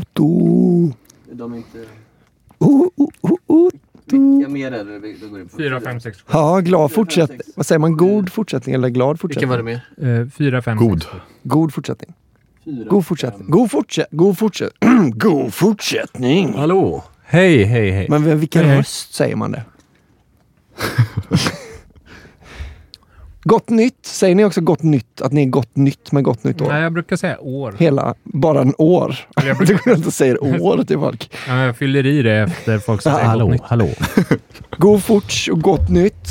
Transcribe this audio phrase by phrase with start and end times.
[0.00, 0.92] Otto.
[1.32, 1.84] De är inte...
[2.58, 3.70] Oh, oh, oh, oh.
[4.06, 5.14] Vilka mer är det?
[5.20, 6.24] Då går det på 4, 5, 6, 7.
[6.32, 7.40] Ja, glad fortsättning.
[7.56, 7.96] Vad säger man?
[7.96, 9.50] God fortsättning eller glad fortsättning?
[9.50, 10.30] Vilka var det mer?
[10.30, 11.02] 4, 5, God.
[11.02, 11.18] 6, 7.
[11.42, 12.14] God fortsättning.
[12.64, 13.50] Fyra, God fortsättning.
[13.50, 14.18] God fortsättning.
[14.18, 15.10] God fortsättning.
[15.18, 16.54] God fortsättning.
[16.54, 17.04] Hallå?
[17.24, 18.06] Hej, hej, hej.
[18.10, 18.78] Men vilken hej.
[18.78, 19.62] röst säger man det?
[23.44, 24.06] gott nytt.
[24.06, 25.20] Säger ni också gott nytt?
[25.20, 26.68] Att ni är gott nytt med gott nytt år?
[26.68, 27.74] Nej, jag brukar säga år.
[27.78, 29.16] Hela, bara en år.
[29.36, 31.30] Eller jag Du brukar- går inte säger år till folk.
[31.48, 33.62] Ja, jag fyller i det efter folk som Ja, säger hallå, gott nytt.
[33.64, 33.88] hallå.
[34.78, 36.28] God forts och gott nytt.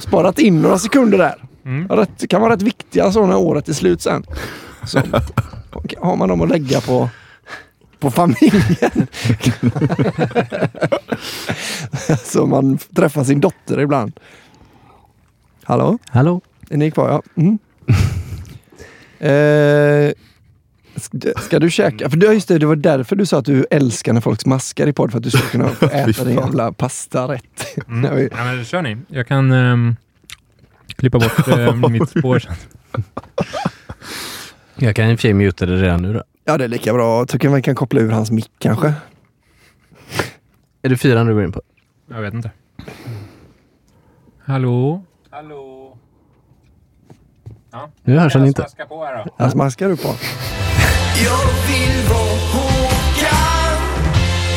[0.00, 1.34] Sparat in några sekunder där.
[1.64, 2.06] Mm.
[2.18, 4.24] Det kan vara rätt viktiga så när året är slut sen.
[4.86, 5.00] Så
[6.00, 7.08] har man dem att lägga på,
[7.98, 9.06] på familjen.
[12.24, 14.12] så man träffar sin dotter ibland.
[15.64, 15.98] Hallå?
[16.08, 16.40] Hallå?
[16.70, 17.08] Är ni kvar?
[17.08, 17.22] Ja.
[17.36, 17.58] Mm.
[19.18, 20.12] eh,
[20.96, 22.10] ska, ska du käka?
[22.10, 24.86] För det, just det, det var därför du sa att du älskar när folk smaskar
[24.86, 25.10] i podd.
[25.10, 27.78] För att du skulle kunna äta din jävla pastarätt.
[27.88, 28.28] Mm.
[28.32, 28.96] Ja, men kör ni.
[29.08, 29.96] Jag kan ehm,
[30.96, 32.54] klippa bort uh, mitt spår sen.
[34.76, 36.22] Jag kan i och för sig muta det redan nu då.
[36.44, 37.26] Ja, det är lika bra.
[37.26, 38.94] Tycker man kan koppla ur hans mick kanske.
[40.82, 41.62] Är det fyran du går in på?
[42.10, 42.50] Jag vet inte.
[44.44, 45.04] Hallå?
[45.34, 45.96] Hallå?
[47.72, 47.90] Ja.
[48.02, 48.60] Nu hörs han inte.
[48.62, 49.30] Smaska på här då.
[49.38, 50.08] Här smaskar du på.
[51.24, 53.82] Jag vill vara Håkan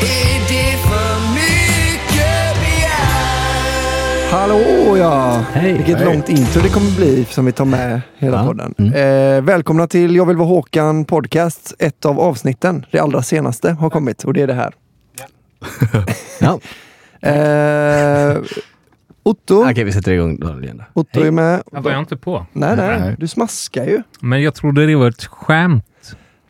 [0.02, 4.32] Är det för mycket begärt?
[4.32, 5.46] Hallå ja!
[5.54, 5.74] Hej.
[5.74, 6.06] Vilket Hej.
[6.06, 8.46] långt intro det kommer bli som vi tar med hela Ja.
[8.46, 8.76] podden.
[8.78, 8.94] Mm.
[9.38, 11.74] Eh, välkomna till Jag vill vara Håkan podcast.
[11.80, 14.74] Ett av avsnitten, det allra senaste, har kommit och det är det här.
[16.40, 16.60] Ja.
[17.22, 18.38] Eh,
[19.28, 20.84] Otto, Okej, vi sätter igång då igen.
[20.94, 21.62] Otto är med.
[21.72, 22.46] Jag var jag inte på.
[22.54, 23.16] Nej, nej, Nej.
[23.20, 24.02] du smaskar ju.
[24.20, 25.84] Men jag trodde det var ett skämt.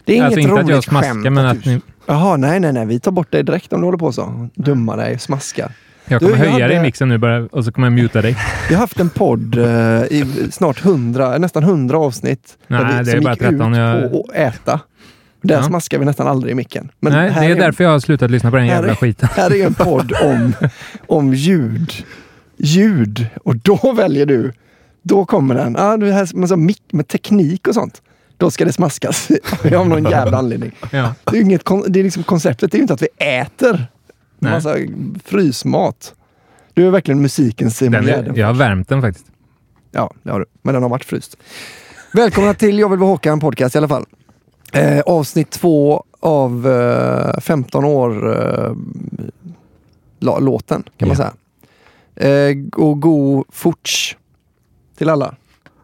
[0.05, 1.23] Det är inget alltså inte roligt att jag smaskar, skämt.
[1.33, 1.69] men att att du...
[1.69, 2.85] ni, Jaha, nej, nej, nej.
[2.85, 4.49] Vi tar bort dig direkt om du håller på så.
[4.55, 5.71] Dumma dig, smaska.
[6.07, 7.93] jag Du, kommer jag höja dig i hade- mixen nu bara och så kommer jag
[7.93, 8.37] muta dig.
[8.69, 9.65] Vi har haft en podd eh,
[10.03, 12.57] i snart hundra, nästan hundra avsnitt.
[12.67, 14.79] Nej, vi, det är som bara gick 13, ut jag- på att äta.
[15.41, 15.63] Där Ja.
[15.63, 16.91] smaskar vi nästan aldrig i micken.
[16.99, 19.29] Men Nej, det är därför jag har slutat lyssna på den här jävla är- skiten.
[19.35, 20.53] Här är en podd om,
[21.07, 21.91] om ljud.
[22.57, 23.25] Ljud.
[23.43, 24.53] Och då väljer du.
[25.01, 25.75] Då kommer den.
[25.77, 26.57] Ah, det här med, så
[26.91, 28.01] med teknik och sånt.
[28.37, 29.27] Då ska det smaskas.
[29.77, 30.71] Av någon jävla anledning.
[30.91, 31.13] Ja.
[31.23, 33.87] Det är inget, det är liksom, konceptet är ju inte att vi äter
[34.39, 34.51] Nej.
[34.51, 34.75] massa
[35.25, 36.13] frysmat.
[36.73, 38.37] Du är verkligen musikens Simon Gärdenfors.
[38.37, 39.25] jag har värmt den faktiskt.
[39.91, 40.45] Ja, det har du.
[40.61, 41.37] Men den har varit fryst.
[42.13, 44.05] Välkomna till Jag vill vara Håkan podcast i alla fall.
[44.73, 48.35] Eh, avsnitt två av eh, 15 år
[48.65, 48.71] eh,
[50.19, 51.23] låten kan man Ja.
[51.23, 51.33] säga.
[52.19, 54.17] Eh, och god forts
[54.97, 55.35] till alla.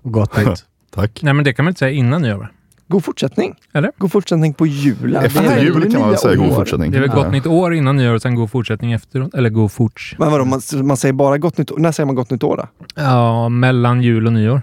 [0.01, 0.65] Och gott nytt.
[0.95, 1.19] Tack.
[1.23, 2.51] Nej, men det kan man inte säga innan nyår.
[2.87, 3.55] God fortsättning.
[3.73, 3.91] Eller?
[3.97, 5.23] God fortsättning på julen.
[5.25, 6.55] Efter Det här är jul kan man väl säga god år.
[6.55, 6.91] fortsättning.
[6.91, 7.23] Det är väl Ja.
[7.23, 9.33] gott nytt år innan nyår och sen god fortsättning efteråt.
[9.33, 10.15] Eller god forts.
[10.19, 11.77] Men vadå, man, man säger bara gott nytt år.
[11.77, 12.67] När säger man gott nytt år då?
[12.95, 14.61] Ja, mellan jul och nyår.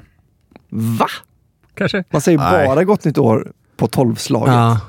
[0.70, 1.06] Va?
[1.74, 2.04] Kanske.
[2.10, 2.66] Man säger Nej.
[2.66, 4.54] bara gott nytt år på tolvslaget.
[4.54, 4.80] Ja.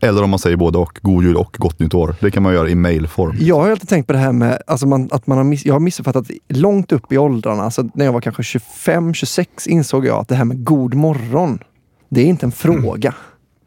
[0.00, 0.98] Eller om man säger både och.
[1.02, 2.14] God jul och gott nytt år.
[2.20, 3.36] Det kan man göra i mailform.
[3.38, 5.74] Jag har alltid tänkt på det här med alltså man, att man har, miss, jag
[5.74, 7.62] har missuppfattat långt upp i åldrarna.
[7.62, 11.58] Alltså när jag var kanske 25-26 insåg jag att det här med god morgon,
[12.08, 13.14] det är inte en fråga.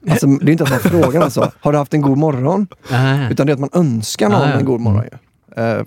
[0.10, 2.68] Alltså, det är inte att man frågar någon så, har du haft en god morgon?
[2.92, 3.32] Äh.
[3.32, 4.60] Utan det är att man önskar någon ja.
[4.60, 5.04] en god morgon.
[5.04, 5.18] Ju.
[5.56, 5.84] Eh,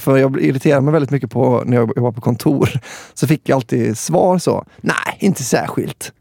[0.00, 2.70] för jag irriterar mig väldigt mycket på när jag var på kontor.
[3.14, 4.64] Så fick jag alltid svar så.
[4.80, 6.12] Nej, inte särskilt.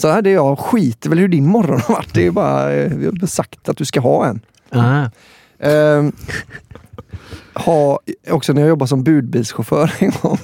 [0.00, 2.14] Så hade jag skiter väl hur din morgon har varit.
[2.14, 4.40] Det är bara, eh, vi har sagt att du ska ha en.
[4.70, 5.04] Ah.
[5.58, 6.12] Ehm,
[7.54, 8.00] ha,
[8.30, 10.38] också när jag jobbade som budbilschaufför en gång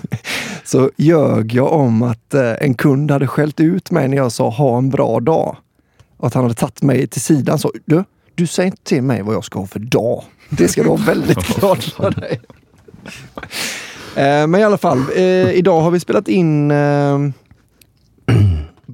[0.65, 4.51] så ljög jag om att eh, en kund hade skällt ut mig när jag sa
[4.51, 5.57] ha en bra dag.
[6.17, 8.05] Och att han hade tagit mig till sidan så du,
[8.35, 10.25] du säger inte till mig vad jag ska ha för dag.
[10.51, 12.41] Det ska du ha väldigt klart för dig.
[14.17, 17.19] Eh, men i alla fall, eh, idag har vi spelat in eh,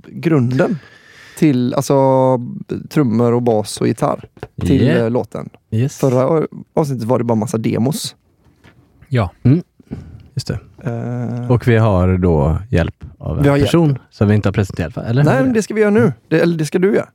[0.09, 0.79] grunden
[1.39, 1.95] till alltså
[2.91, 4.25] trummor och bas och gitarr
[4.61, 5.01] till Yeah.
[5.05, 5.49] eh, låten.
[5.71, 5.99] Yes.
[5.99, 8.17] Förra avsnittet var det bara massa demos.
[9.09, 9.31] Ja.
[10.35, 10.59] Just det.
[10.85, 13.67] Eh, Och vi har då hjälp av en har hjälp.
[13.69, 14.97] person som vi inte har presenterat.
[14.97, 15.25] Eller?
[15.25, 16.13] nej, det ska vi göra nu.
[16.29, 17.09] Det, eller det ska du göra.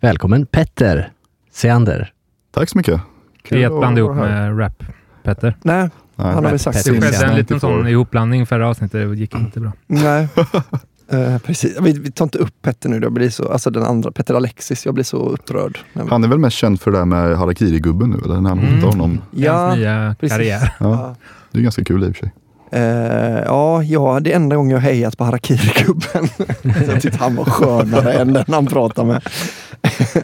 [0.00, 1.12] Välkommen Petter
[1.52, 2.12] Seander.
[2.50, 3.00] Tack så mycket.
[3.48, 4.82] Det är ett att bland ihop med rap
[5.22, 5.56] Petter.
[5.62, 7.04] Nej, Nej, han har väl sagt Det Precis.
[7.10, 7.36] skedde en Ja.
[7.38, 9.08] liten sån ihopblandning förra avsnittet.
[9.10, 9.72] Det gick inte bra.
[9.86, 10.28] Nej.
[11.12, 11.76] Eh, precis.
[11.80, 12.98] Vi, vi tar inte upp Petter nu.
[13.02, 14.84] Jag blir så, alltså den andra, Petter Alexis.
[14.86, 15.78] Jag blir så upprörd.
[16.10, 18.40] Han är väl mest känd för det där med Harakiri-gubben nu, eller?
[18.40, 18.82] När han Mm.
[18.82, 19.20] honom.
[19.30, 20.36] Ja, Hans nya precis.
[20.36, 20.72] karriär.
[20.80, 21.14] Ja,
[21.52, 22.32] det är ganska kul i och för sig.
[22.72, 26.28] Eh, ja, ja, det är enda gången jag hejat på Harakiri-gubben.
[26.88, 29.22] jag tyckte han var skönare än den han pratade med.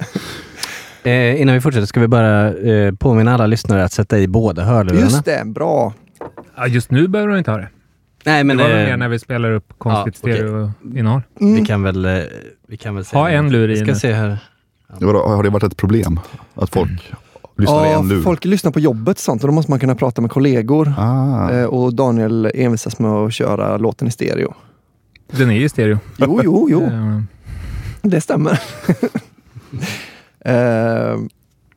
[1.02, 4.64] Eh, innan vi fortsätter ska vi bara eh, påminna alla lyssnare att sätta i båda
[4.64, 5.00] hörlurarna.
[5.00, 5.92] Just det, bra.
[6.56, 7.68] Ja, just nu behöver du inte ha det.
[8.26, 11.22] Nej, men det var väl eh, mer när vi spelar upp konstigt ja, stereoinnehåll.
[11.40, 11.54] Mm.
[11.54, 12.18] vi kan väl, eh,
[12.68, 13.94] vi kan väl säga Ha en lur i Vi ska nu.
[13.94, 14.38] se här.
[15.00, 16.20] Var, har det varit ett problem?
[16.54, 17.12] Att folk
[17.56, 18.22] lyssnar i Ja, en lur?
[18.22, 20.94] folk lyssnar på jobbet sånt och då måste man kunna prata med kollegor.
[20.98, 21.50] Ah.
[21.50, 24.54] Eh, och Daniel envisas med att köra låten i stereo.
[25.30, 25.98] Den är i stereo.
[26.18, 26.82] Jo, jo, jo.
[28.02, 28.60] Det stämmer.
[30.40, 31.18] Eh,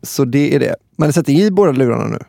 [0.04, 0.76] så det är det.
[0.98, 2.20] Men sätt i båda lurarna nu.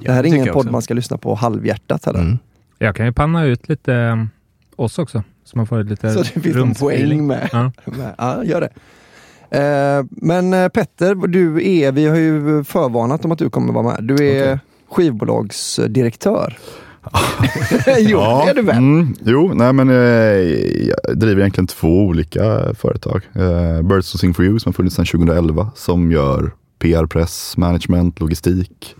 [0.00, 0.70] det här är ingen podd också.
[0.72, 2.20] man ska lyssna på halvhjärtat heller.
[2.20, 2.38] Mm.
[2.78, 4.24] Jag kan ju panna ut lite eh,
[4.76, 5.22] oss också.
[5.44, 7.26] Så man får lite Så det finns en poäng rumsfeeling.
[7.26, 7.48] med.
[7.52, 7.72] Ja.
[7.84, 8.14] med.
[8.18, 8.70] Ja, gör det.
[9.50, 13.84] Eh, men eh, Petter, du är, vi har ju förvarnat om att du kommer vara
[13.84, 14.04] med.
[14.04, 14.58] Du är Okej.
[14.90, 16.58] skivbolagsdirektör.
[17.98, 18.76] jo, det är du väl?
[18.76, 19.96] Mm, jo, nej men eh,
[20.88, 23.22] jag driver egentligen två olika företag.
[23.34, 27.56] Eh, Birds to Sing for You som har funnits sedan 2011 som gör PR, press,
[27.56, 28.94] management, logistik.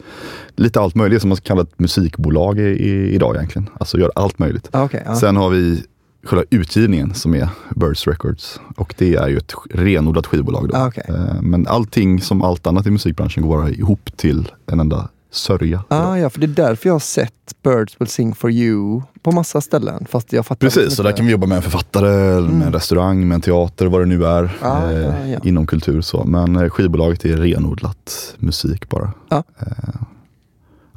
[0.59, 3.69] Lite allt möjligt som man kallar ett musikbolag i, i, idag egentligen.
[3.81, 4.69] Alltså gör allt möjligt.
[4.73, 5.17] Ah, okej, ja.
[5.17, 5.83] Sen har vi
[6.25, 10.69] själva utgivningen som är Birds Records och det är ju ett renodlat skivbolag.
[10.69, 10.77] Då.
[10.77, 11.05] Ah, okej.
[11.09, 15.85] Eh, Men allting som allt annat i musikbranschen går bara ihop till en enda sörja.
[15.89, 17.33] Ah, ja, för det är därför jag har sett
[17.65, 20.07] Birds will sing for you på massa ställen.
[20.09, 22.73] Fast jag fattar Precis, så där kan vi jobba med en författare, eller med en
[22.73, 24.59] restaurang, med en teater, vad det nu är.
[24.63, 25.39] Ah, eh, ja, ja.
[25.43, 26.25] Inom kultur så.
[26.25, 29.13] Men eh, skivbolaget är renodlat musik bara.
[29.29, 29.45] Ja.
[29.59, 29.67] Eh,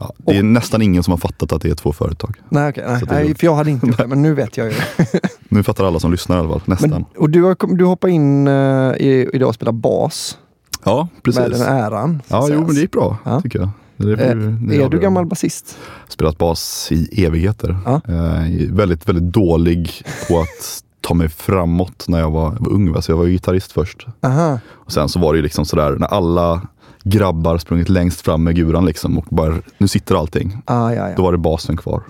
[0.01, 2.35] ja, det är nästan ingen som har fattat att det är två företag.
[2.49, 4.67] Nej, okej, nej, är nej, för jag hade inte gjort det, men nu vet jag
[4.67, 4.73] ju.
[5.49, 6.89] Nu fattar alla som lyssnar i alla fall, nästan.
[6.89, 10.37] Men, och du, har, du hoppar in uh, i, idag och spelar bas
[10.83, 11.43] ja, med precis.
[11.59, 12.21] den äran.
[12.27, 13.41] Ja, jo men det gick bra Ja.
[13.41, 13.69] tycker jag.
[13.97, 14.97] Det Eh, får- det är du avgörande.
[14.97, 15.77] gammal basist?
[16.07, 17.77] Spelat bas i evigheter.
[17.85, 18.01] Ja.
[18.07, 22.91] Eh, väldigt, väldigt dålig på att ta mig framåt när jag var, var ung.
[22.91, 23.01] va.
[23.01, 24.07] Så jag var ju gitarrist först.
[24.21, 24.59] Aha.
[24.69, 26.61] Och sen så var det ju liksom sådär när alla
[27.03, 30.57] grabbar sprungit längst fram med guran liksom och bara, nu sitter allting.
[30.65, 31.15] Ah, ja, ja.
[31.15, 32.03] Då var det basen kvar.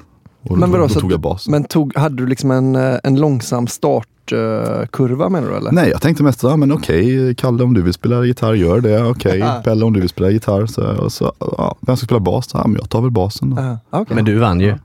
[0.44, 1.52] Och Men då, vadå, då tog jag basen.
[1.52, 5.72] Men tog, hade du liksom en, eh, en långsam startkurva menar du eller?
[5.72, 9.04] Nej, jag tänkte mest, ja, men okej, Kalle om du vill spela gitarr, gör det.
[9.04, 9.62] Okej, Ja.
[9.64, 10.66] Pelle om du vill spela gitarr.
[10.66, 12.50] Så, och så, ja, vem ska spela bas?
[12.54, 13.62] Ja, men jag tar väl basen då.
[13.62, 14.16] Aha, okej.
[14.16, 14.76] Men du vann ju.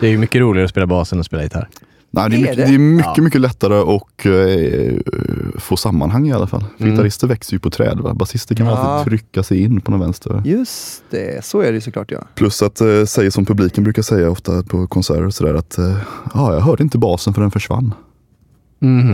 [0.00, 1.68] Det är ju mycket roligare att spela bas än att spela gitarr.
[2.14, 2.62] Nej, det är mycket, det?
[2.74, 3.22] är mycket, Ja.
[3.22, 6.64] mycket lättare att eh, få sammanhang i alla fall.
[6.78, 6.90] Mm.
[6.92, 7.98] Gitarrister växer ju på träd.
[8.00, 8.14] Va?
[8.14, 8.72] Basister kan Ja.
[8.76, 10.42] alltid trycka sig in på någon vänster.
[10.44, 12.24] Just det, så är det såklart ja.
[12.34, 15.96] Plus att eh, säga som publiken brukar säga ofta på konserter och sådär att eh,
[16.34, 17.94] ja, jag hörde inte basen för den försvann.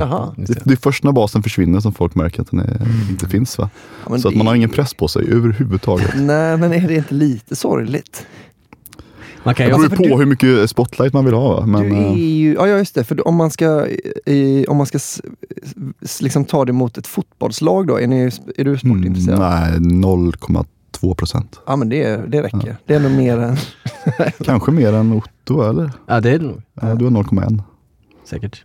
[0.01, 0.35] Jaha.
[0.39, 0.73] Just Det, det.
[0.73, 3.59] är först när basen försvinner som folk märker att den är, inte finns.
[3.59, 3.71] Va?
[4.09, 6.11] ja Så att man har ingen press på sig överhuvudtaget.
[6.15, 8.27] Nej, men är det inte lite sorgligt?
[9.45, 11.67] Man kan Det beror ju på du- hur mycket spotlight man vill ha.
[11.67, 13.87] Men, du är eh, ju, ja, ja just det, för om man ska,
[14.27, 15.21] i, om man ska s,
[16.21, 18.21] liksom ta det mot ett fotbollslag då, är, ni,
[18.57, 19.39] är du mm, sportintresserad?
[19.41, 21.61] nej, 0,2 procent.
[21.67, 22.77] Ja men det, det räcker.
[22.87, 23.57] Det är nog mer än...
[24.45, 25.93] Kanske mer än Otto eller?
[26.07, 26.63] ja, det är det nog.
[26.75, 27.63] Ja, du har 0,1.
[28.25, 28.63] Säkert.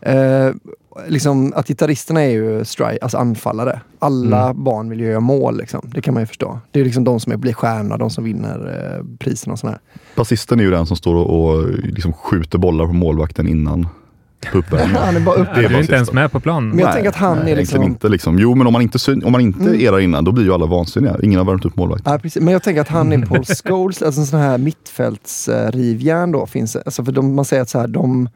[0.00, 0.50] Eh,
[1.08, 3.80] liksom att gitarristerna är ju strike, alltså anfallare.
[3.98, 4.64] Alla Mm.
[4.64, 5.80] barn vill ju göra mål liksom.
[5.94, 6.58] Det kan man ju förstå.
[6.70, 9.78] Det är liksom de som är, blir stjärna, de som vinner eh, priserna och sådär.
[10.16, 13.86] Basisten är ju den som står och, och liksom skjuter bollar på målvakten innan
[14.52, 14.96] på uppvärmningen.
[15.04, 15.48] Han är bara upp.
[15.54, 16.68] Det du är är inte ens med på plan.
[16.68, 17.82] Men jag tänker att han är egentligen liksom...
[17.82, 18.38] Inte, liksom.
[18.38, 19.80] Jo, men om man inte, syn- om man inte Mm.
[19.80, 21.16] erar innan, då blir ju alla vansinniga.
[21.22, 22.02] Ingen har värmt upp målvakt.
[22.06, 22.42] Ja, precis.
[22.42, 26.76] Men jag tänker att han är Paul Scholes, alltså en sån här mittfältsrivjärn då finns.
[26.76, 28.28] Alltså för de, man säger att så här, de,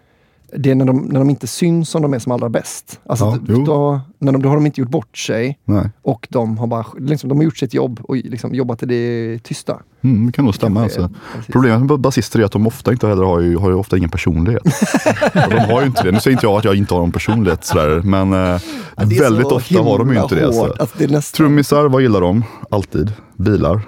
[0.52, 3.00] det är när de, när de inte syns som de är som allra bäst.
[3.06, 5.90] Alltså Ja, då, när de, då har de inte gjort bort sig Nej.
[6.02, 9.38] och de har bara liksom, de har gjort sitt jobb och liksom jobbat i det
[9.38, 9.80] tysta.
[10.00, 10.82] Mm, det kan nog stämma.
[10.82, 11.10] Alltså.
[11.52, 14.10] Problemet med basister är att de ofta inte heller har, ju, har ju ofta ingen
[14.10, 14.62] personlighet.
[15.32, 16.12] de har ju inte det.
[16.12, 18.60] Nu säger inte jag att jag inte har någon personlighet sådär, men eh,
[18.96, 20.46] Ja, väldigt ofta har de ju inte det.
[20.46, 20.74] Alltså.
[20.78, 22.44] Alltså, det nästan, Trummisar, vad gillar de?
[22.70, 23.12] Alltid.
[23.36, 23.80] Bilar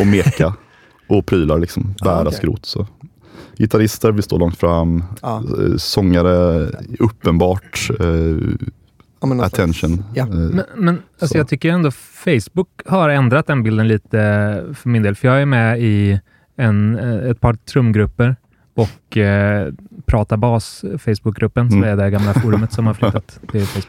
[0.00, 0.54] och meka
[1.08, 1.94] och prylar, liksom.
[2.04, 2.32] bära okej.
[2.32, 2.66] skrot.
[2.66, 2.86] Så.
[3.58, 5.04] Gitarrister vill stå långt fram.
[5.22, 5.36] Ja.
[5.60, 6.66] Eh, Sångare,
[6.98, 8.06] uppenbart eh,
[9.20, 10.04] ja, slags- attention.
[10.14, 10.22] Ja.
[10.22, 11.38] Eh, Men, men alltså Så.
[11.38, 14.18] jag tycker ändå Facebook har ändrat den bilden lite
[14.74, 15.14] för min del.
[15.14, 16.20] För jag är med i
[16.56, 18.36] en, eh, ett par trumgrupper
[18.74, 19.72] och eh,
[20.06, 21.98] Prata Bas Facebookgruppen, som Mm.
[21.98, 23.86] är det gamla forumet som har flyttat till Facebook.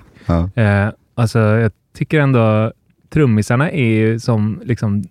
[0.55, 0.61] ja.
[0.63, 2.71] Eh, alltså jag tycker ändå
[3.13, 5.03] trummisarna är ju som liksom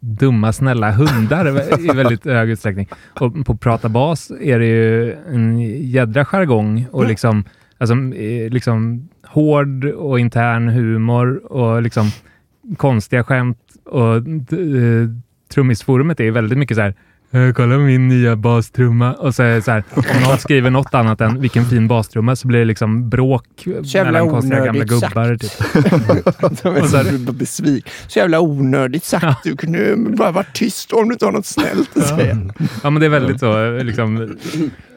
[0.00, 1.46] dumma, snälla hundar
[1.80, 2.88] i väldigt hög utsträckning.
[3.20, 7.44] Och på Prata Bas är det ju en jädra jargong och liksom,
[7.78, 12.10] alltså, eh, liksom hård och intern humor och liksom
[12.76, 13.58] konstiga skämt.
[13.84, 15.08] Och eh,
[15.54, 16.94] Trummisforumet är ju väldigt mycket så här
[17.54, 19.12] Kolla min nya bastrumma.
[19.12, 22.36] Och så är det så här, om någon skriver något annat än vilken fin bastrumma
[22.36, 25.36] så blir det liksom bråk jävla mellan konstiga gamla gubbar.
[25.36, 25.52] Typ.
[26.62, 29.44] De så är så jävla onödigt sagt.
[29.44, 32.38] Du kunde bara vara tyst om du inte har något snällt att säga.
[32.82, 33.78] Ja, men det är väldigt så.
[33.82, 34.36] Liksom,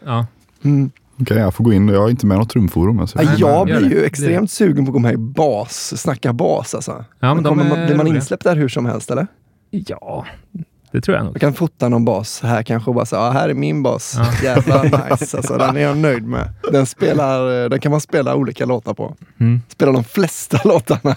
[0.06, 0.26] ja.
[0.64, 0.92] Mm.
[1.22, 1.88] Okej, jag får gå in.
[1.88, 3.00] Jag är inte med i något trumforum.
[3.00, 3.24] Alltså.
[3.24, 3.96] Ja, jag blir det.
[3.96, 7.06] ju extremt sugen på att gå med i bas, snacka bas alltså.
[7.20, 9.28] Ja, men de Kommer är man, blir man insläppt där hur som helst eller?
[9.74, 10.26] ja,
[10.94, 11.36] det tror jag nog.
[11.36, 14.16] Jag kan fota någon bas här kanske och bara säga, ja här är min bas.
[14.18, 14.26] Ja.
[14.44, 16.50] Jävla nice alltså, den är jag nöjd med.
[16.72, 19.16] Den, spelar, den kan man spela olika låtar på.
[19.40, 19.62] Mm.
[19.70, 21.16] Spela de flesta låtarna.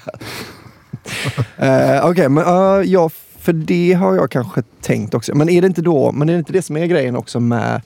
[1.63, 5.35] uh, Okej, men uh, ja, för det har jag kanske tänkt också.
[5.35, 7.83] Men är det inte då, men är det inte det som är grejen också med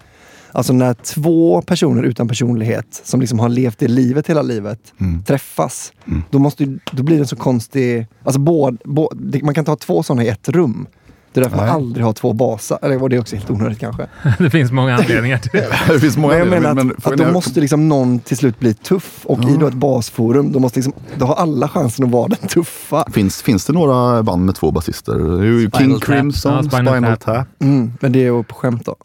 [0.53, 5.23] Alltså när två personer utan personlighet som liksom har levt det livet hela livet Mm.
[5.25, 5.93] träffas.
[6.07, 6.23] Mm.
[6.31, 8.07] Då, måste, då blir det en så konstig...
[8.25, 10.87] Alltså båd, båd, det- man kan inte ha två sådana i ett rum.
[11.33, 11.75] Det är därför man Nej.
[11.75, 12.79] aldrig har två basar.
[12.83, 14.07] Eller var det också helt onödigt kanske?
[14.39, 15.69] Det finns många anledningar till det.
[15.93, 18.19] det finns många Men jag menar men- att, men att då är- måste liksom någon
[18.19, 19.21] till slut bli tuff.
[19.25, 19.57] Och i Ja.
[19.61, 23.05] då ett basforum, då, måste liksom, då har alla chansen att vara den tuffa.
[23.13, 25.71] Finns, finns det några band med två basister?
[25.79, 26.03] King Tap.
[26.05, 27.21] Crimson, Ja, Spinal, Spinal Tap.
[27.25, 27.47] Tap.
[27.63, 28.97] Mm, men det är ju på skämt då.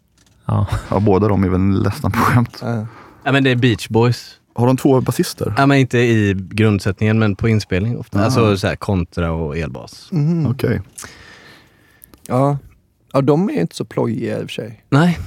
[0.46, 0.68] Ja.
[0.90, 2.64] Ja, båda de är väl nästan på skämt.
[3.24, 4.26] Ja, men det är Beach Boys.
[4.56, 5.54] Har de två basister?
[5.58, 8.20] Ja, men inte i grundsättningen, men på inspelning ofta.
[8.22, 8.24] Ah.
[8.26, 10.08] Alltså så här, kontra och elbas.
[10.12, 10.48] mhm.
[10.48, 10.82] Okej.
[12.28, 12.58] Ja.
[13.14, 14.84] ja, de är ju inte så plojiga i och för sig.
[14.90, 15.20] Nej.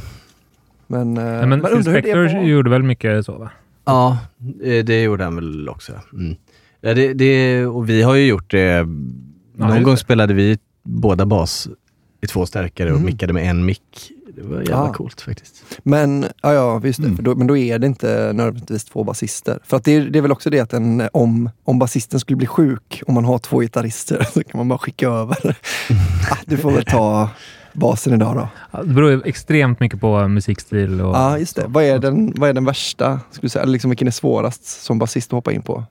[0.87, 2.45] Men, uh, Nej, men Phil undrar hur det Spector var.
[2.45, 3.51] gjorde väl mycket så va?
[3.85, 4.19] Ja,
[4.65, 5.93] eh, det gjorde han väl också.
[6.13, 6.37] Mm.
[6.81, 8.83] Ja, det, det, och vi har ju gjort det.
[9.57, 10.01] Någon just gång det.
[10.01, 11.69] spelade vi båda bas
[12.21, 13.07] i två stärkare och Mm.
[13.07, 14.11] mickade med en mick.
[14.43, 14.93] Det var jävla Ja.
[14.93, 15.65] coolt faktiskt.
[15.83, 17.05] Men, ja, ja visst det.
[17.07, 17.17] Mm.
[17.17, 19.59] För då, men då är det inte nödvändigtvis två basister.
[19.65, 22.37] För att det, är, det är väl också det att en, om, om basisten skulle
[22.37, 25.37] bli sjuk, om man har två gitarrister, så kan man bara skicka över.
[26.31, 27.29] ah, du får väl ta
[27.73, 28.49] basen idag då.
[28.71, 31.01] Ja, Det beror ju extremt mycket på musikstil.
[31.01, 31.65] Och, Ja, just det.
[31.69, 33.63] Vad är den, vad är den värsta, skulle du säga?
[33.63, 35.85] Eller liksom vilken är svårast som basist att hoppa in på?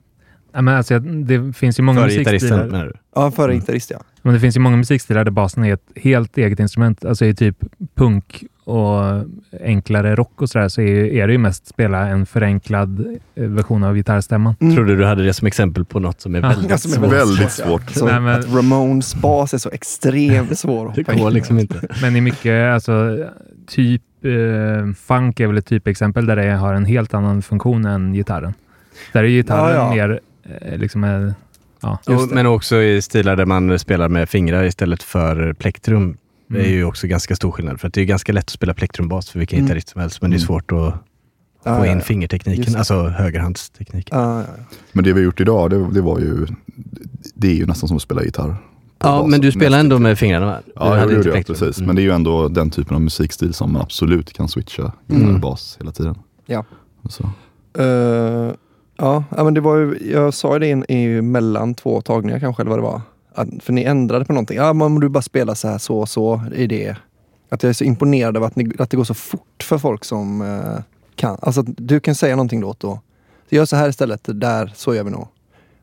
[0.52, 2.66] Ja, men alltså, det finns ju många musikstilar.
[2.66, 2.92] menar du?
[3.14, 3.60] Ja, före Mm.
[3.60, 4.00] gitarrist ja.
[4.22, 7.04] Men det finns ju många musikstilar där basen är ett helt eget instrument.
[7.04, 7.56] Alltså i typ
[7.94, 9.24] punk och
[9.64, 13.94] enklare rock och sådär så är, det ju mest spela en förenklad eh, version av
[13.94, 14.54] gitarrstämman.
[14.60, 14.74] Mm.
[14.76, 16.48] Trodde du hade det som exempel på något som är Ja.
[16.48, 17.12] väldigt Ja, som är svårt.
[17.12, 17.90] Väldigt svårt.
[17.90, 21.58] Så Nej, men- att Ramones bas är så extremt svår att Det hoppa går liksom
[21.58, 21.80] inte.
[22.02, 23.16] Men i mycket, alltså
[23.66, 28.12] typ eh, funk är väl ett typexempel där det har en helt annan funktion än
[28.12, 28.54] gitarren.
[29.12, 30.06] Där är gitarren Ja, ja.
[30.06, 30.20] mer
[30.76, 31.32] liksom eh,
[31.82, 31.98] ja.
[32.06, 32.34] Det.
[32.34, 36.16] Men också i stilar där man spelar med fingrar istället för plektrum.
[36.50, 36.72] Det är Mm.
[36.72, 37.80] ju också ganska stor skillnad.
[37.80, 39.66] För att det är ganska lätt att spela plektrumbas för vilken Mm.
[39.66, 40.22] gitarrist som helst.
[40.22, 40.46] Men det är Mm.
[40.46, 40.94] svårt att
[41.64, 42.00] Ja, få in ja.
[42.00, 42.78] fingertekniken, Just det.
[42.78, 44.18] alltså högerhandstekniken.
[44.18, 44.64] Ja, ja, ja.
[44.92, 46.46] Men det vi har gjort idag, det, det var ju,
[47.34, 48.56] det är ju nästan som att spela gitarr.
[49.00, 50.58] Ja, men du spelar ändå med fingrarna va?
[50.66, 51.56] Du Ja, hade det inte gjorde jag plektrum.
[51.58, 51.78] precis.
[51.78, 51.86] Mm.
[51.86, 55.22] Men det är ju ändå den typen av musikstil som man absolut kan switcha gitarr
[55.22, 55.34] Mm.
[55.34, 56.18] och bas hela tiden.
[56.46, 56.64] Ja.
[57.08, 57.22] Så.
[57.82, 58.52] Eh,
[58.98, 62.62] ja, men det var ju, jag sa ju det in, i mellan två tagningar kanske,
[62.62, 63.00] eller vad det var.
[63.34, 64.56] Att, för ni ändrade på någonting.
[64.56, 66.96] Ja, men du bara spelar så här, så och så, i det.
[67.48, 70.04] Att jag är så imponerad av att, ni, att det går så fort för folk
[70.04, 70.82] som eh,
[71.14, 71.38] kan.
[71.42, 72.74] Alltså att du kan säga någonting då.
[72.78, 73.00] då.
[73.48, 75.28] Gör så här istället, där, så gör vi nog.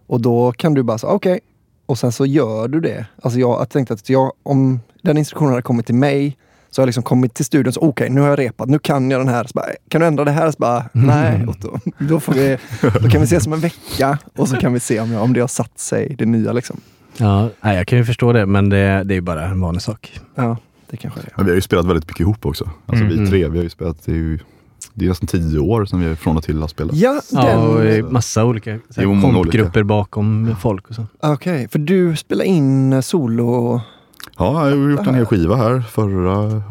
[0.07, 1.39] Och då kan du bara säga okej.
[1.85, 3.05] Och sen så gör du det.
[3.21, 6.37] Alltså jag, jag tänkte att jag, om den instruktionen hade kommit till mig
[6.75, 9.11] så har jag liksom kommit till studion, så okej nu har jag repat, nu kan
[9.11, 9.43] jag den här.
[9.43, 10.51] Så bara, kan du ändra det här?
[10.51, 11.79] Så bara, nej, Otto.
[11.99, 12.57] Då, får vi,
[13.01, 15.33] då kan vi ses om en vecka och så kan vi se om, jag, om
[15.33, 16.77] det har satt sig, det nya liksom.
[17.17, 19.81] Ja, nej, jag kan ju förstå det, men det, det är ju bara en vanlig
[19.81, 20.19] sak.
[20.35, 20.57] Ja,
[20.89, 21.33] det kanske det är.
[21.37, 22.69] Men vi har ju spelat väldigt mycket ihop också.
[22.85, 23.23] Alltså Mm.
[23.23, 24.39] vi tre, vi har ju spelat, det är ju
[24.93, 26.95] det är nästan tio år som vi från och till har spelat.
[26.95, 28.13] Ja, Ja, och det är den...
[28.13, 28.79] massa olika
[29.21, 31.05] kompgrupper bakom folk och så.
[31.19, 33.81] Okej, för du spelar in solo...
[34.37, 36.61] Ja, jag har gjort en hel skiva här förra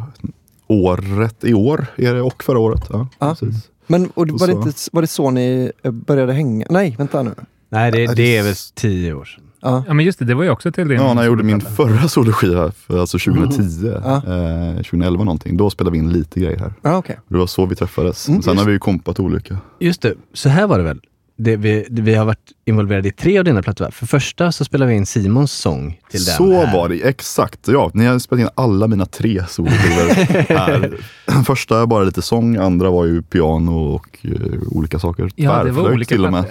[0.67, 2.83] året, i år är det, och förra året.
[2.91, 3.37] Ja, Ja.
[3.41, 3.71] precis.
[3.87, 6.67] Men och var, det så- inte, var det så ni eh, började hänga?
[6.71, 7.35] Nej, vänta nu.
[7.69, 9.41] Nej, det, det- är väl tio år sedan.
[9.61, 9.85] Ja.
[9.87, 10.25] Ja, men just det.
[10.25, 10.97] Det var ju också till din...
[11.01, 14.17] Ja, när jag gjorde min förra soloskiva, för alltså 2010, Ja.
[14.17, 16.73] eh, 2011 någonting, då spelade vi in lite grejer här.
[16.83, 17.19] Ja, okej.
[17.29, 18.29] Det var så vi träffades.
[18.29, 19.59] Mm, Sen just- har vi ju kompat olika.
[19.81, 21.01] Just det, så här var det väl.
[21.37, 23.91] Det, vi, det, vi har varit involverade i tre av dina plattor.
[23.91, 26.35] För första så spelade vi in Simons sång till den.
[26.37, 27.69] Så var det, exakt.
[27.69, 30.15] Ja, ni har spelat in alla mina tre soloskivor
[30.49, 30.97] här.
[31.45, 34.33] Första bara lite sång, andra var ju piano och eh,
[34.71, 35.31] olika saker.
[35.37, 36.45] Ja, det var Tvärflöjt olika till och med.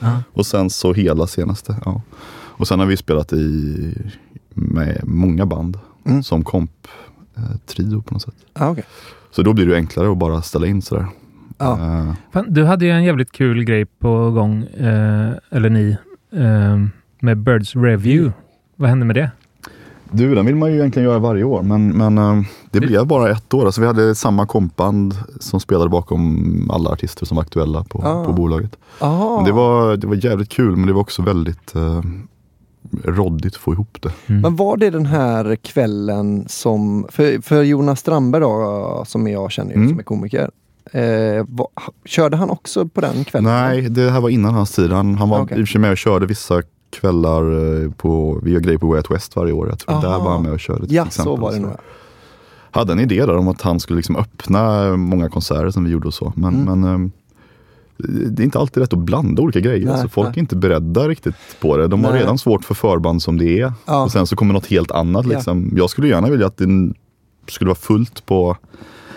[0.00, 0.22] Ja.
[0.32, 1.76] Och sen så hela senaste.
[1.84, 2.02] Ja.
[2.56, 3.94] Och sen har vi spelat i
[4.54, 6.22] med många band Mm.
[6.22, 6.70] som komp
[7.36, 8.34] eh, trio på något sätt.
[8.54, 8.84] Ja, okej.
[9.30, 11.06] Så då blir det enklare att bara ställa in sådär.
[11.58, 11.72] Ja.
[11.72, 15.96] Eh, Fan, du hade ju en jävligt kul grej på gång, eh, eller ni,
[16.32, 16.78] eh,
[17.20, 18.32] med Birds Review.
[18.76, 19.30] Vad hände med det?
[20.10, 23.30] Du, den vill man ju egentligen göra varje år, men, men eh, det blev bara
[23.30, 23.64] ett år.
[23.66, 28.24] Alltså, vi hade samma kompband som spelade bakom alla artister som var aktuella på, Ah.
[28.24, 28.76] på bolaget.
[29.00, 29.36] Aha.
[29.36, 32.00] Men det, var, det var jävligt kul, men det var också väldigt eh,
[33.04, 34.12] råddigt att få ihop det.
[34.26, 39.70] Men var det den här kvällen som, för, för Jonas Strandberg då, som jag känner
[39.70, 39.88] ju, Mm.
[39.88, 40.50] som är komiker.
[40.92, 41.68] Eh, var,
[42.04, 43.52] körde han också på den kvällen?
[43.52, 44.92] Nej, det här var innan hans tid.
[44.92, 47.42] Han, han var i och för sig med och körde vissa kvällar
[47.84, 49.68] eh, på, vi gör grejer på Way Out West varje år.
[49.68, 51.24] Jag tror där var han med och körde till Ja, exempel.
[51.24, 51.70] så var det nog.
[52.70, 56.06] hade en idé där om att han skulle liksom öppna många konserter som vi gjorde
[56.08, 56.32] och så.
[56.36, 56.80] Men, Mm.
[56.80, 57.12] men ehm,
[58.30, 59.86] det är inte alltid rätt att blanda olika grejer.
[59.86, 60.34] Nej, så folk nej.
[60.36, 61.86] är inte beredda riktigt på det.
[61.88, 62.20] De har Nej.
[62.20, 63.72] redan svårt för förband som det är.
[63.86, 64.04] Ja.
[64.04, 65.26] Och sen så kommer något helt annat.
[65.26, 65.32] Ja.
[65.32, 65.72] Liksom.
[65.76, 66.92] Jag skulle gärna vilja att det
[67.48, 68.56] skulle vara fullt på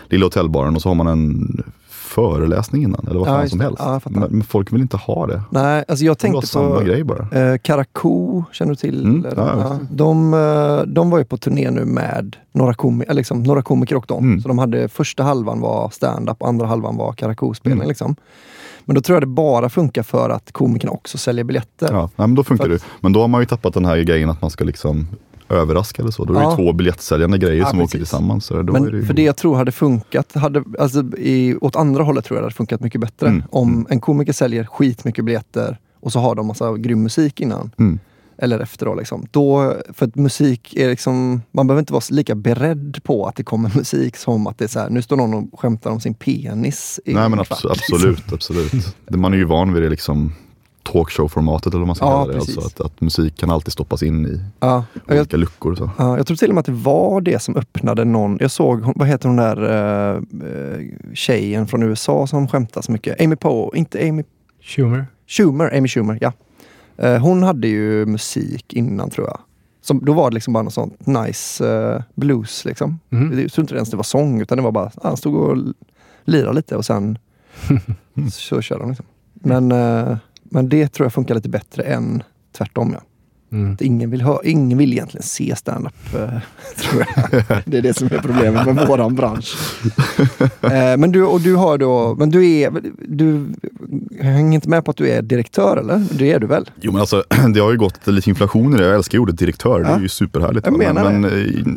[0.10, 3.08] Lilla Hotellbaren och så har man en föreläsning innan.
[3.10, 3.78] Eller vad Ja, fan just som helst.
[3.80, 5.42] Ja, men, folk vill inte ha det.
[5.50, 7.52] Nej, alltså jag tänkte samma på grej bara.
[7.52, 9.06] eh, Karakou, känner du till?
[9.06, 13.14] Mm, ja, ja, de, eh, de var ju på turné nu med några, komi eller
[13.14, 14.24] liksom, några komiker och dem.
[14.24, 14.42] Mm.
[14.42, 17.80] Så de hade, första halvan var stand-up och andra halvan var Karakou-spelning.
[17.80, 17.88] Mm.
[17.90, 18.16] Liksom.
[18.86, 21.88] Men då tror jag det bara funkar för att komikerna också säljer biljetter.
[21.92, 22.84] Ja, nej, men då funkar För det.
[23.00, 25.08] Men då har man ju tappat den här grejen att man ska liksom
[25.50, 26.26] överraska eller så.
[26.26, 26.56] Då är det Ja.
[26.56, 28.00] två biljettsäljande grejer Ja, som åker precis.
[28.00, 28.46] tillsammans.
[28.46, 29.06] Så då Men är det ju...
[29.06, 32.46] för det jag tror hade funkat, hade, alltså, i, åt andra hållet tror jag det
[32.46, 33.28] hade funkat mycket bättre.
[33.28, 33.44] Mm.
[33.50, 37.72] Om en komiker säljer skitmycket biljetter och så har de massa grym musik innan.
[37.80, 38.00] Mm.
[38.40, 39.26] Eller efter då liksom.
[39.32, 39.74] då.
[39.94, 43.72] För att musik är liksom, man behöver inte vara lika beredd på att det kommer
[43.76, 47.00] musik som att det är så här, nu står någon och skämtar om sin penis.
[47.06, 47.96] i Nej en men kvart, abs- liksom.
[47.96, 48.96] absolut, absolut.
[49.10, 50.34] Man är ju van vid det liksom
[50.94, 52.40] talkshow-formatet eller vad man ska Ja, kalla det.
[52.40, 55.72] Alltså att, att musik kan alltid stoppas in i Ja, och jag, olika luckor.
[55.72, 55.90] och Så.
[55.98, 58.82] ja, jag tror till och med att det var det som öppnade någon, jag såg,
[58.84, 63.22] hon- vad heter hon där uh, uh, tjejen från USA som skämtar så mycket?
[63.22, 64.24] Amy Poe, inte Amy
[64.62, 65.06] Schumer.
[65.28, 66.34] Schumer, Amy Schumer, ja.
[66.98, 69.40] Eh, hon hade ju musik innan tror jag.
[69.82, 73.00] Som, då var det liksom bara något sånt nice eh, blues liksom.
[73.10, 73.40] Mhm.
[73.40, 75.58] Jag tror inte ens det var sång utan det var bara, han stod och
[76.26, 77.18] lirade lite och sen
[78.32, 79.06] så körde han liksom.
[79.34, 80.18] Men, eh,
[80.50, 82.24] men det tror jag funkar lite bättre än
[82.58, 83.02] tvärtom ja.
[83.52, 83.78] Mm.
[83.80, 86.30] Ingen, vill hö- ingen vill egentligen se stand-up, eh,
[86.90, 87.42] tror jag.
[87.66, 89.56] Det är det som är problemet med våran bransch.
[90.62, 92.72] Eh, men du, och du har då, men du är,
[93.08, 93.46] du
[94.20, 96.06] hänger inte med på att du är direktör eller?
[96.18, 96.70] Det är du väl?
[96.82, 98.84] Jo men alltså det har ju gått lite inflation i det.
[98.86, 99.80] Jag älskar ordet direktör.
[99.80, 100.66] Det är ju superhärligt.
[100.66, 101.32] Jag menar men men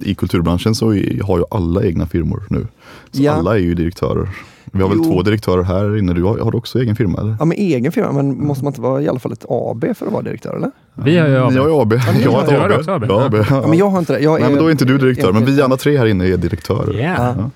[0.05, 0.87] i, i kulturbranschen så
[1.25, 2.67] har ju alla egna firmor nu.
[3.13, 3.33] Så Ja.
[3.33, 4.29] alla är ju direktörer.
[4.73, 5.05] Vi har väl Jo.
[5.05, 6.13] två direktörer här inne.
[6.13, 7.37] Du har, har du också egen firma eller?
[7.39, 10.07] Ja, med egen firma, men måste man inte vara i alla fall ett AB för
[10.07, 10.71] att vara direktör eller?
[10.95, 11.93] Vi har ju Ni har ju AB.
[11.93, 12.79] ni Jag har- har ett har AB.
[12.79, 13.05] också AB.
[13.09, 13.35] Ja, AB.
[13.51, 14.21] Ja, men jag har inte det.
[14.21, 15.33] Jag Nej men då är inte du direktör.
[15.33, 16.95] Men vi andra tre här inne är direktörer.
[16.97, 17.37] Yeah.
[17.39, 17.51] Ja.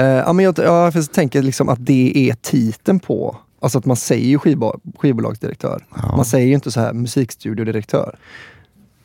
[0.00, 3.84] Eh, ja, men jag, ja, jag tänker liksom att det är titeln på, alltså att
[3.86, 5.84] man säger ju skivbo- skivbolagsdirektör.
[6.02, 6.16] Ja.
[6.16, 8.16] Man säger ju inte så här musikstudiodirektör,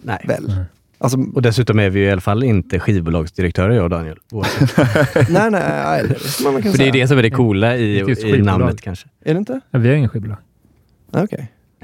[0.01, 0.25] Nej.
[0.27, 0.53] väl?
[0.99, 4.17] Alltså, Och dessutom är vi ju i alla fall inte skivbolagsdirektörer jag och Daniel.
[5.29, 6.05] Nej, nej,
[6.43, 9.07] man kunna För det är det som är det coola i, Det i namnet kanske.
[9.25, 9.61] Är det inte?
[9.71, 10.37] Ja, Vi har ingen skivbolag.
[11.11, 11.51] Nej, Okej.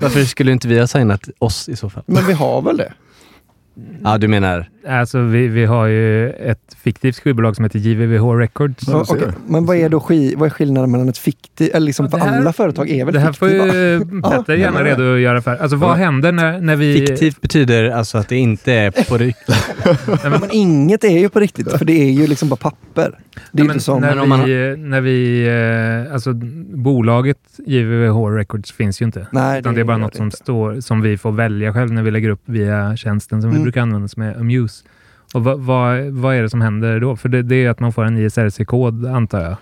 [0.00, 2.02] Varför skulle inte vi ha signat oss i så fall?
[2.06, 2.92] Men vi har väl det?
[4.04, 4.68] Ja, du menar?
[4.88, 8.84] Alltså, vi, vi har ju ett fiktivt skivbolag som heter JVVH Records.
[8.88, 9.28] Ja, okej.
[9.46, 12.24] Men vad är då ski, vad är skillnaden mellan ett fiktivt, eller liksom för det
[12.24, 13.74] här- alla företag är väl Det här får fiktiva?
[13.74, 15.56] ju Petter gärna redogöra för.
[15.56, 15.94] Alltså vad Ja.
[15.94, 17.06] händer när, när vi...
[17.06, 19.56] Fiktivt betyder alltså att det inte är på riktigt.
[20.22, 23.18] Men inget är ju på riktigt, för det är ju liksom bara papper.
[23.52, 24.00] Det är Ja, inte som...
[24.00, 25.46] när, men man vi, när vi...
[26.06, 26.32] eh, Alltså
[26.74, 29.26] bolaget JVVH Records finns ju inte.
[29.32, 30.36] Nej, utan det är bara något det som inte.
[30.36, 33.64] står, som vi får välja själv när vi lägger upp via tjänsten som vi Mm.
[33.64, 34.84] brukar använda som är Amuse.
[35.34, 37.16] Och vad, vad, vad är det som händer då?
[37.16, 39.56] För det, det är att man får en ISRC-kod antar jag.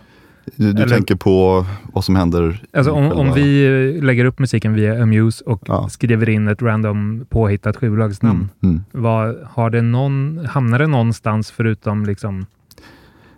[0.57, 2.63] Du, du Eller- tänker på vad som händer?
[2.73, 5.89] Alltså om, om vi lägger upp musiken via Amuse och Ja.
[5.89, 8.49] skriver in ett random påhittat skivbolagsnamn.
[8.63, 8.85] Mm, mm.
[8.93, 12.47] Vad, har det någon, hamnar det någonstans förutom liksom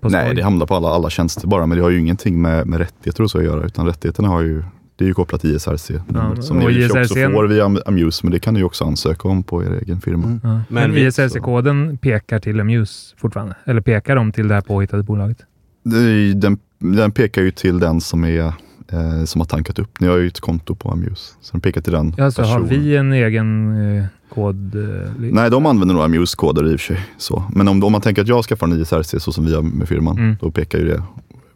[0.00, 2.78] Nej, det hamnar på alla, alla tjänster bara, men det har ju ingenting med, med
[2.78, 4.62] rättigheter och så att göra, utan rättigheterna har ju,
[5.02, 5.90] det är ju kopplat till ISRC.
[6.14, 8.38] Ja, som och i och för sig också ISRC får via Am- Amuse, men det
[8.38, 10.24] kan ni ju också ansöka om på er egen firma.
[10.26, 10.40] Mm.
[10.42, 10.60] Ja.
[10.68, 13.54] Men, ISRC-koden pekar till Amuse fortfarande?
[13.64, 15.38] Eller pekar de till det här påhittade bolaget?
[16.34, 20.00] Den, den pekar ju till den som, är, eh, som har tankat upp.
[20.00, 22.60] Ni har ju ett konto på Amuse, så den pekar till den Ja, så har
[22.60, 24.74] vi en egen eh, kod?
[24.74, 27.04] Eh, Nej, de använder nog Amuse-koder i och för sig.
[27.18, 27.44] Så.
[27.54, 29.88] Men om, om man tänker att jag skaffar en ISRC så som vi har med
[29.88, 30.36] firman, Mm.
[30.40, 31.02] då pekar ju det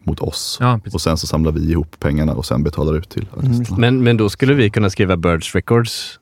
[0.07, 0.59] mot oss.
[0.61, 0.81] Ja.
[0.93, 3.79] Och sen så samlar vi ihop pengarna och sen betalar ut till artisterna.
[3.79, 6.19] Men, men då skulle vi kunna skriva Birds Records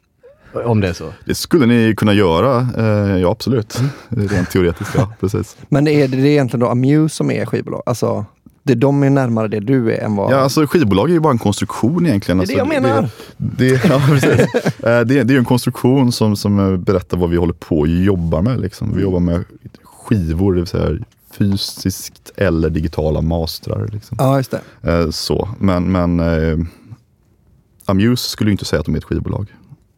[0.65, 1.13] om det är så.
[1.25, 3.79] Det skulle ni kunna göra, eh, ja absolut.
[3.79, 4.29] Mm.
[4.29, 5.57] Rent teoretiskt, ja precis.
[5.69, 7.83] Men är det, det är egentligen då Amuse som är skivbolag?
[7.87, 8.25] Alltså,
[8.63, 10.33] det, de är närmare det du är än vad...
[10.33, 12.39] Ja, alltså skivbolag är ju bara en konstruktion egentligen.
[12.39, 13.09] det är det alltså, jag menar.
[13.37, 14.47] Det, det, ja, precis.
[14.85, 17.79] Eh, det, det är ju en konstruktion som, som eh, berättar vad vi håller på
[17.79, 18.61] och jobbar med.
[18.61, 18.93] Liksom.
[18.97, 19.45] Vi jobbar med
[19.83, 20.99] skivor, det vill säga
[21.39, 23.89] fysiskt eller digitala mastrar.
[23.93, 24.17] Liksom.
[24.21, 24.51] Ja, just
[24.83, 24.91] det.
[24.93, 25.49] Eh, så.
[25.59, 26.59] Men, men eh,
[27.87, 29.47] Amuse skulle ju inte säga att de är ett skivbolag.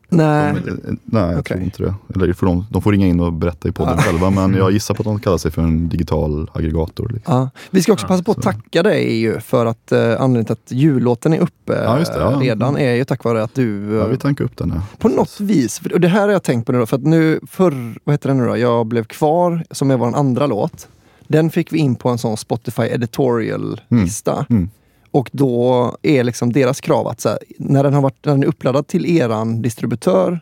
[0.08, 0.54] Nej.
[0.64, 1.42] De, eh, nej, jag Okej.
[1.42, 1.94] tror inte det.
[2.14, 4.02] Eller får de, de får ringa in och berätta i podden Ja.
[4.02, 7.08] själva, men jag gissar på att de kallar sig för en digital aggregator.
[7.14, 7.34] Liksom.
[7.34, 7.50] Ja.
[7.70, 10.72] Vi ska också passa på att tacka dig ju för att eh, anledningen till att
[10.72, 12.38] jullåten är uppe Ja, just det, ja.
[12.42, 14.80] redan är ju tack vare att du Ja, eh, vi tankar upp den här.
[14.98, 17.02] på något vis, för- och det här har jag tänkt på nu då, för att
[17.02, 20.88] nu förr, vad heter den nu då, Jag blev kvar, som är vår andra låt.
[21.28, 24.46] Den fick vi in på en sån Spotify editorial-lista.
[24.50, 24.70] Mm.
[25.10, 28.42] Och då är liksom deras krav att så här, när, den har varit, när den
[28.42, 30.40] är uppladdad till eran distributör,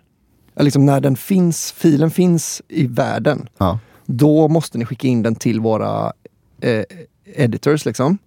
[0.61, 3.79] liksom när den finns, filen finns i världen, Ja.
[4.07, 6.13] då måste ni skicka in den till våra
[6.61, 6.83] eh,
[7.25, 7.85] editors.
[7.85, 8.19] Liksom.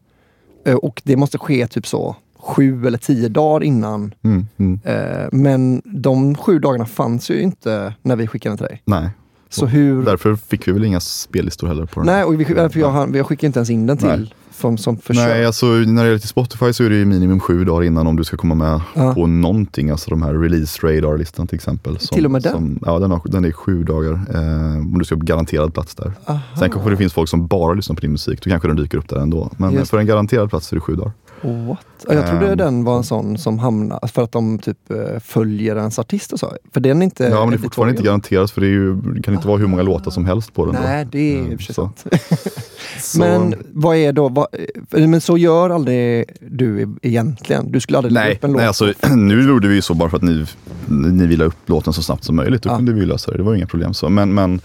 [0.65, 4.13] Eh, och det måste ske typ så sju eller tio dagar innan.
[4.23, 4.79] Mm, mm.
[4.83, 8.81] Eh, men de sju dagarna fanns ju inte när vi skickade den till dig.
[8.85, 9.09] Nej,
[9.49, 10.05] Så hur...
[10.05, 12.05] därför fick vi väl inga spellistor heller på den.
[12.07, 14.33] Nej, och vi, för jag, har- vi skickar inte ens in den till Nej.
[14.55, 14.97] som, som.
[15.09, 18.07] Nej, alltså när det gäller till Spotify så är det ju minimum sju dagar innan
[18.07, 19.13] om du ska komma med Ja.
[19.13, 19.89] på någonting.
[19.89, 21.99] Alltså de här release radar-listan till exempel.
[21.99, 22.53] Som, Till och med den?
[22.53, 24.11] Som, ja, den, har, den är sju dagar.
[24.11, 26.13] Eh, om du ska ha garanterad plats där.
[26.25, 26.39] Aha.
[26.59, 28.43] Sen kanske det finns folk som bara lyssnar på din musik.
[28.43, 29.51] Då kanske den dyker upp där ändå.
[29.57, 31.11] Men Just för en garanterad plats är det sju dagar.
[31.41, 31.79] What?
[32.07, 32.57] Ja, Jag trodde Ehm.
[32.57, 36.39] den var en sån som hamnar för att de typ eh, följer ens artist och
[36.39, 36.53] så.
[36.73, 39.21] För den är inte Ja, men det är fortfarande inte garanterat för det, ju, det
[39.21, 40.75] kan inte vara hur många låtar som helst på den.
[40.75, 40.81] då.
[40.81, 41.91] Nej, det är sig så.
[43.01, 44.47] Så- Men vad är då, vad,
[44.93, 47.71] eh, men så gör aldrig du egentligen?
[47.71, 48.57] Du skulle aldrig lägga upp en låt?
[48.59, 50.45] nej alltså, nu gjorde vi ju så bara för att ni,
[50.87, 52.63] ni ville ha upp låten så snabbt som möjligt.
[52.63, 52.75] Då Ja.
[52.75, 53.93] kunde vi lösa det, det var inga problem.
[53.93, 54.09] Så.
[54.09, 54.61] Men, men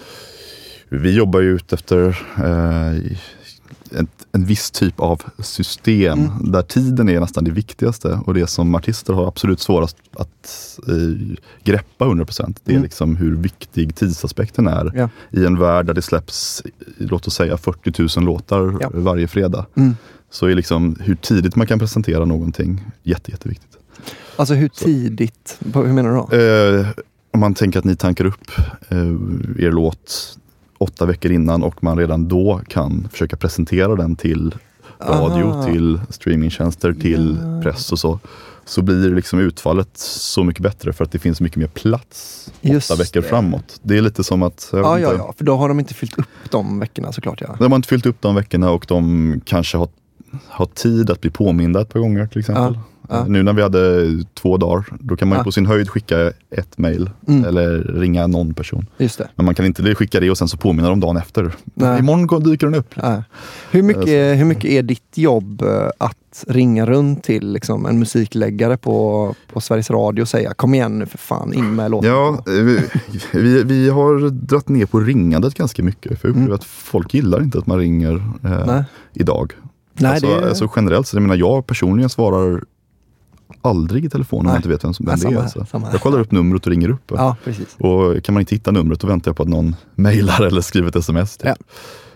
[0.88, 3.12] vi jobbar ju ut efter eh,
[3.92, 6.52] ett, en viss typ av system Mm.
[6.52, 11.36] där tiden är nästan det viktigaste och det som artister har absolut svårast att eh,
[11.64, 12.56] greppa 100%.
[12.64, 12.82] Det är Mm.
[12.82, 15.08] liksom hur viktig tidsaspekten är Ja.
[15.30, 16.62] i en värld där det släpps,
[16.98, 18.90] låt oss säga 40 000 låtar Ja.
[18.94, 19.66] varje fredag.
[19.74, 19.96] Mm.
[20.30, 23.68] Så är liksom hur tidigt man kan presentera någonting jätte, jätteviktigt.
[24.36, 25.58] Alltså hur tidigt?
[25.72, 26.36] På- Hur menar du då?
[26.36, 26.86] Eh,
[27.34, 28.50] om man tänker att ni tankar upp
[28.88, 28.98] eh,
[29.66, 30.38] er låt
[30.82, 34.54] åtta veckor innan och man redan då kan försöka presentera den till
[35.00, 35.64] radio, Aha.
[35.64, 38.18] till streamingtjänster, till press och så.
[38.64, 42.90] Så blir liksom utfallet så mycket bättre för att det finns mycket mer plats Just
[42.90, 43.28] åtta veckor det.
[43.28, 43.80] framåt.
[43.82, 44.68] Det är lite som att...
[44.72, 47.40] Ja, ja, ja, för då har de inte fyllt upp de veckorna såklart.
[47.40, 47.56] Ja.
[47.58, 49.88] De har inte fyllt upp de veckorna och de kanske har,
[50.48, 52.74] har tid att bli påminda ett par gånger till exempel.
[52.74, 53.24] Ja, ja.
[53.28, 55.44] Nu när vi hade två dagar, då kan man Ja.
[55.44, 57.44] på sin höjd skicka ett mail Mm.
[57.44, 58.86] eller ringa någon person.
[58.98, 59.28] Just det.
[59.36, 61.52] Men man kan inte skicka det och sen så påminna dem dagen efter.
[61.74, 61.98] Nej.
[61.98, 62.94] Imorgon dyker den upp.
[62.94, 63.22] Ja.
[63.70, 68.76] Hur, mycket, hur mycket är ditt jobb eh, att ringa runt till liksom, en musikläggare
[68.76, 72.10] på, på Sveriges Radio och säga kom igen nu för fan, in med låten?
[72.10, 72.80] Ja, eh, vi,
[73.32, 76.20] vi, vi har dratt ner på ringandet ganska mycket.
[76.20, 76.54] För jag upplever Mm.
[76.54, 78.14] att folk gillar inte att man ringer
[78.44, 78.84] eh, Nej.
[79.14, 79.52] idag.
[79.94, 82.62] Nej, alltså, det alltså generellt, så jag menar jag personligen svarar
[83.62, 85.40] aldrig i telefon om jag inte vet vem, som, vem Ja, det är.
[85.40, 85.66] Alltså.
[85.92, 87.12] Jag kollar upp numret och ringer upp.
[87.16, 87.36] Ja.
[87.78, 90.88] Och kan man inte hitta numret då väntar jag på att någon mejlar eller skriver
[90.88, 91.36] ett sms.
[91.36, 91.46] Typ.
[91.48, 91.54] Ja.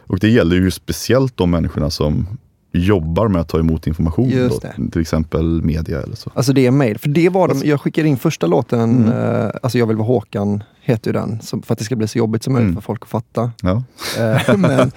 [0.06, 2.26] Och det gäller ju speciellt de människorna som
[2.72, 4.48] jobbar med att ta emot information.
[4.48, 6.30] Då, till exempel media eller så.
[6.34, 6.98] Alltså det är mail.
[6.98, 9.12] För det var de, jag skickade in första låten, Mm.
[9.44, 12.18] eh, alltså Jag vill vara Håkan, heter ju den, för att det ska bli så
[12.18, 12.74] jobbigt som möjligt Mm.
[12.82, 13.50] för folk att fatta.
[13.62, 13.82] Ja.
[14.18, 14.90] Eh, men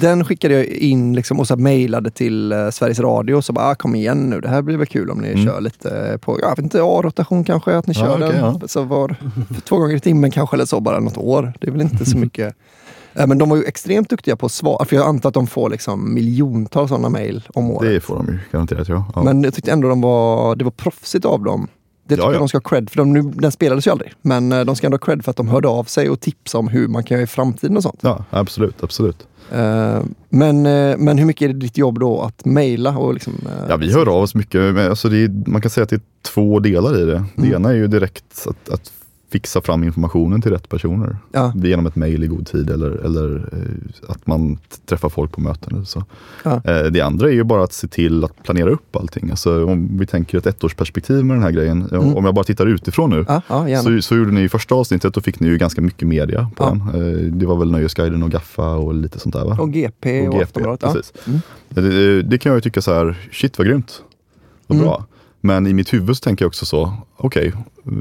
[0.00, 3.66] den skickade jag in liksom, och så mejlade till eh, Sveriges Radio och så bara,
[3.70, 5.44] ah, kom igen nu, det här blir väl kul om ni Mm.
[5.44, 8.58] kör lite på, jag vet inte, A-rotation kanske, att ni Ja, kör okej, den.
[8.60, 8.68] ja.
[8.68, 9.16] Så var,
[9.64, 11.52] två gånger i timmen kanske, eller så, bara något år.
[11.60, 12.54] Det är väl inte så mycket.
[13.14, 15.46] Eh, Men de var ju extremt duktiga på att svara, för jag antar att de
[15.46, 17.90] får liksom miljontals sådana mejl om året.
[17.90, 18.88] Det får de ju garanterat.
[18.88, 19.04] Ja.
[19.14, 19.22] Ja.
[19.22, 21.68] Men jag tyckte ändå de var, det var proffsigt av dem.
[22.08, 22.38] Det tycker Ja, ja.
[22.38, 22.96] de ska ha cred för.
[22.96, 25.36] De, nu, den spelades ju aldrig, men eh, de ska ändå ha cred för att
[25.36, 27.98] de hörde av sig och tipsade om hur man kan göra i framtiden och sånt.
[28.00, 28.82] ja, absolut.
[28.82, 29.26] absolut.
[29.52, 32.98] Eh, men, eh, men hur mycket är det ditt jobb då att mejla?
[32.98, 34.76] Och liksom, eh, Ja, vi hör av oss mycket.
[34.78, 37.24] Alltså är, man kan säga att det är två delar i det.
[37.36, 37.54] Det Mm.
[37.54, 38.92] ena är ju direkt att, att
[39.34, 41.16] fixa fram informationen till rätt personer.
[41.32, 41.52] Ja.
[41.56, 45.74] Genom ett mejl i god tid eller, eller eh, att man träffar folk på möten.
[45.74, 46.04] Eller så.
[46.44, 46.60] Ja.
[46.64, 49.30] Eh, det andra är ju bara att se till att planera upp allting.
[49.30, 51.88] Alltså, om vi tänker ett ettårsperspektiv med den här grejen.
[51.92, 52.16] Mm.
[52.16, 53.24] Om jag bara tittar utifrån nu.
[53.28, 53.82] Ja.
[53.82, 56.64] Så, så gjorde ni i första avsnittet, då fick ni ju ganska mycket media på
[56.64, 56.80] den.
[56.80, 59.56] Eh, Det var väl Nöjesguiden och Gaffa och lite sånt där va?
[59.60, 60.80] och GP och, Aftonbladet.
[60.82, 60.92] Ja.
[60.92, 61.12] precis.
[61.26, 61.40] Mm.
[61.68, 64.02] Det, det kan jag ju tycka så här, shit vad grymt.
[64.66, 64.88] Vad Mm.
[64.88, 65.04] bra.
[65.46, 67.46] Men i mitt huvud så tänker jag också så, okej,
[67.86, 67.92] eh,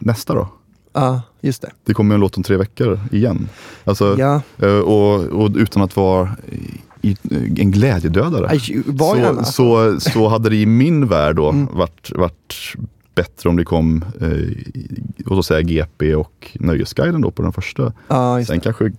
[0.00, 0.48] nästa då?
[0.92, 1.70] ja, just det.
[1.84, 3.48] Det kommer en låt om tre veckor igen.
[3.84, 4.42] Alltså, Ja.
[4.58, 6.30] eh, och, och utan att vara
[7.00, 7.16] i,
[7.58, 8.48] en glädjedödare.
[8.48, 9.44] Aj, var gärna.
[9.44, 11.66] så, så, så hade det i min värld då Mm.
[11.74, 12.54] varit, varit
[13.14, 14.28] bättre om det kom, eh,
[15.16, 17.92] låt oss säga GP och Nöjesguiden då på den första.
[18.38, 18.92] just Sen kanske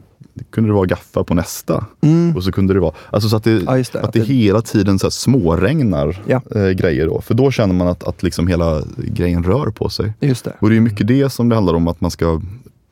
[0.50, 1.86] kunde det vara Gaffa på nästa.
[2.02, 2.36] Mm.
[2.36, 3.96] Och så kunde det vara, alltså så att det, Ja, det.
[3.96, 6.42] att det hela tiden så här småregnar Ja.
[6.56, 7.22] eh, grejer då.
[7.22, 10.14] För då känner man att, att liksom hela grejen rör på sig.
[10.20, 10.54] Just det.
[10.60, 12.42] Och det är mycket det som det handlar om, att man ska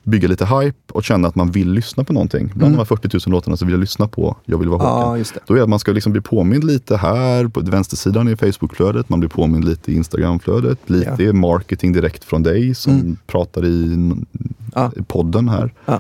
[0.03, 2.45] bygga lite hype och känna att man vill lyssna på någonting.
[2.47, 2.71] Bland Mm.
[2.71, 5.19] de här 40 000 låtarna så vill jag lyssna på Jag vill vara Håkan.
[5.19, 5.41] Ja.
[5.47, 9.09] Då är det att man ska liksom bli påmind lite här på vänstersidan i Facebookflödet,
[9.09, 11.33] man blir påmind lite i Instagramflödet, lite Ja.
[11.33, 13.17] marketing direkt från dig som Mm.
[13.27, 14.11] pratar i
[14.75, 14.91] Ja.
[15.07, 15.73] podden här.
[15.85, 15.99] Ja.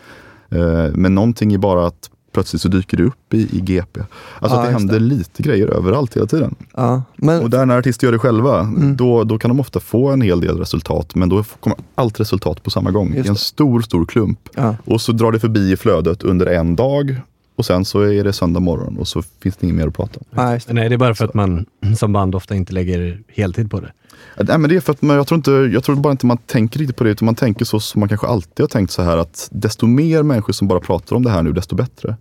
[0.51, 3.99] Eh, Men någonting är bara att plötsligt så dyker det upp i, i GP.
[3.99, 6.55] Alltså Ja, att det händer lite grejer överallt hela tiden.
[6.75, 7.03] Ja.
[7.15, 8.95] Men, Och där när artister gör det själva, Mm.
[8.95, 12.63] då, då kan de ofta få en hel del resultat, men då kommer allt resultat
[12.63, 13.13] på samma gång.
[13.13, 13.39] Just I en det.
[13.39, 14.39] stor, stor klump.
[14.55, 14.75] ja.
[14.85, 17.15] Och så drar det förbi i flödet under en dag
[17.55, 20.19] och sen så är det söndag morgon och så finns det inget mer att prata
[20.19, 20.25] om.
[20.35, 20.73] Ja, just det.
[20.73, 21.65] Nej, det är bara för att man
[21.97, 23.91] som band ofta inte lägger heltid på det.
[24.37, 26.37] Nej, men det är för att man, jag, tror inte, jag tror bara inte man
[26.37, 29.01] tänker riktigt på det, utan man tänker så som man kanske alltid har tänkt så
[29.01, 32.15] här att desto mer människor som bara pratar om det här nu, desto bättre.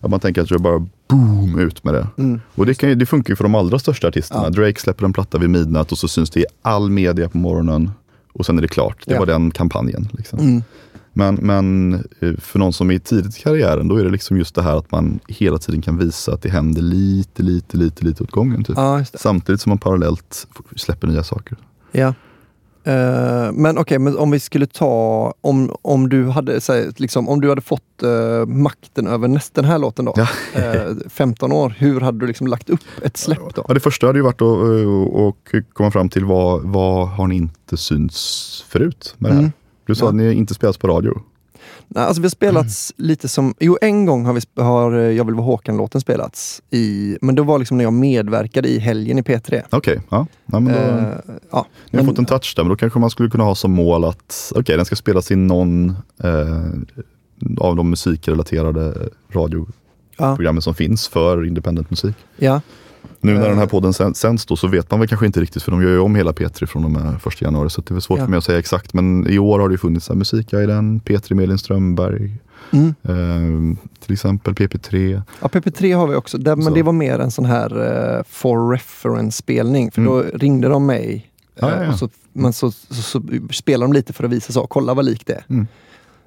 [0.00, 2.06] Att man tänker att jag bara boom ut med det.
[2.18, 2.40] Mm.
[2.54, 4.42] Och det, kan, det funkar ju för de allra största artisterna.
[4.44, 4.50] Ja.
[4.50, 7.90] Drake släpper en platta vid midnatt och så syns det i all media på morgonen.
[8.32, 8.96] Och sen är det klart.
[9.06, 9.18] Det Ja.
[9.18, 10.08] var den kampanjen.
[10.12, 10.38] Liksom.
[10.38, 10.62] Mm.
[11.12, 14.54] Men, men eh, för någon som är tidigt i karriären, då är det liksom just
[14.54, 18.22] det här att man hela tiden kan visa att det händer lite, lite, lite, lite
[18.22, 18.64] åt gången.
[18.64, 18.76] Typ.
[18.76, 19.04] Ja.
[19.14, 20.46] Samtidigt som man parallellt
[20.76, 21.56] släpper nya saker.
[21.92, 22.14] Ja.
[22.84, 27.40] Eh, men okej, men om vi skulle ta, om, om, du, hade, säg, liksom, om
[27.40, 30.26] du hade fått eh, makten över näst, den här låten då, Ja.
[30.60, 33.64] eh, 15 år, hur hade du liksom lagt upp ett släpp då?
[33.68, 37.26] Ja, det första hade ju varit att och, och komma fram till vad, vad har
[37.26, 39.40] ni inte synts förut med det här?
[39.40, 39.52] Mm.
[39.92, 40.08] Du sa Ja.
[40.08, 41.20] att ni inte spelats på radio.
[41.88, 45.24] Nej, alltså vi har spelats lite som, jo en gång har, vi, har eh, Jag
[45.24, 49.22] vill vara Håkan-låten spelats, i, men det var liksom när jag medverkade i helgen i
[49.22, 49.62] P3.
[49.70, 50.26] Okej, ja.
[50.46, 51.04] ja men då, Eh,
[51.50, 53.54] ja, ni har men- fått en touch där, men då kanske man skulle kunna ha
[53.54, 55.90] som mål att okej, den ska spelas i någon
[56.24, 56.66] eh,
[57.58, 62.14] av de musikrelaterade radioprogrammen ja, som finns för independent musik.
[62.36, 62.60] ja,
[63.20, 63.48] Nu när Eh.
[63.48, 65.82] den här podden sen- sänds då så vet man väl kanske inte riktigt för de
[65.82, 68.18] gör ju om hela P3 från och med 1 januari så det är väl svårt
[68.18, 68.24] Ja.
[68.24, 71.34] för mig att säga exakt men i år har det funnits så här Musikguiden, P3
[71.34, 72.38] Melin Strömberg,
[72.70, 72.94] mm.
[73.02, 75.22] eh, till exempel PP3.
[75.40, 76.74] ja, PP3 har vi också, där, men Så.
[76.74, 77.78] det var mer en sån här
[78.16, 81.70] uh, for reference-spelning, för då ringde de mig Mm.
[81.70, 81.92] Ja, eh, ja, ja.
[81.92, 85.04] och så, men så, så, så spelade de lite för att visa så, kolla vad
[85.04, 85.44] likt det är.
[85.48, 85.66] Mm.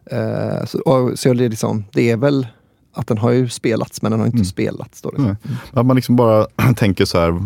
[0.05, 2.47] Eh, så, och, så det, liksom, det är väl
[2.95, 4.45] att den har ju spelats men den har inte Mm.
[4.45, 5.01] spelats.
[5.01, 5.35] Då, Nej.
[5.73, 7.41] Att man liksom bara tänker så här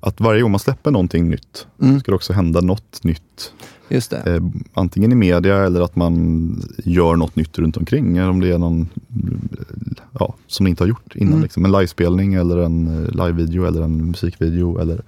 [0.00, 3.52] att varje gång man släpper någonting nytt Mm, ska det också hända något nytt.
[3.88, 4.34] just det.
[4.34, 4.42] Eh,
[4.74, 8.16] antingen i media eller att man gör något nytt runt omkring.
[8.16, 8.88] Eller om det är någon
[10.18, 11.32] ja, som ni inte har gjort innan.
[11.32, 11.42] Mm.
[11.42, 11.64] Liksom.
[11.64, 15.02] En livespelning eller en eh, livevideo eller en musikvideo eller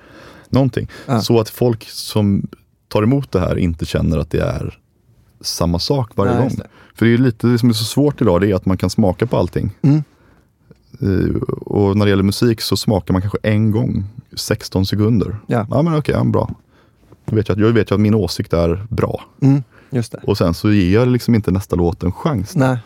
[0.49, 0.89] någonting.
[1.07, 1.21] Ja.
[1.21, 2.47] Så att folk som
[2.89, 4.79] tar emot det här inte känner att det är
[5.41, 6.57] samma sak varje Nej, gång.
[6.57, 6.67] det.
[6.95, 8.91] För det är lite det som är så svårt idag, det är att man kan
[8.91, 9.71] smaka på allting.
[9.83, 10.05] Mm.
[11.01, 14.05] eh, och när det gäller musik så smakar man kanske en gång
[14.37, 15.37] 16 sekunder.
[15.47, 15.67] Ja.
[15.71, 16.51] ja men okej, ja, bra.
[17.25, 19.25] Jag vet, att, jag vet ju att min åsikt är bra.
[19.41, 20.21] Mm, just det.
[20.25, 22.57] Och sen så ger jag liksom inte nästa låt en chans.
[22.57, 22.79] Nej,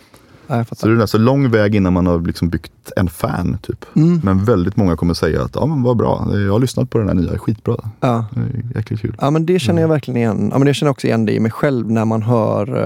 [0.51, 3.59] ja, jag Så det är så lång väg innan man har liksom byggt en fan.
[3.63, 3.85] typ.
[3.97, 4.21] Mm.
[4.25, 7.09] Men väldigt många kommer säga att ja, men vad bra, jag har lyssnat på den
[7.09, 7.77] här nya, skitbra.
[8.01, 8.27] Ja.
[8.75, 9.17] Jäkligt kul.
[9.21, 10.49] Ja men det känner jag verkligen igen.
[10.53, 12.77] Ja, men det känner jag också igen det i mig själv när man hör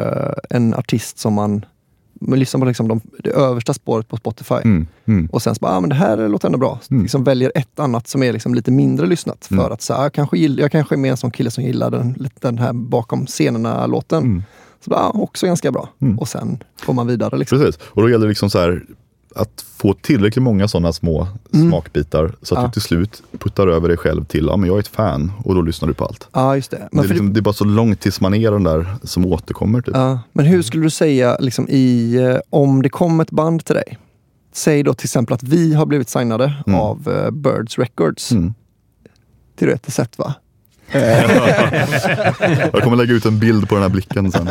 [0.50, 1.64] eh, en artist som man,
[2.20, 4.55] man lyssnar på liksom de, det översta spåret på Spotify.
[4.55, 5.29] Mm, mm.
[5.33, 6.81] Och sen så bara, ah, men det här låter ändå bra.
[6.90, 7.03] Mm.
[7.03, 9.46] Liksom väljer ett annat som är liksom lite mindre lyssnat.
[9.46, 9.72] För Mm.
[9.72, 12.29] att så, jag, kanske gill, jag kanske är med en sån kille som gillar den,
[12.40, 14.42] den här bakom scenerna-låten.
[14.84, 15.88] Så bara, ah, också ganska bra.
[16.00, 16.18] Mm.
[16.18, 17.38] Och sen går man vidare.
[17.38, 17.58] Liksom.
[17.58, 18.84] Precis, och då gäller det liksom så här
[19.36, 21.68] att få tillräckligt många sådana små Mm.
[21.70, 22.66] smakbitar så att Ja.
[22.66, 25.54] du till slut puttar över dig själv till, ja men jag är ett fan och
[25.54, 26.28] då lyssnar du på allt.
[26.32, 26.76] Ja, just det.
[26.76, 28.86] Det Men, är, för, liksom, det är bara så långt tills man är den där
[29.02, 29.80] som återkommer.
[29.80, 29.94] Typ.
[29.94, 33.74] ja, men hur skulle du säga liksom, i, eh, om det kom ett band till
[33.74, 33.98] dig?
[34.52, 36.80] Säg då till exempel att vi har blivit signade Mm.
[36.80, 38.32] av eh, Birds Records.
[38.32, 38.54] Mm.
[39.56, 40.34] Till rätt sätt va?
[42.72, 44.48] Jag kommer lägga ut en bild på den här blicken sen.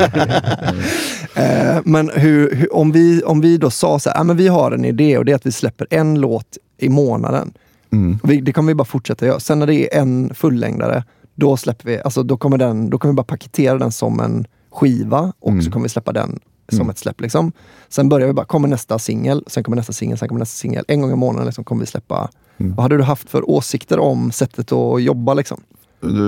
[1.36, 4.48] Eh, men hur, hur, om, vi, om vi då sa så här, ah, men vi
[4.48, 7.54] har en idé och det är att vi släpper en låt i månaden.
[7.92, 8.20] Mm.
[8.24, 9.40] Vi, det kommer vi bara fortsätta göra.
[9.40, 11.04] Sen när det är en fullängdare,
[11.36, 14.48] då släpper vi, alltså då kommer, den, då kommer vi bara paketera den som en
[14.72, 15.62] skiva och Mm.
[15.62, 16.90] så kommer vi släppa den som Mm.
[16.90, 17.22] ett släpp.
[17.22, 17.52] Liksom.
[17.90, 20.86] Sen börjar vi bara, kommer nästa singel, sen kommer nästa singel, sen kommer nästa singel.
[20.88, 22.30] En gång i månaden liksom kommer vi släppa.
[22.58, 22.76] Mm.
[22.76, 25.34] Vad hade du haft för åsikter om sättet att jobba?
[25.34, 25.62] Liksom?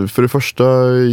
[0.08, 0.64] För det första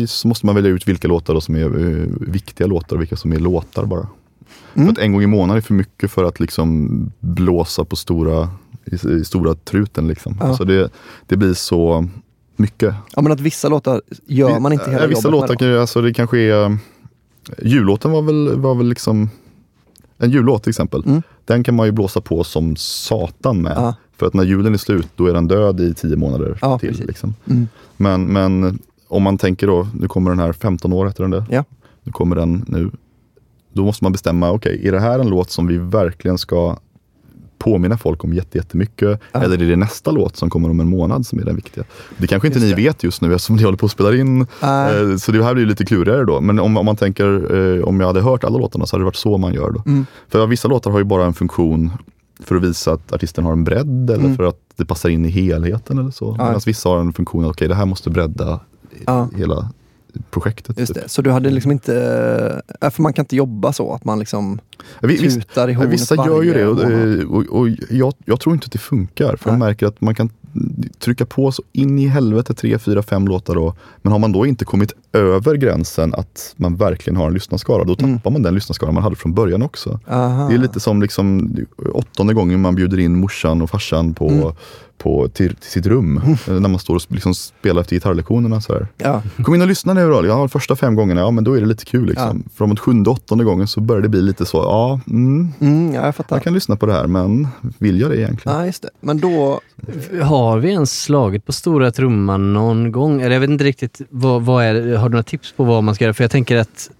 [0.06, 3.32] så måste man välja ut vilka låtar som är eh, viktiga låtar och vilka som
[3.32, 4.06] är låtar bara.
[4.74, 4.86] Mm.
[4.86, 6.88] För att en gång i månaden är för mycket för att liksom
[7.20, 8.48] blåsa på stora,
[8.84, 10.08] i, i stora truten.
[10.08, 10.36] Liksom.
[10.40, 10.56] Ja.
[10.56, 10.90] Så det,
[11.26, 12.08] det blir så
[12.56, 12.94] mycket.
[13.16, 15.58] Ja, men att vissa låtar gör man inte hela Vissa jobbet låtar med.
[15.58, 16.78] kan alltså det kanske är,
[17.62, 19.30] jullåten var väl, var väl liksom,
[20.18, 21.02] en jullåt till exempel.
[21.06, 21.22] Mm.
[21.44, 23.72] Den kan man ju blåsa på som satan med.
[23.76, 23.94] Ja.
[24.22, 27.04] För att när julen är slut, då är den död i tio månader Ja, till.
[27.06, 27.34] Liksom.
[27.50, 27.68] Mm.
[27.96, 31.44] Men, men om man tänker då, nu kommer den här 15 år efter den där.
[31.50, 31.64] Ja.
[32.02, 32.90] Nu kommer den nu.
[33.72, 36.76] Då måste man bestämma, okej, är det här en låt som vi verkligen ska
[37.58, 39.20] påminna folk om jätte- jättemycket?
[39.32, 39.42] Ja.
[39.42, 41.84] Eller är det nästa låt som kommer om en månad som är den viktiga?
[42.18, 42.88] Det kanske inte Just ni det.
[42.88, 44.40] vet just nu eftersom ni håller på att spela in.
[44.40, 46.40] Eh, Så det här blir lite klurigare då.
[46.40, 47.26] Men om, om man tänker,
[47.78, 49.82] eh, om jag hade hört alla låtarna så hade det varit så man gör då.
[49.86, 50.06] Mm.
[50.28, 51.90] För vissa låtar har ju bara en funktion
[52.44, 54.36] för att visa att artisten har en bredd eller Mm.
[54.36, 56.34] för att det passar in i helheten eller så.
[56.38, 56.44] Ja.
[56.44, 58.60] Medan vissa har en funktion att okej, det här måste bredda
[59.06, 59.28] Ja.
[59.36, 59.70] hela
[60.30, 60.78] projektet.
[60.78, 61.02] Just typ.
[61.02, 61.08] det.
[61.08, 64.58] Så du hade liksom inte, äh, för man kan inte jobba så att man liksom
[65.00, 68.54] vi- tutar i hornet Vissa gör ju det och, eh, och, och jag, jag tror
[68.54, 69.36] inte att det funkar.
[69.36, 69.68] För jag Nej.
[69.68, 70.30] märker att man kan
[70.98, 73.74] trycka på så in i helvete tre, fyra, fem låtar då.
[74.02, 77.94] Men har man då inte kommit över gränsen att man verkligen har en lyssnarskara, då
[77.94, 78.20] tappar Mm.
[78.32, 80.00] man den lyssnarskara man hade från början också.
[80.08, 80.48] Aha.
[80.48, 81.56] Det är lite som liksom
[81.92, 84.52] åttonde gången man bjuder in morsan och farsan på, Mm.
[85.02, 86.20] På, till, till sitt rum.
[86.46, 88.60] När man står och liksom spelar efter gitarrlektionerna.
[88.60, 88.86] Så här.
[88.96, 89.22] Ja.
[89.44, 90.26] Kom in och lyssna nu då.
[90.26, 92.06] Ja, första fem gångerna, ja men då är det lite kul.
[92.06, 92.42] Liksom.
[92.54, 96.16] Framåt sjunde, åttonde gången så börjar det bli lite så, ja, mm, Mm, ja, jag
[96.16, 96.36] fattar.
[96.36, 98.58] jag kan lyssna på det här, men vill jag det egentligen?
[98.58, 98.90] Ja, just det.
[99.00, 99.60] Men då,
[100.22, 103.20] Har vi ens slagit på stora trumman någon gång?
[103.20, 105.94] Eller jag vet inte riktigt, vad, vad är har du några tips på vad man
[105.94, 106.14] ska göra?
[106.14, 106.90] För jag tänker att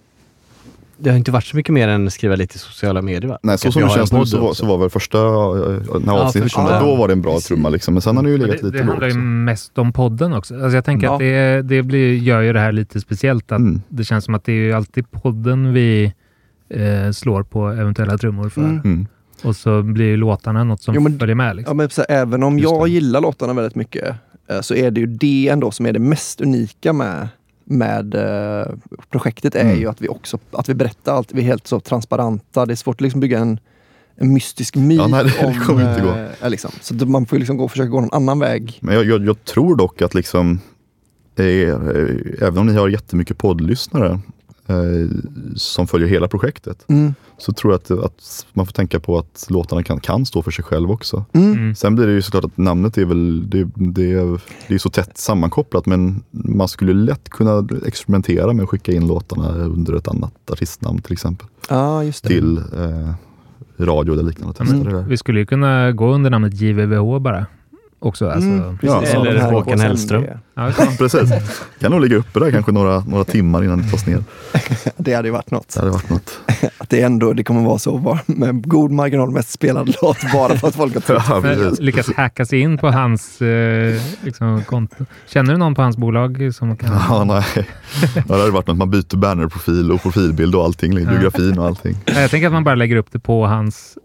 [1.02, 3.38] det har inte varit så mycket mer än att skriva lite i sociala medier va?
[3.42, 5.24] Nej, så som det känns nu så var, så var väl första, eh,
[6.00, 6.80] när Ja, avsnittet kom, första.
[6.86, 7.94] då var det en bra trumma liksom.
[7.94, 10.32] Men sen har det ju Men legat det, lite det handlar ju mest om podden
[10.32, 10.54] också.
[10.54, 11.12] Alltså jag tänker Ja.
[11.12, 13.52] att det, det blir, gör ju det här lite speciellt.
[13.52, 13.82] Att Mm.
[13.88, 16.12] Det känns som att det är ju alltid podden vi
[16.70, 18.60] eh, slår på eventuella trummor för.
[18.60, 18.80] Mm.
[18.84, 19.06] Mm.
[19.44, 21.48] Och så blir ju låtarna något som Jo, men- följer med.
[21.48, 21.76] ja, Liksom.
[21.76, 22.90] men så här, även om Just jag det.
[22.90, 24.14] gillar låtarna väldigt mycket
[24.50, 27.28] eh, så är det ju det ändå som är det mest unika med,
[27.64, 28.66] med eh,
[29.10, 29.78] projektet är Mm.
[29.80, 31.32] ju att vi också att vi berättar allt.
[31.32, 32.66] Vi är helt så transparenta.
[32.66, 33.58] Det är svårt att liksom bygga en,
[34.16, 35.54] en mystisk myt Ja, nej, det om...
[35.54, 36.44] kommer inte gå.
[36.46, 36.70] eh, liksom.
[36.80, 38.78] Så det- man får liksom gå, försöka gå någon annan väg.
[38.80, 40.60] Men jag, jag, jag tror dock att liksom,
[41.36, 41.76] eh, eh,
[42.40, 44.20] även om ni har jättemycket poddlyssnare
[44.66, 44.76] eh,
[45.56, 47.14] som följer hela projektet, Mm.
[47.38, 50.50] så tror jag att, att man får tänka på att låtarna kan, kan stå för
[50.50, 51.24] sig själv också.
[51.32, 51.52] Mm.
[51.52, 51.74] Mm.
[51.74, 55.18] Sen blir det ju såklart att namnet är väl, det, det, det är så tätt
[55.18, 60.50] sammankopplat men man skulle lätt kunna experimentera med att skicka in låtarna under ett annat
[60.50, 61.46] artistnamn till exempel.
[62.22, 62.28] Det.
[62.28, 63.12] Till eh,
[63.78, 65.08] radio eller liknande Mm.
[65.08, 67.46] Vi skulle ju kunna gå under namnet JVVH bara.
[67.98, 68.28] Också.
[68.30, 69.12] Alltså, Mm, precis.
[69.14, 69.26] Ja.
[69.26, 69.80] Eller Håkan.
[69.80, 70.24] Hellström.
[70.54, 70.72] Ja.
[70.98, 71.30] Precis.
[71.80, 74.24] Kan nog ligga uppe där kanske några, några timmar innan det tas ner.
[74.96, 75.74] Det hade ju varit något.
[75.74, 76.40] Det hade varit något.
[76.78, 80.68] Att det ändå det kommer vara så med god marginal mest spelad låt bara för
[80.68, 81.22] att folk har trott.
[81.28, 85.04] Ja, lyckas hacka sig in på hans eh, liksom, konto.
[85.26, 86.90] Känner du någon på hans bolag som kan...
[87.08, 87.44] Ja, nej.
[88.14, 88.76] Ja, det hade varit något.
[88.76, 90.94] Man byter bannerprofil och profilbild och allting.
[90.94, 91.96] Biografin och allting.
[92.04, 93.98] Ja, Jag tänker att man bara lägger upp det på hans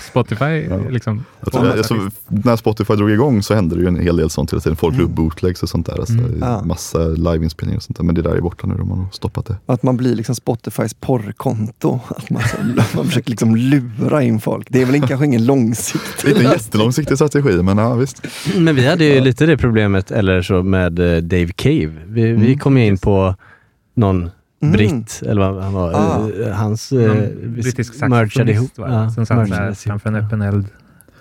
[0.00, 0.68] Spotify.
[0.90, 1.24] Liksom.
[1.40, 4.52] Jag tror, alltså, när Spotify drog igång så hände det ju en hel del sånt
[4.52, 4.76] hela tiden.
[4.76, 5.98] Folk upp bootlegs och sånt där.
[5.98, 6.38] Alltså, Mm.
[6.40, 6.64] Ja.
[6.64, 8.04] Massa liveinspelningar och sånt där.
[8.04, 8.74] Men det där är borta nu.
[8.74, 9.56] De har stoppat det.
[9.66, 12.00] Att man blir liksom Spotifys porrkonto.
[12.08, 12.42] Att man,
[12.94, 14.66] man försöker liksom lura in folk.
[14.70, 18.26] Det är väl kanske ingen långsiktig Inte en jättelångsiktig strategi, men ja, visst.
[18.56, 21.92] Men vi hade ju lite det problemet, eller så med eh, Dave Cave.
[22.06, 23.34] Vi, vi kom ju in på
[23.96, 24.30] någon
[24.62, 24.72] Mm.
[24.72, 25.92] britt, eller vad han var.
[25.92, 26.28] Ah.
[26.46, 26.92] eh, Hans...
[26.92, 28.70] Någon eh, brittisk mergade ihop.
[28.76, 29.10] saxofonist va?
[29.10, 30.66] som satt framför en öppen eld.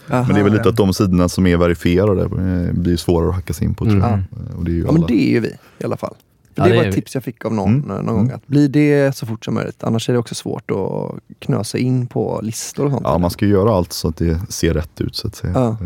[0.10, 0.58] Aha, Men det är väl ja.
[0.58, 3.86] lite att de sidorna som är verifierade eh, blir svårare att hacka sig in på.
[3.86, 4.02] Mm.
[4.04, 4.20] Eh,
[4.58, 5.08] Och det är ju Ja, men alla.
[5.08, 5.48] det är ju vi
[5.80, 6.16] i alla fall.
[6.56, 7.92] För Ja, det det var ett tips jag fick av någon Mm.
[7.92, 8.32] eh, någon gång.
[8.32, 9.84] Att bli det så fort som möjligt.
[9.84, 13.04] Annars är det också svårt att knö sig in på listor och sånt.
[13.06, 15.54] Ja, man ska ju göra allt så att det ser rätt ut så att säga.
[15.56, 15.78] Ja.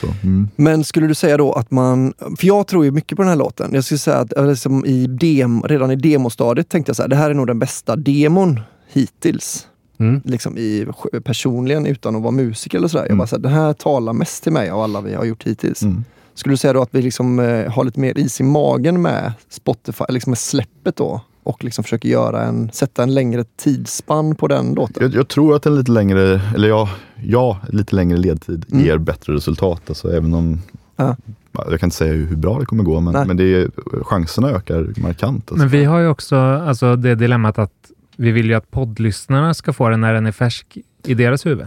[0.00, 0.06] Så.
[0.22, 0.48] Mm.
[0.56, 3.36] Men skulle du säga då att man, för jag tror ju mycket på den här
[3.36, 3.70] låten.
[3.74, 7.08] Jag skulle säga att eller som i dem, redan i demostadiet tänkte jag så här,
[7.08, 8.60] det här är nog den bästa demon
[8.92, 9.66] hittills.
[9.98, 10.20] Mm.
[10.24, 10.86] Liksom i,
[11.24, 13.04] personligen utan att vara musiker eller sådär.
[13.04, 13.18] Jag Mm.
[13.18, 15.82] bara så här, den här talar mest till mig av alla vi har gjort hittills.
[15.82, 16.04] Mm.
[16.34, 19.32] Skulle du säga då att vi liksom eh, har lite mer is i magen med
[19.48, 21.20] Spotify, liksom med släppet då?
[21.42, 25.02] Och liksom försöker göra en, sätta en längre tidsspann på den låten?
[25.02, 26.88] Jag, jag tror att en lite längre, eller ja,
[27.22, 28.84] ja lite längre ledtid Mm.
[28.84, 29.82] ger bättre resultat.
[29.88, 30.60] Alltså, även om,
[30.96, 31.16] Ja.
[31.52, 33.12] Jag kan inte säga hur bra det kommer gå, Nej.
[33.12, 33.70] men, men det är,
[34.02, 35.42] chanserna ökar markant.
[35.50, 35.56] Alltså.
[35.56, 37.72] Men vi har ju också alltså, det dilemmat att
[38.18, 41.66] vi vill ju att poddlyssnarna ska få den när den är färsk i deras huvud.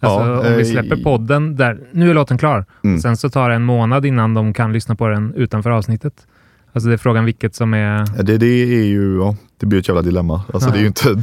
[0.00, 2.64] Alltså, Ja, om vi eh, släpper podden där, nu är låten klar.
[2.84, 3.00] Mm.
[3.00, 6.26] Sen så tar det en månad innan de kan lyssna på den utanför avsnittet.
[6.72, 8.06] Alltså det är frågan vilket som är...
[8.16, 10.42] Ja, Det, det är ju, ja, det blir ett jävla dilemma.
[10.52, 10.72] Alltså, Ja.
[10.72, 11.14] det är ju inte,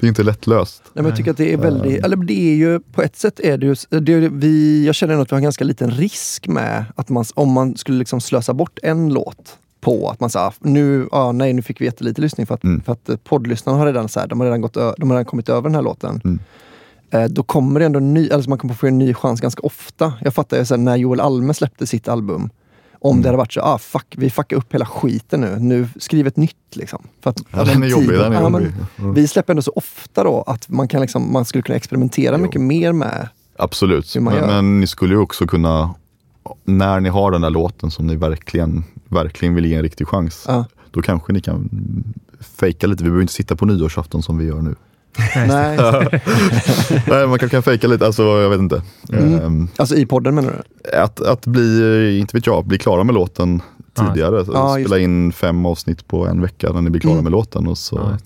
[0.00, 0.82] det är inte lättlöst.
[0.84, 3.40] Nej, men jag tycker att det är väldigt, eller det är ju på ett sätt
[3.40, 5.90] är det ju, det är, vi, jag känner nog att vi har en ganska liten
[5.90, 10.30] risk med att man, om man skulle liksom slösa bort en låt på att man
[10.30, 12.80] säger nu, ah, nej nu fick vi jättelite lyssning för att, Mm.
[12.82, 15.24] för att eh, poddlyssnarna har redan, så här, de har redan, gått, de har redan
[15.24, 16.20] kommit över den här låten.
[16.24, 16.38] Mm.
[17.10, 19.62] Eh, då kommer det ändå en ny, alltså man kommer få en ny chans ganska
[19.62, 20.12] ofta.
[20.20, 22.50] Jag fattar ju sen när Joel Alme släppte sitt album.
[23.00, 23.22] Om Mm.
[23.22, 25.56] det hade varit så, ah fuck, vi fuckar upp hela skiten nu.
[25.58, 27.02] Nu skriv ett nytt liksom.
[27.22, 28.08] För att, Ja, den är jobbig.
[28.08, 28.74] Den är ja, men, jobbig.
[28.96, 29.10] Ja.
[29.10, 32.42] vi släpper ändå så ofta då att man, kan liksom, man skulle kunna experimentera Jo.
[32.42, 33.28] mycket mer med.
[33.58, 35.94] Absolut, men, men ni skulle ju också kunna,
[36.64, 40.44] när ni har den där låten som ni verkligen, verkligen vill ge en riktig chans,
[40.48, 40.64] Ja.
[40.90, 41.68] då kanske ni kan
[42.40, 43.04] fejka lite.
[43.04, 44.74] Vi behöver inte sitta på nyårsafton som vi gör nu.
[45.36, 45.78] Nej.
[47.06, 48.82] Nej, man kan, kan fejka lite, alltså jag vet inte.
[49.12, 49.34] Mm.
[49.40, 50.96] Ehm, Alltså i podden menar du?
[50.96, 53.62] att, att bli, inte vet jag, bli klara med låten
[53.94, 54.36] tidigare.
[54.36, 54.50] Just
[54.86, 57.24] spela in fem avsnitt på en vecka när ni blir klara Mm.
[57.24, 57.66] med låten.
[57.66, 58.18] Och så, men,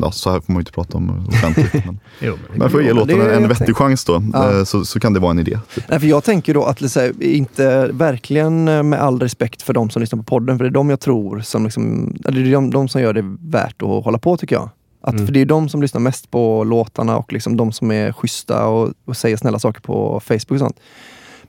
[0.00, 1.72] ja, så här får man ju inte prata om offentligt.
[1.86, 4.58] Men, Jo, men men för att ge låten är en, vettig chans då, Ja.
[4.58, 5.58] eh, så, så kan det vara en idé.
[5.74, 5.84] Typ.
[5.88, 9.90] Nej, för jag tänker då att här, inte verkligen eh, med all respekt för de
[9.90, 12.52] som lyssnar på podden, för det är de jag tror som liksom, eller det är
[12.52, 14.68] de, de som gör det värt att hålla på tycker jag.
[15.02, 15.26] Att, Mm.
[15.26, 18.66] För det är de som lyssnar mest på låtarna och liksom de som är schyssta
[18.66, 20.80] och, och säger snälla saker på Facebook och sånt.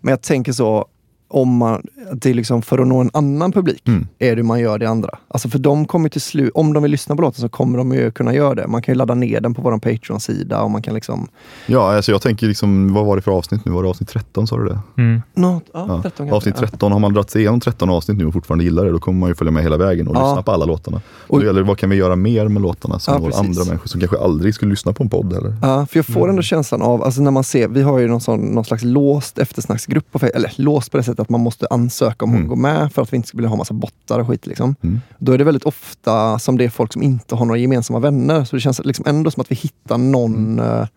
[0.02, 0.86] Men jag tänker så,
[1.30, 1.82] om man,
[2.14, 4.08] det är liksom för att nå en annan publik Mm.
[4.20, 5.10] är det man gör det andra.
[5.28, 7.94] Alltså för de kommer till slut, om de vill lyssna på låten så kommer de
[7.94, 8.68] ju kunna göra det.
[8.68, 11.28] Man kan ju ladda ner den på vår Patreon-sida och man kan liksom...
[11.66, 13.72] Ja, alltså jag tänker liksom, vad var det för avsnitt nu?
[13.72, 14.80] Var det avsnitt 13 sa du det?
[14.98, 15.22] Mm.
[15.34, 16.00] Nå, ja, Ja.
[16.02, 16.36] 13 kanske.
[16.36, 16.68] Avsnitt Ja.
[16.68, 19.20] 13, har man dragit sig igenom 13 avsnitt nu och fortfarande gillar det, då kommer
[19.20, 20.30] man ju följa med hela vägen och Ja.
[20.30, 21.02] lyssna på alla låtarna.
[21.28, 23.88] Och då gäller det, vad kan vi göra mer med låtarna som Ja, andra människor
[23.88, 25.56] som kanske aldrig skulle lyssna på en podd heller?
[25.62, 28.22] Ja, för jag får ändå känslan av, alltså när man ser, vi har ju någon,
[28.22, 32.26] sån, någon slags låst eftersnacksgrupp på eller låst på det sättet att man måste ansöka
[32.26, 32.44] om Mm.
[32.44, 34.48] att gå med för att vi inte skulle ha massa bottar och skit.
[34.48, 34.76] Liksom.
[34.84, 35.00] Mm.
[35.20, 38.44] Då är det väldigt ofta som det är folk som inte har några gemensamma vänner.
[38.44, 40.60] Så det känns liksom ändå som att vi hittar någon, Mm.
[40.82, 40.88] eh,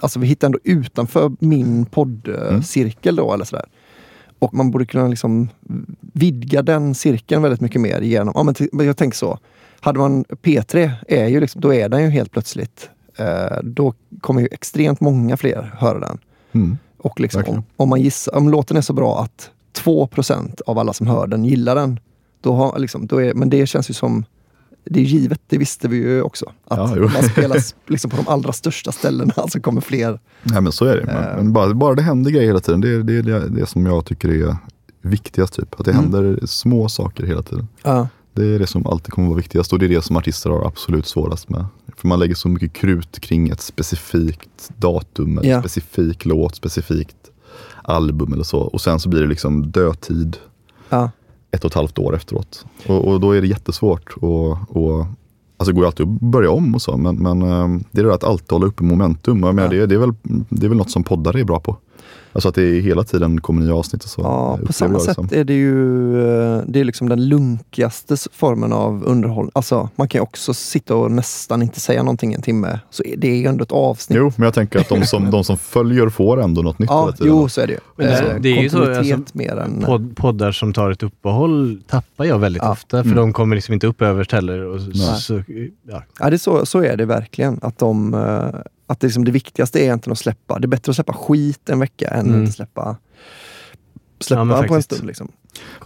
[0.00, 3.64] alltså vi hittar ändå utanför min poddcirkel då eller sådär.
[4.38, 5.48] Och man borde kunna liksom
[6.00, 8.42] vidga den cirkeln väldigt mycket mer genom, ja
[8.72, 9.38] men jag tänker så,
[9.80, 14.40] hade man P3, är ju liksom, då är den ju helt plötsligt, eh, då kommer
[14.40, 16.18] ju extremt många fler höra den.
[16.52, 16.78] Mm.
[16.98, 20.92] Och liksom, om, om, man gissar, om låten är så bra att 2% av alla
[20.92, 22.00] som hör den gillar den,
[22.40, 24.24] då har, liksom, då är, men det känns ju som
[24.84, 26.46] det är givet, det visste vi ju också.
[26.68, 30.20] Att Ja, man spelas liksom på de allra största ställena så kommer fler.
[30.42, 31.04] Nej men så är det.
[31.06, 31.36] Men, Eh.
[31.36, 32.80] men bara, bara det händer grejer hela tiden.
[32.80, 34.56] Det är det, det, det som jag tycker är
[35.02, 35.54] viktigast.
[35.54, 35.74] Typ.
[35.80, 36.02] Att det Mm.
[36.02, 37.68] händer små saker hela tiden.
[37.82, 40.50] Ja, Det är det som alltid kommer vara viktigast och det är det som artister
[40.50, 41.64] har absolut svårast med.
[41.96, 45.60] För man lägger så mycket krut kring ett specifikt datum, eller Ja.
[45.60, 47.16] specifik låt, specifikt
[47.88, 48.58] album eller så.
[48.60, 50.36] Och sen så blir det liksom dödtid
[50.88, 51.10] ja,
[51.50, 52.64] ett och ett halvt år efteråt.
[52.86, 54.14] Och, och då är det jättesvårt.
[54.20, 55.06] Och, och,
[55.56, 58.04] alltså det går ju alltid att börja om och så, men, men eh, det är
[58.04, 59.42] det där att alltid hålla uppe momentum.
[59.42, 59.80] Jag menar, Ja.
[59.80, 60.12] det, det, är väl,
[60.48, 61.76] det är väl något som poddare är bra på.
[62.32, 64.20] Alltså att det är hela tiden kommer nya avsnitt och så.
[64.22, 65.28] Ja, på samma sätt som.
[65.32, 69.50] är det ju eh, det är liksom den lunkigaste formen av underhållning.
[69.54, 72.80] Alltså, man kan ju också sitta och nästan inte säga någonting en timme.
[72.90, 74.18] Så det är ju ändå ett avsnitt.
[74.18, 77.00] Jo, men jag tänker att de som, de som följer får ändå något nytt ja,
[77.04, 77.32] hela tiden.
[77.36, 77.78] jo, så är det ju.
[77.96, 79.82] Men det- Eh, det är ju så, alltså, mer än...
[79.86, 82.70] Podd, poddar som tar ett uppehåll tappar jag väldigt Ja.
[82.72, 83.16] ofta, för Mm.
[83.16, 84.60] de kommer liksom inte upp överst heller.
[84.64, 85.20] Och så, Nej.
[85.20, 85.42] så,
[85.88, 86.02] ja.
[86.20, 87.58] Ja, det är så, så är det verkligen.
[87.62, 90.58] Att, de, eh, att det, liksom, det viktigaste är egentligen att släppa.
[90.58, 92.44] Det är bättre att släppa skit en vecka än Mm.
[92.44, 92.96] att släppa,
[94.20, 95.06] släppa Ja, på en stund.
[95.06, 95.28] Liksom.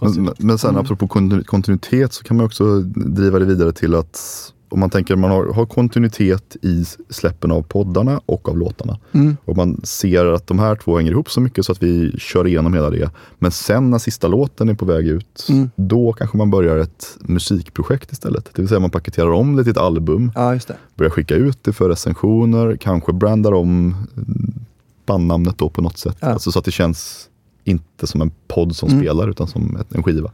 [0.01, 0.81] Men, men sen Mm.
[0.85, 5.15] apropå kontinu- kontinuitet så kan man också driva det vidare till att om man tänker
[5.15, 8.99] man har, har kontinuitet i släppen av poddarna och av låtarna.
[9.11, 9.37] Mm.
[9.45, 12.47] Och man ser att de här två hänger ihop så mycket så att vi kör
[12.47, 13.09] igenom hela det.
[13.39, 15.69] Men sen när sista låten är på väg ut, Mm.
[15.75, 18.49] då kanske man börjar ett musikprojekt istället.
[18.53, 20.59] Det vill säga man paketerar om det till ett album, Ja,
[20.95, 23.95] börjar skicka ut det för recensioner, kanske brandar om
[25.05, 26.17] bandnamnet då på något sätt.
[26.19, 26.27] Ja.
[26.27, 27.29] Alltså så att det känns
[27.63, 29.01] inte som en podd som Mm.
[29.01, 30.31] spelar utan som ett- en skiva.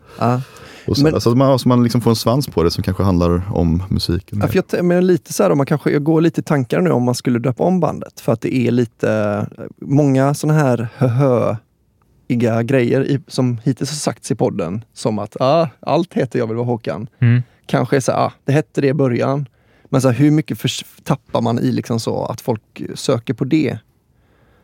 [0.88, 2.84] Och så, Men- alltså att man, så man liksom får en svans på det som
[2.84, 4.40] kanske handlar om musiken.
[4.42, 6.82] Ja, för jag, men lite så här, om man kanske, jag går lite i tankar
[6.82, 8.20] nu om man skulle döpa om bandet.
[8.20, 9.46] För att det är lite,
[9.82, 14.84] många sådana här höhöiga grejer i, som hittills har sagts i podden.
[14.94, 17.08] Som att ah, allt heter Jag vill vara Håkan.
[17.20, 17.42] Mm.
[17.66, 19.48] Kanske är så här, ah, det hette det i början.
[19.90, 23.44] Men så här, hur mycket förs- tappar man i liksom så att folk söker på
[23.46, 23.78] det?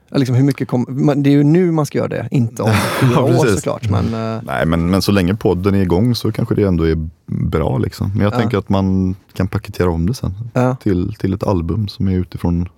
[0.09, 2.71] Ja, Liksom hur mycket kom, det är ju nu man ska göra det, inte om
[3.01, 3.89] fyra Ja, år såklart.
[3.89, 7.09] Men, eh, Nej, men, men så länge podden är igång så kanske det ändå är
[7.25, 7.77] bra.
[7.77, 8.09] Liksom.
[8.13, 8.37] Men jag Ja.
[8.39, 10.75] tänker att man kan paketera om det sen ja.
[10.75, 12.69] till, till ett album som är utifrån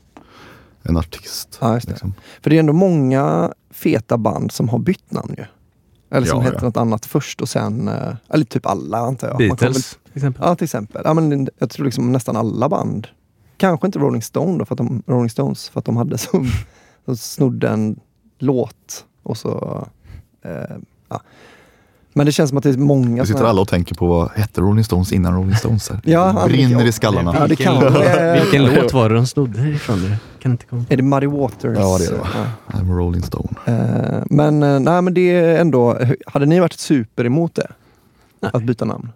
[0.83, 1.57] en artist.
[1.61, 1.87] Ja, det.
[1.87, 2.13] liksom.
[2.41, 5.43] För det är ändå många feta band som har bytt namn ju.
[6.11, 6.65] Eller som Ja, hette ja.
[6.65, 9.37] något annat först och sen, eh, eller typ alla antar jag.
[9.37, 10.41] Beatles till exempel.
[10.41, 11.01] Väl, ja, till exempel.
[11.05, 13.07] Ja, men jag tror liksom nästan alla band.
[13.57, 16.47] Kanske inte Rolling Stone då, för att de, Rolling Stones, för att de hade som,
[17.07, 17.99] de snodde en
[18.39, 19.87] låt och så,
[20.41, 20.51] eh,
[21.09, 21.21] ja.
[22.13, 24.31] Men det känns som att det är många Vi sitter alla och tänker på vad
[24.31, 25.89] hette Rolling Stones innan Rolling Stones?
[25.89, 25.99] Här.
[26.03, 27.33] Ja, brinner i skallarna.
[27.33, 27.79] Ja, det Vilken,
[28.41, 30.01] vilken låt var det de snodde ifrån?
[30.01, 30.85] Det kan inte komma.
[30.89, 31.77] Är det Muddy Waters?
[31.77, 32.27] Ja, det är det, va?
[32.35, 32.79] Ja.
[32.79, 33.49] I'm a Rolling Stone.
[33.65, 37.67] Eh, men, eh, nej, men det är ändå, hade ni varit super emot det?
[38.39, 38.51] Nej.
[38.53, 39.09] Att byta namn?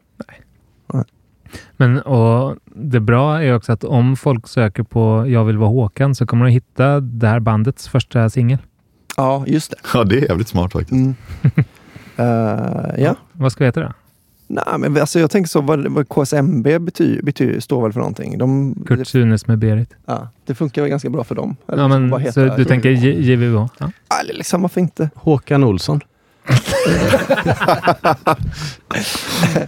[1.82, 6.16] Men och det bra är också att om folk söker på Jag vill vara Håkan
[6.16, 8.58] så kommer de hitta det här bandets första singel.
[9.18, 9.78] Ja, just det.
[9.94, 10.92] Ja, det är jävligt smart faktiskt.
[10.92, 11.16] Mm.
[12.16, 13.16] Eh, ja.
[13.32, 13.94] Vad ska vi heta då?
[14.48, 18.38] Nej, men alltså jag tänker så, vad, vad KSMB betyder, betyder, står väl för någonting?
[18.38, 19.94] De, Kurt Sunes med Berit.
[20.06, 21.56] ja, det funkar väl ganska bra för dem?
[21.66, 23.54] Ja, bara men, så du tänker JVH?
[23.54, 23.70] Ja.
[23.78, 25.10] Ja, Eller liksom, varför inte?
[25.16, 26.02] Håkan Olsson.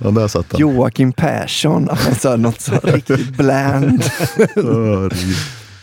[0.01, 0.59] Ja, där satt den.
[0.59, 4.03] Joakim Persson, alltså något så riktigt bland.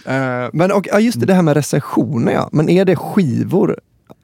[0.04, 2.48] Eh, men och, just det, här med recensioner ja.
[2.52, 3.76] Men är det skivor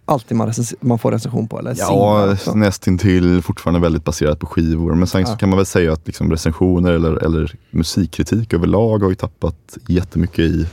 [0.05, 1.59] alltid man, recens- man får recension på?
[1.59, 4.95] Eller Ja, nästintill fortfarande väldigt baserat på skivor.
[4.95, 5.37] Men sen Ja.
[5.37, 10.39] kan man väl säga att liksom recensioner eller, eller musikkritik överlag har ju tappat jättemycket
[10.45, 10.67] i,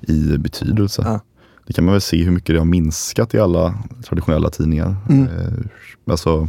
[0.00, 1.02] i betydelse.
[1.06, 1.20] Ja.
[1.72, 3.74] Det kan man väl se hur mycket det har minskat i alla
[4.08, 4.96] traditionella tidningar.
[5.08, 5.22] Mm.
[5.26, 5.52] Eh,
[6.12, 6.48] alltså,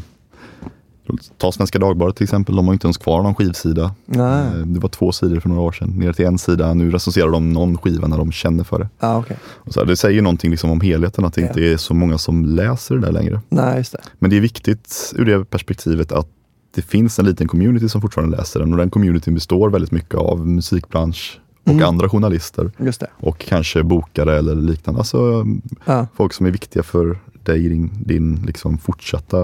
[1.37, 3.95] ta Svenska Dagbladet till exempel, de har inte ens kvar någon skivsida.
[4.05, 4.45] Nej.
[4.47, 6.73] Eh, Det var två sidor för några år sedan, ner till en sida.
[6.73, 8.89] Nu recenserar de någon skiva när de känner för det.
[8.99, 9.37] Ja, okej.
[9.45, 11.47] Och så här, det säger någonting liksom om helheten, att det Ja.
[11.47, 13.41] inte är så många som läser det där längre.
[13.49, 14.01] Nej, just det.
[14.19, 16.27] Men det är viktigt ur det perspektivet att
[16.75, 20.15] det finns en liten community som fortfarande läser den och den communityn består väldigt mycket
[20.15, 21.83] av musikbransch och Mm.
[21.87, 23.07] andra journalister Just det.
[23.19, 24.99] och kanske bokare eller liknande.
[24.99, 25.45] Alltså
[25.85, 26.07] Ja.
[26.15, 29.41] folk som är viktiga för dig din, din liksom fortsatta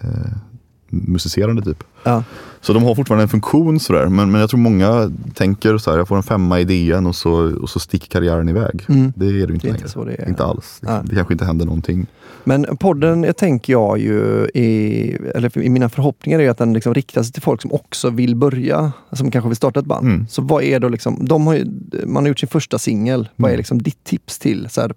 [0.00, 0.10] eh,
[0.90, 1.84] musicerande typ.
[2.04, 2.24] Ja.
[2.60, 4.06] Så de har fortfarande en funktion sådär.
[4.08, 7.16] Men, men jag tror många tänker så här, jag får en femma i DN och
[7.16, 7.32] så,
[7.62, 8.84] och så sticker karriären iväg.
[8.88, 9.12] Mm.
[9.16, 9.76] Det är det ju inte Det är längre.
[9.78, 10.28] inte så det är.
[10.28, 10.80] Inte alls.
[10.86, 11.02] Ja.
[11.04, 12.06] det kanske inte händer någonting.
[12.44, 16.94] Men podden jag tänker jag ju, i, eller i mina förhoppningar är att den liksom
[16.94, 20.06] riktar sig till folk som också vill börja, som kanske vill starta ett band.
[20.06, 20.26] Mm.
[20.30, 21.64] Så vad är då liksom, de har ju,
[22.06, 23.28] man har gjort sin första singel.
[23.36, 23.58] Vad är Mm.
[23.58, 24.66] liksom ditt tips till?
[24.70, 24.92] Så här,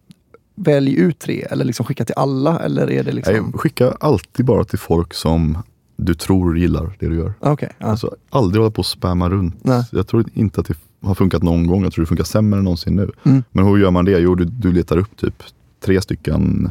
[0.55, 3.33] välj ut tre eller liksom skicka till alla eller är det liksom...
[3.33, 5.57] Nej, skicka alltid bara till folk som
[6.03, 7.33] du tror gillar det du gör.
[7.39, 7.85] Okej, ja.
[7.85, 9.55] Alltså, aldrig hålla på och spamma runt.
[9.61, 9.85] Nej.
[9.91, 11.83] Jag tror inte att det har funkat någon gång.
[11.83, 13.11] Jag tror det funkar sämre än någonsin nu.
[13.23, 13.43] Mm.
[13.51, 14.19] Men hur gör man det?
[14.19, 15.43] Jo, du, du letar upp typ
[15.79, 16.69] tre stycken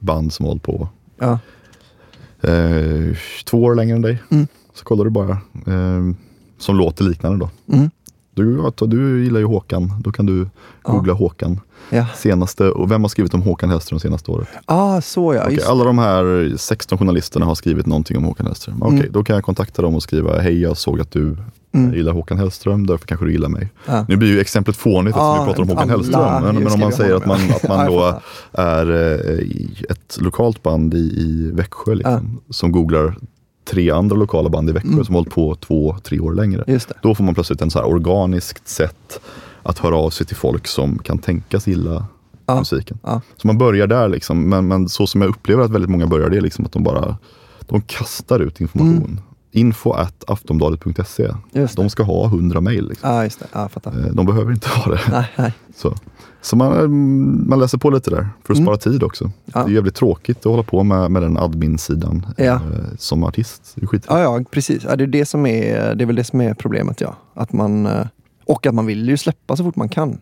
[0.00, 1.38] band som har hållit på ja.
[2.50, 4.22] eh, två år längre än dig.
[4.30, 4.46] Mm.
[4.74, 5.32] Så kollar du bara
[5.66, 6.14] eh,
[6.58, 7.74] som låter liknande då.
[7.76, 7.90] Mm.
[8.34, 10.48] Du, ja, du gillar ju Håkan, då kan du
[10.82, 11.60] googla Håkan.
[11.90, 12.06] Ja.
[12.16, 14.48] Senaste, och vem har skrivit om Håkan Hellström senaste året?
[14.64, 15.50] Ah, så ja.
[15.50, 15.68] Just.
[15.68, 18.82] alla de här 16 journalisterna har skrivit någonting om Håkan Hellström.
[18.82, 19.12] Okej, Mm.
[19.12, 21.36] då kan jag kontakta dem och skriva, hej jag såg att du
[21.74, 21.94] Mm.
[21.94, 23.70] gillar Håkan Hellström, därför kanske du gillar mig.
[23.86, 24.04] Ja.
[24.08, 26.42] Nu blir ju exemplet fånigt eftersom Ja, vi pratar om Håkan Hellström.
[26.44, 27.54] Men, men om man säger att man, ja.
[27.56, 28.20] att man Ja,
[28.52, 29.40] då är eh,
[29.90, 33.14] ett lokalt band i, i Växjö liksom, som googlar
[33.64, 35.04] tre andra lokala band i Växjö Mm.
[35.04, 36.64] som hållit på två, tre år längre.
[36.66, 36.94] Just det.
[37.02, 39.20] Då får man plötsligt en så här organiskt sätt
[39.62, 42.06] att höra av sig till folk som kan tänkas gilla
[42.46, 42.58] Ja.
[42.58, 42.98] musiken.
[43.02, 43.20] Ja.
[43.36, 44.48] Så man börjar där liksom.
[44.48, 46.82] Men, men så som jag upplever att väldigt många börjar det är liksom att de
[46.82, 47.16] bara
[47.60, 48.96] de kastar ut information.
[49.04, 49.18] Mm.
[49.54, 51.28] Info at aftonbladet.se.
[51.76, 52.88] De ska ha 100 mejl.
[52.88, 53.10] Liksom.
[53.52, 53.64] Ja.
[53.64, 55.00] Eh, De behöver inte ha det.
[55.10, 55.52] Nej, nej.
[55.76, 55.94] Så,
[56.42, 56.88] så man, eh,
[57.48, 58.64] man läser på lite där för att Mm.
[58.66, 59.30] spara tid också.
[59.44, 59.64] Ja.
[59.64, 62.44] Det är jävligt tråkigt att hålla på med, med den admin-sidan Ja.
[62.44, 62.60] eh,
[62.98, 63.72] som artist.
[63.74, 64.04] Det är skit.
[64.08, 64.84] Ja, ja, precis.
[64.84, 67.16] Ja, det, är det, som är, det är väl det som är problemet, ja.
[67.34, 68.06] Att man, eh,
[68.46, 70.18] och att man vill ju släppa så fort man kan.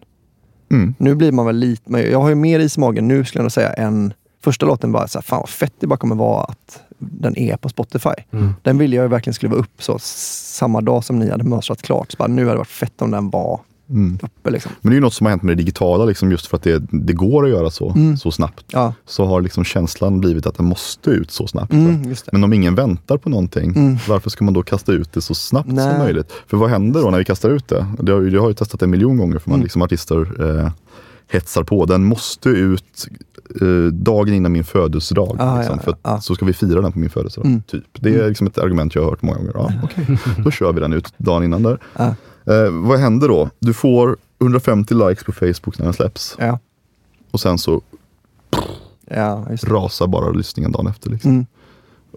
[0.70, 0.94] Mm.
[0.98, 3.38] Nu blir man väl lite, men jag har ju mer is i magen nu skulle
[3.40, 4.12] jag nog säga än
[4.44, 7.56] första låten bara så här, fan vad fett det bara kommer vara att den är
[7.56, 8.10] på Spotify.
[8.32, 8.52] Mm.
[8.62, 12.12] Den ville jag ju verkligen skriva upp så samma dag som ni hade mönstrat klart.
[12.12, 13.60] Så bara, nu hade det varit fett om den var
[13.90, 14.18] Mm.
[14.22, 14.72] uppe liksom.
[14.80, 16.62] Men det är ju något som har hänt med det digitala, liksom, just för att
[16.62, 18.16] det, det går att göra så, Mm.
[18.16, 18.64] så snabbt.
[18.72, 21.72] Ja, Så har liksom känslan blivit att den måste ut så snabbt.
[21.72, 22.14] mm.
[22.32, 23.96] Men om ingen väntar på någonting, Mm.
[24.08, 25.90] varför ska man då kasta ut det så snabbt Nej.
[25.90, 26.32] som möjligt?
[26.46, 27.86] För vad händer då när vi kastar ut det?
[28.02, 29.64] Det har, jag har ju testat det en miljon gånger, för man Mm.
[29.64, 30.70] liksom artister eh,
[31.32, 31.84] hetsar på.
[31.86, 33.06] Den måste ut
[33.60, 35.36] eh, dagen innan min födelsedag.
[35.40, 36.20] Ah, liksom, ja, för ja, ja.
[36.20, 37.46] så ska vi fira den på min födelsedag.
[37.46, 37.62] Mm.
[37.62, 37.84] Typ.
[38.00, 39.52] Det är liksom ett argument jag har hört många gånger.
[39.54, 40.18] Ja, okej.
[40.44, 41.78] Då kör vi den ut dagen innan där.
[42.50, 43.50] Eh, vad händer då?
[43.58, 46.36] Du får 150 likes på Facebook när den släpps.
[46.38, 46.58] Ja,
[47.30, 47.82] Och sen så
[49.06, 51.10] ja rasar bara lyssningen dagen efter.
[51.10, 51.30] Liksom.
[51.30, 51.46] Mm.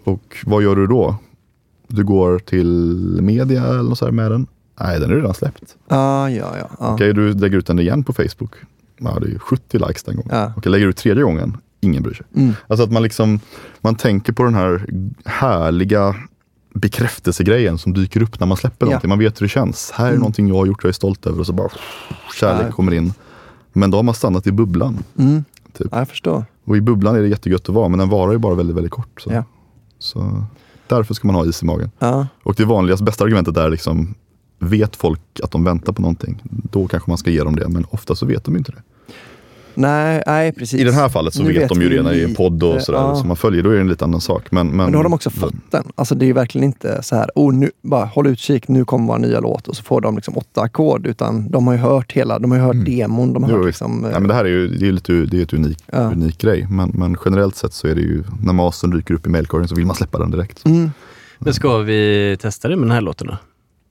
[0.04, 1.16] Och vad gör du då?
[1.88, 2.66] Du går till
[3.22, 4.46] media eller något så här med den?
[4.80, 5.76] Nej, den är redan släppt.
[5.88, 6.68] Ah, ja, ja.
[6.80, 6.94] ja.
[6.94, 8.54] Okej, du lägger ut den igen på Facebook.
[8.98, 10.30] Ja, det är ju 70 likes den gången.
[10.32, 10.52] Ja.
[10.56, 11.56] Okej, lägger du ut tredje gången?
[11.80, 12.26] Ingen bryr sig.
[12.36, 12.52] Mm.
[12.66, 13.40] Alltså att man liksom,
[13.80, 14.86] man tänker på den här
[15.24, 16.14] härliga
[16.74, 18.90] bekräftelsegrejen som dyker upp när man släpper Ja.
[18.90, 19.08] någonting.
[19.08, 19.90] Man vet hur det känns.
[19.90, 20.20] Här är Mm.
[20.20, 21.68] någonting jag har gjort, jag är stolt över och så bara
[22.40, 22.72] kärlek Ja.
[22.72, 23.12] kommer in.
[23.72, 24.98] Men då har man stannat i bubblan.
[25.18, 25.44] Mm.
[25.78, 25.86] Typ.
[25.90, 26.44] Ja, jag förstår.
[26.64, 28.92] Och i bubblan är det jättegött att vara, men den varar ju bara väldigt, väldigt
[28.92, 29.20] kort.
[29.20, 29.44] Så, Ja.
[29.98, 30.44] så
[30.86, 31.90] därför ska man ha is i magen.
[31.98, 32.26] Ja.
[32.42, 34.14] Och det vanligaste, bästa argumentet är liksom,
[34.58, 37.68] vet folk att de väntar på någonting, då kanske man ska ge dem det.
[37.68, 38.82] Men ofta så vet de inte det.
[39.74, 40.80] Nej, nej, precis.
[40.80, 42.98] I det här fallet så Nu vet, de ju det är en podd och sådär.
[42.98, 43.16] ja.
[43.16, 44.50] Så man följer, då är det en lite annan sak.
[44.50, 45.84] Men, men, Men då har de också fått den.
[45.94, 49.06] Alltså det är ju verkligen inte så här, oh, nu, bara håll utkik, nu kommer
[49.06, 51.06] vår nya låt och så får de liksom åtta ackord.
[51.06, 53.50] Utan de har ju hört hela, de har ju hört demon, de har Mm.
[53.50, 53.98] Jo, hört liksom...
[54.02, 55.98] Nej, men det här är ju det är lite, det är ett unik, Ja.
[56.12, 56.66] unik grej.
[56.70, 59.74] Men, men generellt sett så är det ju, när mastern dyker upp i mailkorgen så
[59.74, 60.64] vill man släppa den direkt.
[60.66, 60.90] Mm.
[61.38, 63.36] Men ska vi testa det med den här låten då?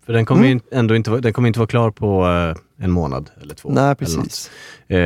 [0.06, 0.52] För den kommer Mm.
[0.72, 3.70] ju ändå inte, den kommer inte vara klar på eh, en månad eller två.
[3.70, 4.52] Nej, precis.
[4.88, 4.98] Eh,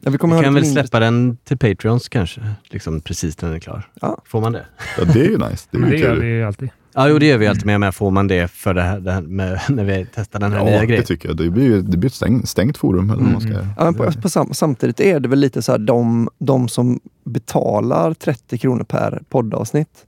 [0.00, 3.56] Ja, vi vi kan väl mindre- släppa den till Patreons kanske, liksom precis när den
[3.56, 3.88] är klar.
[4.00, 4.22] Ja.
[4.26, 4.66] Får man det?
[4.98, 5.68] Ja, det är ju nice.
[5.70, 6.70] Det är ju det gör vi ju alltid.
[6.94, 9.12] Ja, jo det gör vi alltid med, men får man det för det här, det
[9.12, 11.04] här med, när vi testar den här Ja, nya det grejen?
[11.04, 11.36] tycker jag.
[11.36, 13.10] Det blir ju det blir ett stängt, stängt forum.
[13.10, 13.66] Eller vad man ska Mm.
[13.76, 17.00] Ja, men på, på sam, samtidigt är det väl lite så här, de, de som
[17.24, 20.06] betalar 30 kronor per poddavsnitt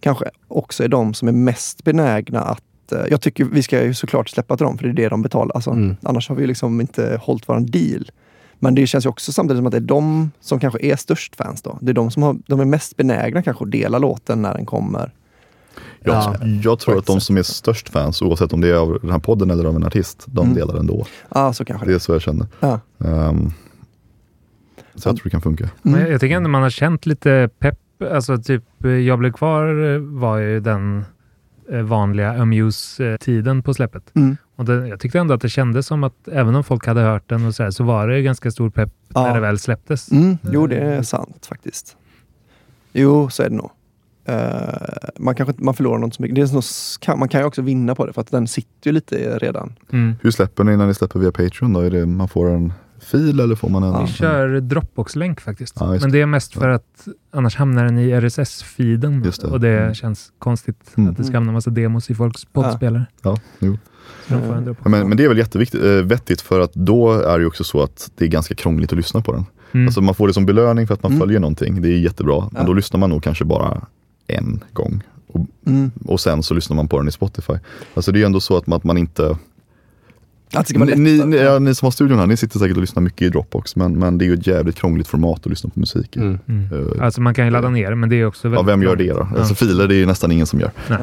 [0.00, 2.62] kanske också är de som är mest benägna att
[2.92, 5.22] eh, jag tycker vi ska ju såklart släppa till dem, för det är det de
[5.22, 5.54] betalar.
[5.54, 5.96] Alltså, Mm.
[6.02, 8.10] Annars har vi liksom inte hållit våran deal.
[8.58, 11.36] Men det känns ju också samtidigt som att det är de som kanske är störst
[11.36, 11.78] fans då.
[11.80, 14.66] Det är de som har, de är mest benägna kanske att dela låten när den
[14.66, 15.12] kommer.
[16.04, 19.10] Ja, jag tror att de som är störst fans, oavsett om det är av den
[19.10, 20.54] här podden eller av en artist, de Mm.
[20.56, 21.06] delar ändå.
[21.34, 22.46] Ja, så kanske Det det är så jag känner.
[22.60, 22.80] Ja.
[23.04, 23.50] Ehm,
[24.94, 25.68] så jag tror det kan funka.
[25.82, 26.04] Men Mm.
[26.06, 27.78] jag, jag tycker ändå man har känt lite pepp.
[28.12, 31.04] Alltså typ, eh, Jag blev kvar eh, var ju den
[31.82, 34.16] vanliga Amuse-tiden på släppet.
[34.16, 34.36] Mm.
[34.56, 37.28] Och det, jag tyckte ändå att det kändes som att även om folk hade hört
[37.28, 39.22] den och så, här, så var det ganska stor pepp Ja.
[39.22, 40.12] när det väl släpptes.
[40.12, 41.96] Mm, jo, det är sant faktiskt.
[42.92, 43.70] Jo, så är det nog.
[44.24, 46.34] Eh, man, kanske, man förlorar något så mycket.
[46.34, 48.92] Det är så, man kan ju också vinna på det för att den sitter ju
[48.92, 49.72] lite redan.
[49.92, 50.14] Mm.
[50.22, 51.72] Hur släpper ni när ni släpper via Patreon?
[51.72, 51.80] Då?
[51.80, 52.72] Är det, man får en
[53.10, 54.04] fil eller får man en...
[54.06, 55.76] Vi kör Dropbox-länk faktiskt.
[55.80, 59.94] Ja, Men det är mest för att annars hamnar den i RSS-feeden och det Mm.
[59.94, 61.10] känns konstigt Mm.
[61.10, 63.06] att det ska hamna massa demos i folks poddspelare.
[63.22, 63.78] Ja, jo.
[64.28, 64.64] De Mm.
[64.84, 67.64] Ja, Men, men det är väl jätteviktigt, eh, vettigt för att då är det också
[67.64, 69.44] så att det är ganska krångligt att lyssna på den.
[69.72, 69.86] Mm.
[69.86, 71.20] Alltså man får det som belöning för att man Mm.
[71.20, 71.82] följer någonting.
[71.82, 72.48] Det är jättebra.
[72.52, 73.86] Men då lyssnar man nog kanske bara
[74.26, 75.02] en gång.
[75.26, 75.90] Och, Mm.
[76.04, 77.52] och sen så lyssnar man på den i Spotify.
[77.94, 79.36] Alltså det är ju ändå så att man, att man inte
[80.54, 82.76] Att det ska vara ni, ni, ja, ni som har studion här, ni sitter säkert
[82.76, 85.46] och lyssnar mycket i Dropbox, men, men det är ju ett jävligt krångligt format att
[85.46, 86.20] lyssna på musik i.
[86.20, 86.38] Mm.
[86.48, 86.68] Mm.
[86.98, 88.82] Eh, Alltså man kan ju ladda ner det, men det är också ja, väldigt vem
[88.82, 89.14] gör det då?
[89.14, 89.38] krångligt.
[89.38, 90.70] Alltså filer, det är ju nästan ingen som gör.
[90.88, 90.96] Ja.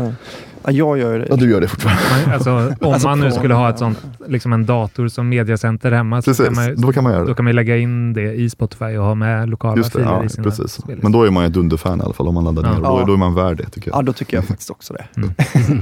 [0.63, 1.27] Ja, jag gör det.
[1.29, 2.01] Ja, du gör det fortfarande.
[2.25, 5.91] Man, alltså, om Alltså, man nu skulle ha ett sånt, liksom en dator som mediacenter
[5.91, 7.35] hemma, så Precis, kan man, då kan man göra då det.
[7.35, 10.23] kan man lägga in det i Spotify och ha med lokala Just det, filer ja,
[10.23, 10.71] i sina precis.
[10.71, 10.99] spellistor.
[11.03, 12.69] Men då är man ju ett dunderfan i alla fall om man laddar Ja.
[12.73, 12.77] ner.
[12.79, 13.03] Då, Ja.
[13.07, 13.97] då är man värd det tycker jag.
[13.97, 15.05] Ja, då tycker jag faktiskt också det.
[15.17, 15.31] Mm.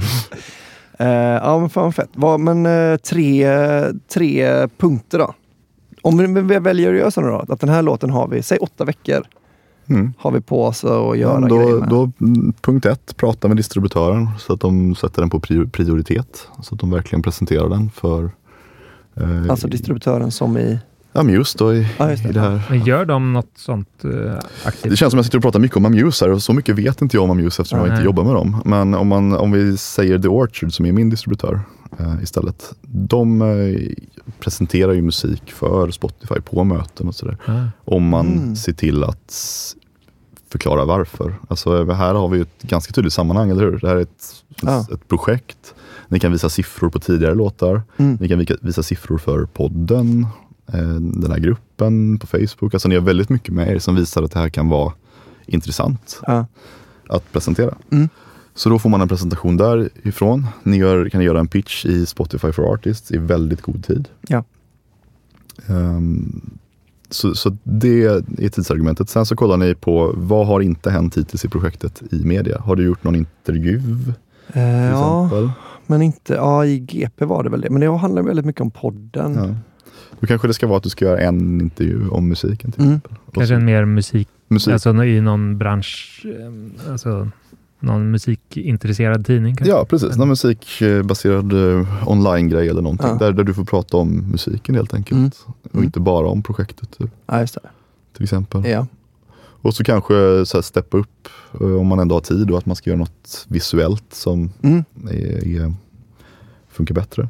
[0.98, 2.10] Eh, ja, men fan fett.
[2.12, 3.48] Vad, men eh, tre,
[4.14, 5.34] tre punkter då.
[6.02, 8.42] Om vi, vi väljer att göra så nu då, att den här låten har vi,
[8.42, 9.22] säg åtta veckor,
[9.88, 10.12] Mm.
[10.18, 11.88] har vi på oss att göra grejer då, med.
[11.88, 12.10] då,
[12.60, 16.48] punkt ett, prata med distributören så att de sätter den på prior- prioritet.
[16.62, 18.30] Så att de verkligen presenterar den för
[19.16, 20.78] eh, Alltså distributören som i...
[21.16, 22.28] Amuse då i, Ja, just det.
[22.28, 22.62] i det här.
[22.70, 24.32] Men gör de något sånt uh,
[24.64, 24.90] aktivt?
[24.90, 26.74] Det känns som att jag sitter och pratar mycket om Amuse här och så mycket
[26.74, 27.96] vet inte jag om Amuse eftersom jag Nej.
[27.96, 28.62] inte jobbar med dem.
[28.64, 31.60] Men om, man, om vi säger The Orchard som är min distributör
[31.98, 32.72] eh, istället.
[32.82, 33.80] De eh,
[34.40, 37.36] presenterar ju musik för Spotify på möten och sådär.
[37.46, 37.68] Ja.
[37.84, 38.56] Om man Mm.
[38.56, 39.34] ser till att
[40.50, 41.34] förklara varför.
[41.48, 43.78] Alltså här har vi ju ett ganska tydligt sammanhang, eller hur?
[43.78, 44.24] Det här är ett,
[44.62, 44.86] Ja.
[44.92, 45.74] ett projekt.
[46.08, 47.82] Ni kan visa siffror på tidigare låtar.
[47.96, 48.18] Mm.
[48.20, 50.26] Ni kan visa siffror för podden,
[51.00, 52.74] den här gruppen på Facebook.
[52.74, 54.92] Alltså ni har väldigt mycket med er som visar att det här kan vara
[55.46, 56.46] intressant Ja.
[57.08, 57.74] att presentera.
[57.90, 58.08] Mm.
[58.54, 60.46] Så då får man en presentation därifrån.
[60.62, 64.08] Ni gör, kan göra en pitch i Spotify for Artists i väldigt god tid.
[64.28, 64.44] Ja.
[65.66, 66.40] Ehm,
[67.10, 69.08] så, så det är tidsargumentet.
[69.08, 72.60] Sen så kollar ni på vad har inte hänt hittills i projektet i media?
[72.60, 73.82] Har du gjort någon intervju
[74.52, 75.50] Eh, ja, exempel?
[75.86, 76.34] men inte...
[76.34, 77.70] Ja, i GP var det väl det.
[77.70, 79.34] Men det handlar väldigt mycket om podden.
[79.34, 79.54] Ja.
[80.20, 83.00] Då kanske det ska vara att du ska göra en intervju om musiken till Mm.
[83.34, 84.72] Kanske en mer musik, musik.
[84.72, 87.28] alltså i någon bransch, eh, alltså
[87.80, 89.72] någon musikintresserad tidning kanske?
[89.74, 90.16] Ja, precis.
[90.16, 93.08] Någon musikbaserad eh, online-grej eller någonting.
[93.08, 93.14] Ja.
[93.14, 95.18] Där, där du får prata om musiken helt enkelt.
[95.18, 95.30] Mm.
[95.62, 95.84] Och Mm.
[95.84, 97.60] inte bara om projektet typ, Ja, just det.
[98.14, 98.64] till exempel.
[98.66, 98.86] Ja.
[99.38, 100.14] Och så kanske
[100.46, 101.28] så här, steppa upp
[101.60, 104.84] eh, om man ändå har tid och att man ska göra något visuellt som Mm.
[105.10, 105.74] är, är,
[106.68, 107.28] funkar bättre.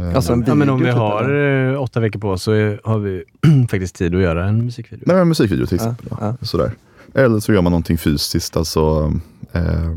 [0.00, 1.72] Eh, Alltså en Ja, men om vi video typ, har eller?
[1.74, 3.24] eh, åtta veckor på oss så är- har vi
[3.70, 5.04] faktiskt tid att göra en musikvideo.
[5.06, 6.06] Nej, men musikvideo till exempel.
[6.10, 6.46] Ja, ja.
[6.46, 6.72] Sådär.
[7.14, 9.12] Eller så gör man någonting fysiskt, alltså
[9.52, 9.94] eh,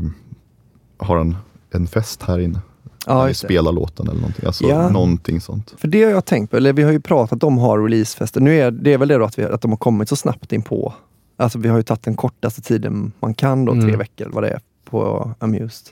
[0.98, 1.36] har en,
[1.70, 2.58] en fest här inne.
[3.06, 4.46] Ja, Där ni spelar låten eller någonting.
[4.46, 4.88] Alltså Ja.
[4.90, 5.74] någonting sånt.
[5.78, 8.40] För det har jag tänkt på, eller vi har ju pratat om att ha releasefester.
[8.40, 10.52] Nu är det är väl det då att, vi, att de har kommit så snabbt
[10.52, 10.94] in på.
[11.36, 13.98] Alltså vi har ju tagit den kortaste tiden man kan då, tre Mm.
[13.98, 15.86] veckor eller vad det är, på Amused.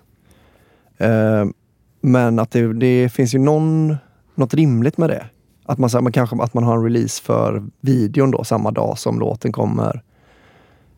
[0.98, 1.44] Eh,
[2.00, 3.96] men att det, det finns ju någon,
[4.34, 5.24] något rimligt med det.
[5.64, 8.98] Att man, så man kanske att man har en release för videon då samma dag
[8.98, 10.02] som låten kommer.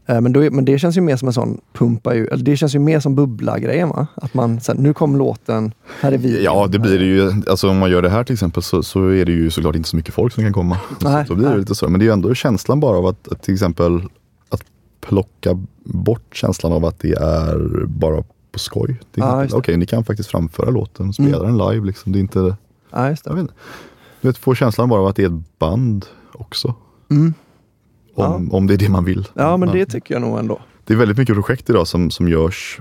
[0.06, 2.56] Eh, men, då men det känns ju mer som en sån pumpa ju, eller det
[2.56, 4.06] känns ju mer som bubbla-grejen va?
[4.14, 6.44] Att man, så här, nu kom låten, här är videon.
[6.44, 7.32] Ja, det blir det ju.
[7.50, 9.88] Alltså om man gör det här till exempel så, så är det ju såklart inte
[9.88, 10.78] så mycket folk som kan komma.
[11.00, 11.60] Nej, så blir det nej.
[11.60, 11.88] lite så.
[11.88, 14.02] Men det är ju ändå känslan bara av att, att till exempel
[14.48, 14.62] att
[15.00, 19.00] plocka bort känslan av att det är bara på skoj.
[19.14, 19.52] Ja, det.
[19.52, 21.86] Okej, ni kan faktiskt framföra låten och spela den live.
[21.86, 22.12] Liksom.
[22.12, 22.56] Det är inte,
[22.90, 23.46] Ja, just jag det.
[24.20, 26.74] Du vet, få känslan bara av att det är ett band också.
[27.10, 27.34] Mm.
[28.14, 29.28] Om, om det är det man vill.
[29.34, 30.60] Ja, men det tycker jag nog ändå.
[30.84, 32.80] Det är väldigt mycket projekt idag som, som görs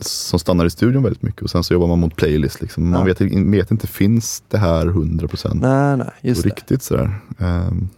[0.00, 2.60] som stannar i studion väldigt mycket och sen så jobbar man mot playlist.
[2.60, 2.90] Liksom.
[2.90, 3.06] Man Ja.
[3.06, 7.20] vet, vet inte, finns det här 100% Nej, nej, just på riktigt sådär?
[7.38, 7.88] Ehm,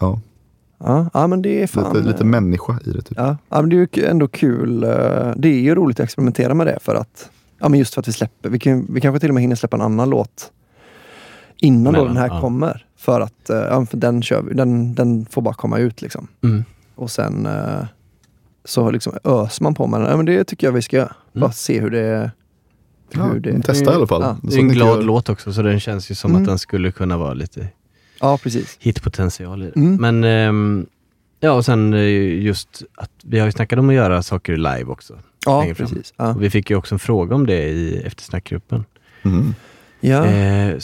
[0.00, 0.20] ja,
[0.78, 1.94] Ja, ja, men det är fan...
[1.96, 3.02] lite, lite eh, människa i det.
[3.02, 3.18] Typ.
[3.18, 4.84] Ja, ja, men det är ju ändå kul.
[4.84, 4.88] eh,
[5.36, 8.08] Det är ju roligt att experimentera med det för att, ja men just för att
[8.08, 10.52] vi släpper, vi, kan, vi kanske till och med hinner släppa en annan låt
[11.56, 12.40] innan då Mellan, den här ja.
[12.40, 12.86] kommer.
[12.96, 16.28] För att, eh, ja, för den kör vi, den, den får bara komma ut liksom.
[16.42, 16.64] Mm.
[16.94, 17.48] Och sen
[18.64, 20.10] så liksom öser man på med den.
[20.10, 21.12] Ja, men det tycker jag vi ska göra.
[21.32, 22.30] Bara se hur det...
[23.12, 24.22] Ja, hur det testa i alla fall.
[24.22, 26.42] Ja, Det är en glad kan- låt också så den känns ju som Mm.
[26.42, 27.68] att den skulle kunna vara lite
[28.20, 28.76] ja precis.
[28.80, 29.76] hitpotential i det.
[29.80, 29.96] Mm.
[29.96, 30.86] Men ehm,
[31.40, 32.00] ja, och sen eh,
[32.42, 35.18] just att vi har ju snackat om att göra saker live också.
[35.46, 36.14] Ja, precis.
[36.16, 36.34] Ja.
[36.34, 38.84] Och vi fick ju också en fråga om det i eftersnackgruppen.
[39.22, 39.54] Mhm.
[40.00, 40.26] Ja.
[40.26, 40.76] Eh,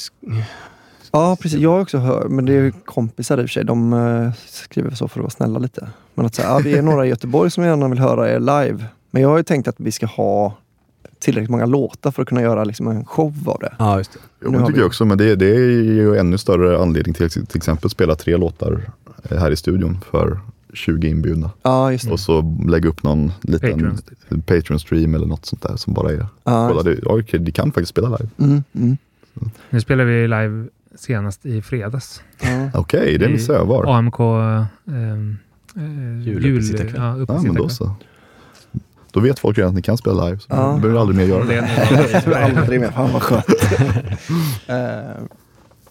[1.15, 1.61] Ja, precis.
[1.61, 3.65] Jag har också hört, men det är ju kompisar i och för sig.
[3.65, 5.89] De eh, skriver så för att vara snälla lite.
[6.15, 8.85] Men att säga, ja, vi är några i Göteborg som gärna vill höra er live.
[9.11, 10.57] Men jag har ju tänkt att vi ska ha
[11.25, 13.75] tillräckligt många låtar för att kunna göra liksom en show av det.
[13.79, 14.19] ja, just det.
[14.45, 17.27] Jo, har tycker vi- jag också, men det, det är ju ännu större anledning till
[17.27, 18.81] att till exempel spela tre låtar
[19.31, 20.41] eh, här i studion för
[20.73, 21.51] 20 inbjudna.
[21.63, 22.13] Ja, just det.
[22.13, 23.99] Och så lägga upp någon liten.
[24.29, 27.67] Patreon-stream eller något sånt där som bara är, Ja, kolla, det, ja, okej, de kan
[27.73, 28.29] faktiskt spela live.
[28.39, 28.97] Mm, mm.
[29.71, 30.67] Nu spelar vi live
[30.97, 32.23] senast i fredags.
[32.43, 32.71] Ja.
[32.75, 33.67] Okej, det I missade jag.
[33.67, 33.99] Var?
[33.99, 35.37] AMK ehm,
[35.77, 37.01] eh, Juluppesittarkväll.
[37.01, 37.95] Ja, Ja, men då så.
[39.15, 40.39] Då vet folk redan att ni kan spela live.
[40.39, 40.57] Så Ja.
[40.57, 42.91] Då behöver ni aldrig mer göra Det Aldrig mer.
[42.95, 43.45] Fan vad skönt.
[44.67, 45.23] Eh,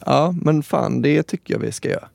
[0.05, 2.07] ja, men fan det tycker jag vi ska göra.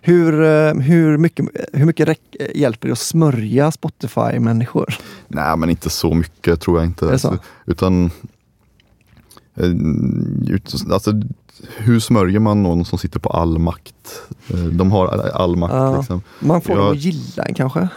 [0.00, 2.20] Hur, eh, hur mycket, hur mycket räck,
[2.54, 4.94] hjälper det att smörja Spotify-människor?
[5.28, 7.06] Nej, men inte så mycket tror jag inte.
[7.06, 7.28] Är det så?
[7.28, 8.10] Alltså, utan,
[9.56, 9.70] eh,
[10.92, 11.12] alltså,
[11.76, 14.22] hur smörjer man någon som sitter på all makt?
[14.72, 15.74] De har all- makt.
[15.74, 15.96] Ja.
[15.98, 16.22] Liksom.
[16.40, 16.82] Man får Ja.
[16.82, 17.88] dem att gilla en kanske?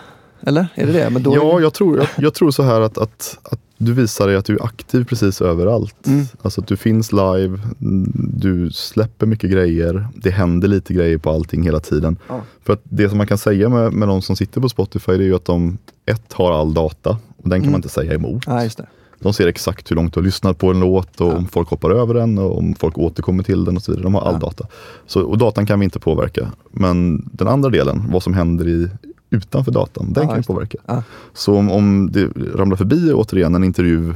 [0.41, 0.67] Eller?
[0.75, 1.09] Är det det?
[1.09, 4.27] Men då Ja, jag tror, jag, jag tror så här att, att, att du visar
[4.27, 6.07] dig att du är aktiv precis överallt.
[6.07, 6.25] Mm.
[6.41, 11.29] Alltså att du finns live, mm, du släpper mycket grejer, det händer lite grejer på
[11.29, 12.17] allting hela tiden.
[12.27, 12.41] Ja.
[12.65, 15.23] För att det som man kan säga med, med de som sitter på Spotify, det
[15.23, 17.71] är ju att de ett har all data och den kan Mm.
[17.71, 18.43] man inte säga emot.
[18.47, 18.85] Ja, just det.
[19.21, 21.89] De ser exakt hur långt du har lyssnat på en låt och om folk hoppar
[21.91, 24.03] över den och om folk återkommer till den och så vidare.
[24.03, 24.39] De har all Ja.
[24.39, 24.67] data.
[25.07, 26.51] Så, och datan kan vi inte påverka.
[26.71, 28.89] Men den andra delen, vad som händer i,
[29.29, 30.47] utanför datan, den Ja, kan det.
[30.47, 30.77] påverka.
[30.85, 31.03] Ja.
[31.33, 32.25] Så om, om det
[32.55, 34.13] ramlar förbi återigen en intervju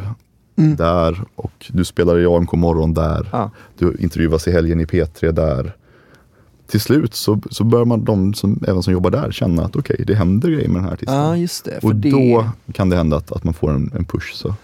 [0.55, 0.75] Mm.
[0.75, 3.29] där och du spelar i AMK morgon där.
[3.31, 3.51] Ja.
[3.77, 5.75] Du intervjuas i helgen i P3 där.
[6.67, 10.03] Till slut så, så bör man, de som, även som jobbar där, känna att okej,
[10.07, 11.15] det händer grejer med den här artisten.
[11.65, 11.83] det.
[11.87, 14.33] Och det, då kan det hända att, att man får en, en push.
[14.33, 14.55] Så.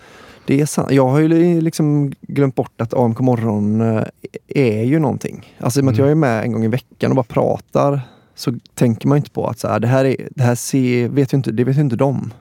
[0.45, 0.91] det är sant.
[0.91, 4.03] Jag har ju li- liksom glömt bort att AMK morgon eh,
[4.47, 5.55] är ju någonting.
[5.59, 6.05] Alltså i och med att Mm.
[6.07, 8.01] jag är med en gång i veckan och bara pratar
[8.39, 11.33] så tänker man inte på att så här, det här, är, det här ser, vet
[11.33, 12.31] ju inte, det vet ju inte de.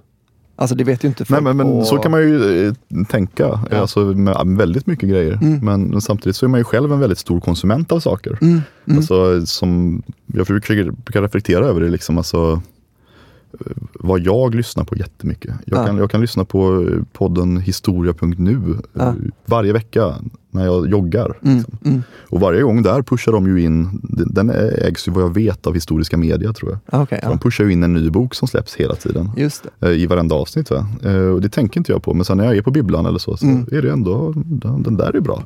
[0.57, 2.73] Alltså det vet ju inte Nej, folk men, men på- så kan man ju eh,
[3.09, 3.77] tänka, Ja.
[3.77, 5.33] alltså med väldigt mycket grejer.
[5.43, 5.59] Mm.
[5.65, 8.39] Men, men samtidigt så är man ju själv en väldigt stor konsument av saker.
[8.41, 8.99] Mm, mm.
[8.99, 12.63] Alltså, som, jag försöker, brukar reflektera över det, liksom, alltså,
[13.95, 15.55] vad jag lyssnar på jättemycket.
[15.65, 15.87] Jag, Ja.
[15.87, 19.15] kan, jag kan lyssna på eh, podden historia.nu eh, Ja.
[19.47, 20.15] varje vecka
[20.51, 21.39] när jag joggar.
[21.43, 21.79] Mm, Liksom.
[21.85, 22.03] mm.
[22.31, 25.75] Och varje gång där pushar de ju in, den ägs ju vad jag vet av
[25.75, 27.01] historiska media tror jag.
[27.01, 27.29] Ah, Så ja.
[27.29, 29.87] De pushar ju in en ny bok som släpps hela tiden just det.
[29.89, 30.71] eh, i varenda avsnitt.
[30.71, 30.87] Va?
[31.35, 33.37] Och det tänker inte jag på, men sen när jag är på bibblan eller så,
[33.37, 33.67] så Mm.
[33.73, 35.43] är det ändå, den, den där är bra.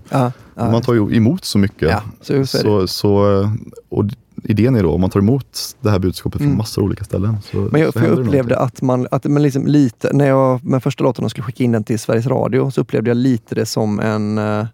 [0.57, 1.99] Man tar ju emot så mycket.
[2.21, 3.49] så, så så,
[3.89, 4.05] och
[4.45, 6.59] idén är då, om man tar emot det här budskapet från Mm.
[6.59, 7.37] massor av olika ställen.
[7.43, 11.05] Så, Men jag, jag upplevde att man, att man liksom lite, när jag med första
[11.05, 14.39] låten skulle skicka in den till Sveriges Radio så upplevde jag lite det som en,
[14.39, 14.67] eh,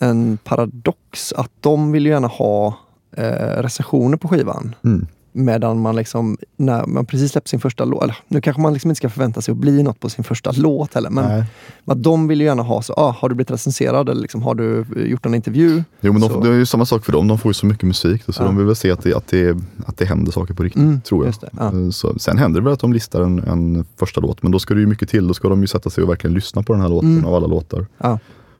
[0.00, 1.32] en paradox.
[1.32, 2.78] Att de vill ju gärna ha
[3.16, 4.74] eh, recensioner på skivan.
[4.84, 5.06] Mm.
[5.38, 8.96] Medan man liksom, när man precis släppt sin första låt, nu kanske man liksom inte
[8.98, 11.10] ska förvänta sig att bli något på sin första låt heller.
[11.10, 11.44] Men Nej.
[11.84, 14.54] att de vill ju gärna ha så, ah, har du blivit recenserad eller liksom, har
[14.54, 15.84] du gjort en intervju?
[16.00, 17.82] Jo, men de, det är ju samma sak för dem, de får ju så mycket
[17.84, 18.22] musik.
[18.28, 18.44] Så Ja.
[18.44, 19.56] de vill väl se att det, att, det,
[19.86, 21.34] att det händer saker på riktigt, Mm, tror jag.
[21.40, 21.66] det, ja.
[21.72, 24.58] Eh, Så, sen händer det väl att de listar en, en första låt, men då
[24.58, 25.28] ska det ju mycket till.
[25.28, 27.24] Då ska de ju sätta sig och verkligen lyssna på den här låten Mm.
[27.24, 27.86] av alla låtar.
[27.98, 28.18] Ja,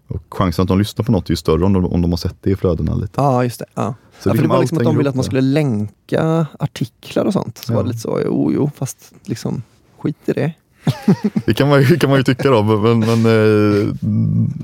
[0.09, 2.17] Och chansen att de lyssnar på något är ju större om de, om de har
[2.17, 3.13] sett det i flödena lite.
[3.17, 3.67] ja just det.
[3.75, 3.95] Ja.
[4.21, 7.33] Så ja, för det var liksom att de ville att man skulle länka artiklar och
[7.33, 7.59] sånt.
[7.59, 7.77] Så Ja.
[7.77, 9.63] var det lite så, jo, jo, fast liksom
[9.99, 10.53] skit i det.
[11.47, 13.89] Det kan man, ju- kan man ju tycka då, men, men eh,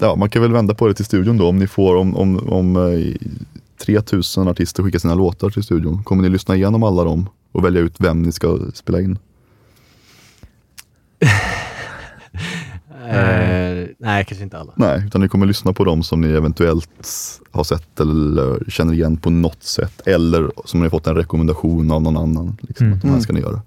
[0.00, 1.48] ja, man kan väl vända på det till studion då.
[1.48, 3.14] Om ni får, om, om, om eh,
[3.84, 7.80] 3000 artister skickar sina låtar till studion, kommer ni lyssna igenom alla dem och välja
[7.80, 9.18] ut vem ni ska spela in?
[13.08, 14.72] Eh, nej, kanske inte alla.
[14.76, 16.90] Nej, utan ni kommer lyssna på dem som ni eventuellt
[17.50, 20.06] har sett eller känner igen på något sätt.
[20.06, 22.56] Eller som ni har fått en rekommendation av någon annan.
[22.60, 22.96] Liksom, Mm.
[22.98, 23.60] att de här ska ni göra.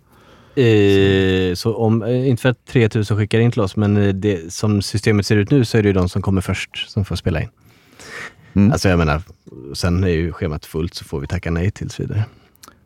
[0.58, 4.54] Eh, så om, eh, inte för att 3000 skickar in till oss, men eh, det,
[4.54, 7.16] som systemet ser ut nu så är det ju de som kommer först som får
[7.16, 7.48] spela in.
[8.54, 8.72] Mm.
[8.72, 9.22] Alltså jag menar,
[9.74, 12.26] sen är ju schemat fullt så får vi tacka nej tills vidare.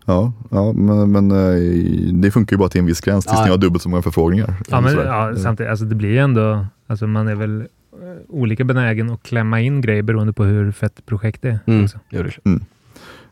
[0.05, 3.43] Ja, ja men, men eh, det funkar ju bara till en viss gräns tills Ja.
[3.45, 4.55] ni har dubbelt så många förfrågningar.
[4.69, 7.67] Ja, men, ja, samtidigt, alltså det blir ju ändå, alltså man är väl eh,
[8.29, 11.59] olika benägen att klämma in grejer beroende på hur fett projekt det är.
[11.65, 11.83] Mm.
[11.83, 11.99] också.
[12.09, 12.61] Jo, det är klart.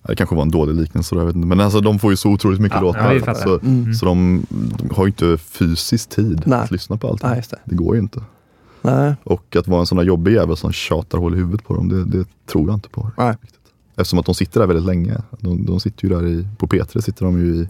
[0.02, 1.48] Ja, Det kanske var en dålig liknelse, då, jag vet inte.
[1.48, 3.22] men alltså, de får ju så otroligt mycket Ja, låtar.
[3.28, 3.94] ja, så, Mm.
[3.94, 6.60] så de, de har ju inte fysisk tid Nej.
[6.60, 7.24] att lyssna på allt.
[7.24, 7.60] Nej, just det.
[7.66, 8.22] Det går ju inte.
[8.82, 11.76] Nej, Och att vara en sån där jobbig jävel som tjatar hål i huvudet på
[11.76, 13.12] dem, det, det tror jag inte på.
[13.18, 13.36] Nej.
[13.42, 13.60] riktigt.
[13.96, 15.18] Eftersom att de sitter där väldigt länge.
[15.40, 17.68] De, de sitter ju där i, på P3 sitter de ju i,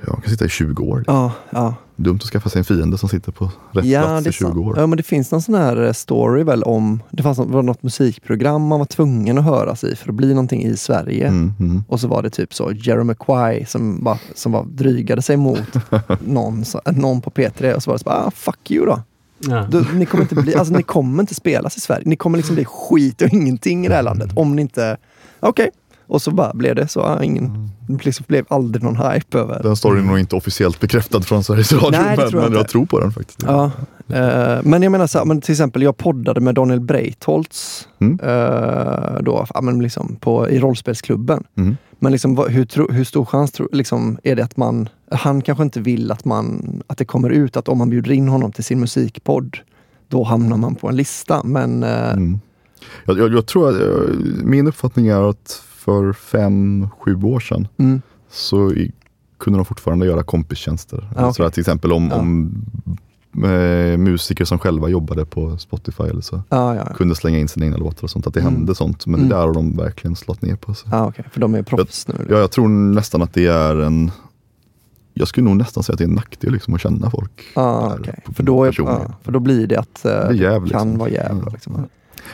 [0.00, 1.04] ja, de kan sitta i 20 år.
[1.06, 1.74] ja, ja.
[1.96, 4.32] Dumt att skaffa sig en fiende som sitter på rätt Ja, plats det i är
[4.32, 4.56] 20 sant.
[4.56, 4.78] år.
[4.78, 7.62] Ja, men det finns någon sån här eh, story väl om, det fanns något, var
[7.62, 11.26] något musikprogram man var tvungen att höras i för att bli någonting i Sverige.
[11.28, 11.84] Mm, mm.
[11.88, 15.60] Och så var det typ så Jeremy Quay som, bara, som var, drygade sig mot
[16.26, 19.02] någon, så- någon på P3 och så var det så bara, ah, fuck you då.
[19.38, 19.66] Ja.
[19.70, 22.02] du ni, kommer inte bli, alltså, ni kommer inte spelas i Sverige.
[22.06, 24.96] Ni kommer liksom bli skit och ingenting i det här landet om ni inte,
[25.40, 25.70] okej,
[26.06, 27.00] Och så bara blev det så.
[27.00, 29.62] Ja, ingen, det liksom blev aldrig någon hype över.
[29.62, 32.68] Den storyn är nog inte officiellt bekräftad från Sveriges Radio, Nej, men, jag men jag
[32.68, 33.42] tror på den faktiskt.
[33.46, 33.64] Ja,
[34.08, 38.20] eh, men jag menar så här, men till exempel jag poddade med Daniel Breitholtz Mm.
[38.22, 41.44] eh, då, ja, men liksom på, i rollspelsklubben.
[41.56, 41.76] Mm.
[41.98, 45.42] Men liksom, vad- hur, tro, hur stor chans tro, liksom, är det att man, han
[45.42, 48.52] kanske inte vill att, man, att det kommer ut att om man bjuder in honom
[48.52, 49.56] till sin musikpodd,
[50.08, 51.42] då hamnar man på en lista.
[51.44, 52.40] Men eh, Mm.
[53.04, 53.76] Jag, jag, jag tror att,
[54.44, 58.92] min uppfattning är att för fem, sju år sedan mm, så i,
[59.38, 61.08] kunde de fortfarande göra kompistjänster.
[61.16, 61.46] Okej.
[61.46, 62.16] att till exempel om, Ja.
[62.18, 62.64] om
[63.44, 66.94] eh, musiker som själva jobbade på Spotify eller så ja, ja, ja.
[66.94, 68.26] kunde slänga in sina egna låtar och sånt.
[68.26, 68.54] Att det Mm.
[68.54, 69.06] hände sånt.
[69.06, 69.28] Men Mm.
[69.28, 70.74] det där har de verkligen slått ner på.
[70.74, 70.88] Så.
[70.92, 72.14] ja okej, för de är proffs nu.
[72.30, 74.10] Ja, jag tror nästan att det är en
[75.16, 77.42] jag skulle nog nästan säga att det är en nackdel liksom, att känna folk.
[77.54, 78.20] Okej.
[78.24, 80.82] på- för, då är, ja, för då blir det att eh, blir jäv, det kan
[80.88, 80.98] liksom.
[80.98, 81.50] vara jävla.
[81.50, 81.86] Liksom.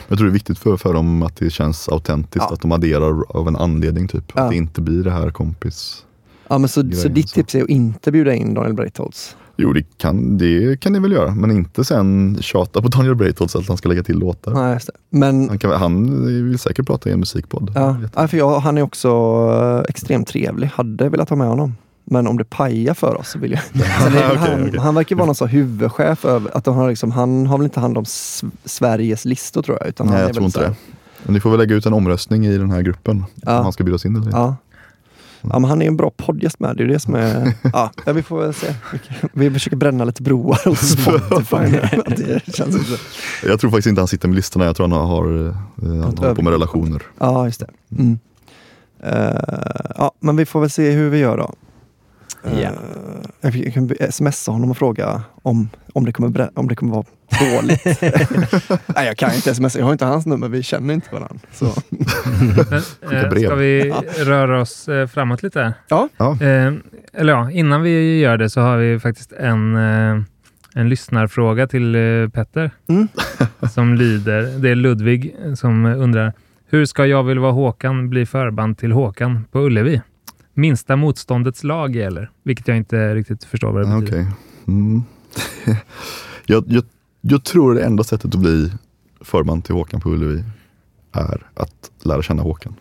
[0.09, 2.55] Jag tror det är viktigt för, för dem att det känns autentiskt, Ja.
[2.55, 4.09] att de adderar av en anledning.
[4.09, 4.32] typ.
[4.34, 4.43] Ja.
[4.43, 6.05] Att det inte blir det här kompis.
[6.49, 7.34] Ja, men så, så ditt så.
[7.34, 9.36] tips är att inte bjuda in Daniel Breitholtz?
[9.57, 13.57] Jo, det kan, det kan ni väl göra, men inte sen tjata på Daniel Breitholtz
[13.57, 14.53] att han ska lägga till låtar.
[14.55, 14.93] Nej, just det.
[15.18, 17.72] Men Han, kan, han vill säkert prata i en musikpodd.
[17.74, 19.09] Ja, ja, för jag, han är också
[19.62, 20.66] eh, extremt trevlig.
[20.74, 21.74] Hade velat ha med honom.
[22.05, 23.88] Men om det pajar för oss så vill jag inte.
[24.07, 24.80] Okej, han, okej.
[24.80, 26.24] han verkar vara någon sån huvudchef.
[26.24, 28.05] Över, att de har liksom, han har väl inte hand om
[28.64, 29.88] Sveriges listor tror jag.
[29.88, 30.74] Utan Nej, han jag tror inte det.
[31.22, 33.24] Men ni får väl lägga ut en omröstning i den här gruppen.
[33.34, 33.59] Ja.
[33.59, 34.36] Om han ska bjudas in eller inte.
[34.36, 34.57] Ja.
[35.40, 36.76] ja, men han är en bra poddgäst med.
[36.76, 37.53] Det är det som är...
[37.72, 38.74] ja, vi får väl se.
[39.32, 41.57] Vi försöker bränna lite broar hos Spotify.
[42.16, 42.98] det känns inte.
[43.46, 44.64] Jag tror faktiskt inte han sitter med listorna.
[44.64, 45.55] Jag tror han har, eh,
[46.03, 47.03] han håller på med relationer.
[47.18, 47.70] Ja, just det.
[47.98, 48.18] Mm.
[49.03, 49.40] Eh,
[49.96, 51.55] ja, men vi får väl se hur vi gör då.
[52.45, 52.70] Eh, Ja.
[53.41, 57.05] jag kan smsa honom och fråga om, om, det kommer, om det kommer vara
[57.41, 57.84] dåligt.
[58.86, 59.78] Nej, jag kan inte smsa.
[59.78, 60.49] Jag har inte hans nummer.
[60.49, 61.38] Vi känner inte varandra.
[61.53, 61.64] Så.
[63.11, 65.74] Men, eh, ska vi röra oss eh, framåt lite?
[65.88, 66.09] Ja.
[66.16, 66.32] Ja.
[66.43, 66.72] Eh,
[67.12, 70.22] eller ja, innan vi gör det så har vi faktiskt en, eh,
[70.74, 72.70] en lyssnarfråga till eh, Petter.
[72.88, 73.09] Mm.
[73.72, 76.32] som lyder, det är Ludvig som undrar,
[76.68, 80.01] hur ska Jag vill vara Håkan bli förband till Håkan på Ullevi?
[80.55, 84.22] Minsta motståndets lag gäller, vilket jag inte riktigt förstår vad det betyder.
[84.22, 84.26] Okej.
[84.68, 85.03] Mm.
[86.46, 86.84] jag, jag,
[87.20, 88.72] jag tror det enda sättet att bli
[89.20, 90.44] förband till Håkan på Ullevi
[91.12, 92.74] är att lära känna Håkan.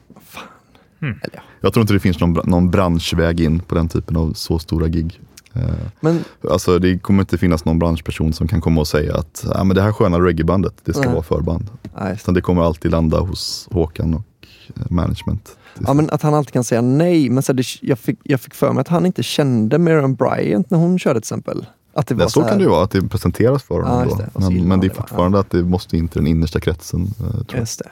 [1.01, 1.19] Mm.
[1.23, 1.41] Eller ja.
[1.61, 4.87] Jag tror inte det finns någon, någon branschväg in på den typen av så stora
[4.87, 5.19] gig.
[5.53, 5.63] Eh,
[5.99, 9.63] Men Alltså det kommer inte finnas någon branschperson som kan komma och säga att ah,
[9.63, 11.11] men det här sköna reggaebandet, det ska Nej.
[11.13, 11.69] vara förband.
[11.99, 12.13] nej.
[12.13, 15.57] Utan det kommer alltid landa hos Håkan och eh, management.
[15.87, 17.29] Ja, men att han alltid kan säga nej.
[17.29, 20.69] Men så det, jag, fick, jag fick för mig att han inte kände Miriam Bryant
[20.69, 21.65] när hon körde till exempel.
[21.93, 24.07] Att det var Ja, så här- kan det ju vara, att det presenteras för honom.
[24.09, 24.41] Ja, det.
[24.45, 27.01] Så Men, men det är det, fortfarande att det måste in till den innersta kretsen.
[27.19, 27.59] eh, tror jag.
[27.59, 27.89] Just det.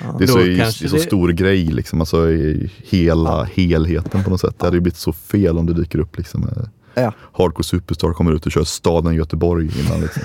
[0.00, 0.14] Ja.
[0.18, 4.40] Det är så, i- så det- stor grej, liksom, alltså i hela helheten på något
[4.40, 4.54] sätt.
[4.58, 7.12] Det hade ju blivit så fel om det dyker upp liksom, eh, Ja.
[7.32, 10.00] Hardcore Superstar kommer ut och kör staden Göteborg innan.
[10.00, 10.22] Liksom.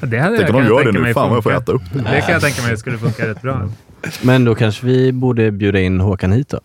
[0.00, 1.98] Det hade Tänk om de gör det nu, fan vad jag får äta upp det.
[1.98, 3.68] Det kan jag tänka mig skulle funka rätt bra.
[4.22, 6.60] Men då kanske vi borde bjuda in Håkan hit då?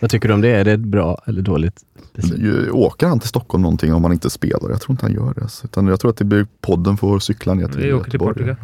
[0.00, 0.48] Vad tycker du om det?
[0.50, 1.84] Är det bra eller dåligt
[2.72, 4.70] Åker han till Stockholm någonting om han inte spelar?
[4.70, 5.64] Jag tror inte han gör det.
[5.64, 8.34] Utan jag tror att det blir podden får cykla ner till Vi åker till Göteborg.
[8.34, 8.56] Portugal.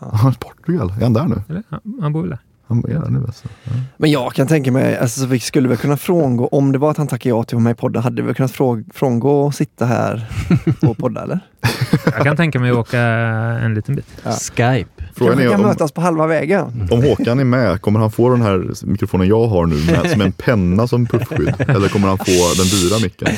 [0.00, 1.42] Ja, Portugal, är han där nu?
[1.48, 1.62] Eller?
[2.00, 2.38] Han bor väl där.
[2.68, 3.48] Han där nu alltså.
[3.64, 3.70] Ja.
[3.96, 6.96] Men jag kan tänka mig, alltså, vi skulle väl kunna frångå, om det var att
[6.96, 9.40] han tackade ja till att vara med i podden, hade vi väl kunnat frå, frångå
[9.40, 10.28] och sitta här
[10.82, 11.40] och podda eller?
[12.04, 14.06] Jag kan tänka mig att åka en liten bit.
[14.24, 14.32] Ja.
[14.32, 15.04] Skype.
[15.14, 16.88] Frågan Kanske är kan om, mötas på halva vägen.
[16.90, 20.20] om Håkan är med, kommer han få den här mikrofonen jag har nu med, som
[20.20, 21.54] en penna som puffskydd?
[21.58, 23.28] Eller kommer han få den dyra micken?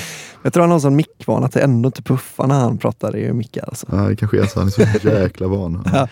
[0.42, 3.16] Jag tror han har en sån mickvana att det ändå inte puffar när han pratar
[3.16, 3.64] i mickar.
[3.68, 3.86] Alltså.
[3.90, 4.58] Ja, det kanske är så.
[4.60, 5.88] Han är så jäkla van.
[5.92, 6.08] Ja.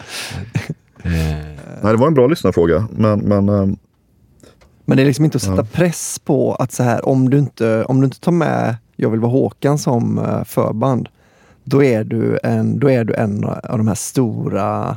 [1.05, 1.13] Eh,
[1.83, 2.89] Nej, det var en bra lyssnarfråga.
[2.91, 3.77] Men, men ehm,
[4.85, 5.67] Men det är liksom inte att sätta Ja.
[5.73, 9.21] press på att så här, om du inte, om du inte tar med Jag vill
[9.21, 11.09] vara Håkan som eh, förband,
[11.65, 14.97] då är, du en, då är du en av de här stora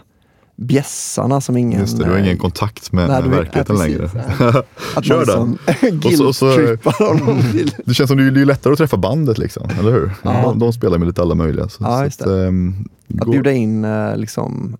[0.55, 1.79] bjässarna som ingen...
[1.79, 3.99] just det, du har ingen eh, kontakt med, nej, med verkligheten ja, längre.
[4.09, 4.61] precis,
[4.95, 5.57] Att Kör den.
[6.01, 7.37] liksom Och så- och så-.
[7.85, 10.11] Det känns som det är det är lättare att träffa bandet liksom, eller hur?
[10.23, 10.41] Ja.
[10.43, 11.69] De, de spelar med lite alla möjliga.
[11.69, 12.85] Så, Ja, så att, ehm,
[13.21, 14.77] Att bjuda in eh, liksom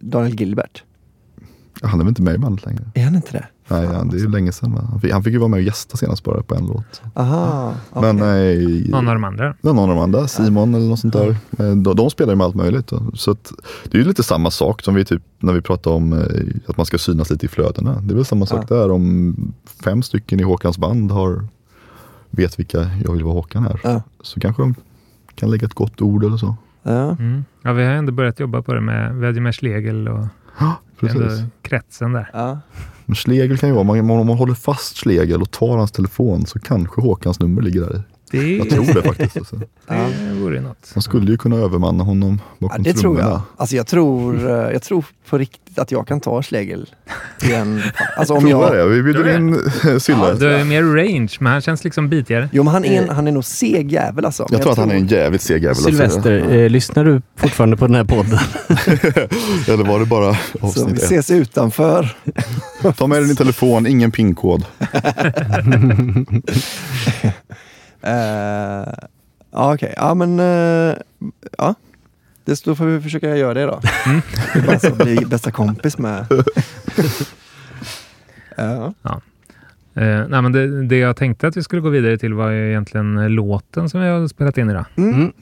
[0.00, 0.82] Daniel Gilbert.
[1.82, 2.84] Han är väl inte med i bandet längre?
[2.94, 3.46] Är han inte det?
[3.68, 4.78] Nej, han, det är ju länge sedan.
[4.90, 7.02] Han fick, han fick ju vara med och gästa senast bara på en låt.
[7.14, 8.02] Aha, okej.
[8.02, 9.54] Men nej, Någon av de andra.
[9.60, 11.28] någon av de andra, Simon eller något sånt där.
[11.58, 12.86] Eh, De, de spelar ju med allt möjligt.
[12.86, 13.02] Då.
[13.14, 13.52] Så att,
[13.84, 16.20] det är ju lite samma sak som vi typ när vi pratar om eh,
[16.66, 18.00] att man ska synas lite i flödena.
[18.00, 19.36] Det är väl samma sak där om
[19.84, 21.44] fem stycken i Håkans band har
[22.30, 23.80] vet vilka jag vill vara Håkan är.
[23.84, 24.02] Ja.
[24.22, 24.74] Så kanske de
[25.34, 26.54] kan lägga ett gott ord eller så.
[26.82, 27.10] Ja.
[27.10, 27.44] Mm.
[27.62, 30.24] Ja, vi har ändå börjat jobba på det med, med Schlegel och
[30.60, 31.16] Ja, precis.
[31.20, 32.30] ändå kretsen där.
[32.32, 32.60] Ja.
[33.12, 35.92] Men Schlegel kan ju vara, om man, om man håller fast Schlegel och tar hans
[35.92, 38.00] telefon så kanske Håkans nummer ligger där i.
[38.32, 39.36] Det, Jag tror det faktiskt.
[39.36, 39.56] Alltså.
[39.88, 40.90] det vore något.
[40.94, 43.40] Man skulle ju kunna övermanna honom Ja, bakom det tror jag.
[43.56, 46.90] Alltså jag tror, eh, jag tror på riktigt att jag kan ta Schlegel
[47.42, 47.82] i en...
[48.16, 48.88] Alltså om Prova jag...
[48.88, 49.54] det, vi bjuder in
[49.88, 50.34] eh, Silla.
[50.34, 52.48] Du är mer range, men han känns liksom bitigare.
[52.52, 54.46] Jo men han är, en, han är nog seg jävel alltså.
[54.50, 55.68] Men jag tror att han är en jävligt seg jävel.
[55.68, 55.84] alltså.
[55.84, 58.38] Sylvester, eh, lyssnar du fortfarande på den här podden?
[59.68, 61.02] Eller var det bara Så vi avsnitt ett?
[61.02, 62.16] ses utanför.
[62.96, 64.64] Ta med dig din telefon, ingen pinkod.
[68.06, 68.92] Uh,
[69.50, 70.40] ja okej, ja men...
[70.40, 70.96] eh,
[71.58, 71.74] ja.
[72.44, 73.80] Det, då får vi försöka göra det då.
[74.54, 76.26] Är bara så bli bästa kompis med.
[78.56, 78.92] Ja.
[79.94, 82.68] Eh, nej, men det, det jag tänkte att vi skulle gå vidare till var ju
[82.68, 84.84] egentligen eh, låten som vi har spelat in idag.
[84.96, 85.32] Mm.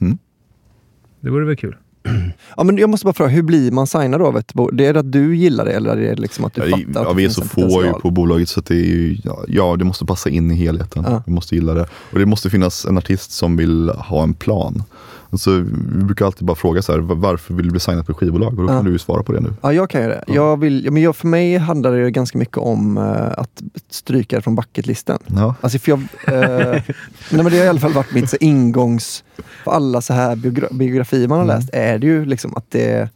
[1.19, 1.77] Det vore väl kul.
[2.57, 4.77] ja men jag måste bara fråga, hur blir man signad av ett bolag?
[4.77, 7.01] Det är det att du gillar det eller är det liksom att du Ja, fattar
[7.01, 9.75] att ja, vi är så få ju på bolaget så det är ju, ja, ja,
[9.75, 11.05] det måste passa in i helheten.
[11.07, 11.23] Ja.
[11.25, 11.87] Vi måste gilla det.
[12.11, 14.83] Och det måste finnas en artist som vill ha en plan.
[15.31, 15.51] Alltså,
[15.97, 18.17] vi brukar alltid bara fråga så här, "Va- varför vill du bli signad på ett
[18.17, 18.59] skivbolag?
[18.59, 19.53] Och då kan du ju svara på det nu.
[19.61, 20.23] Ja, jag kan ju det.
[20.27, 20.33] Ja.
[20.33, 24.41] Jag vill, men jag, för mig handlar det ganska mycket om eh, att stryka det
[24.41, 25.19] från bucketlisten.
[25.27, 25.55] Ja.
[25.61, 26.71] Alltså för jag, eh,
[27.29, 29.23] nej men det har i alla fall varit mitt så, ingångs...
[29.63, 31.55] För alla så här biogra biografier man har Mm.
[31.57, 33.09] läst är det ju liksom att det...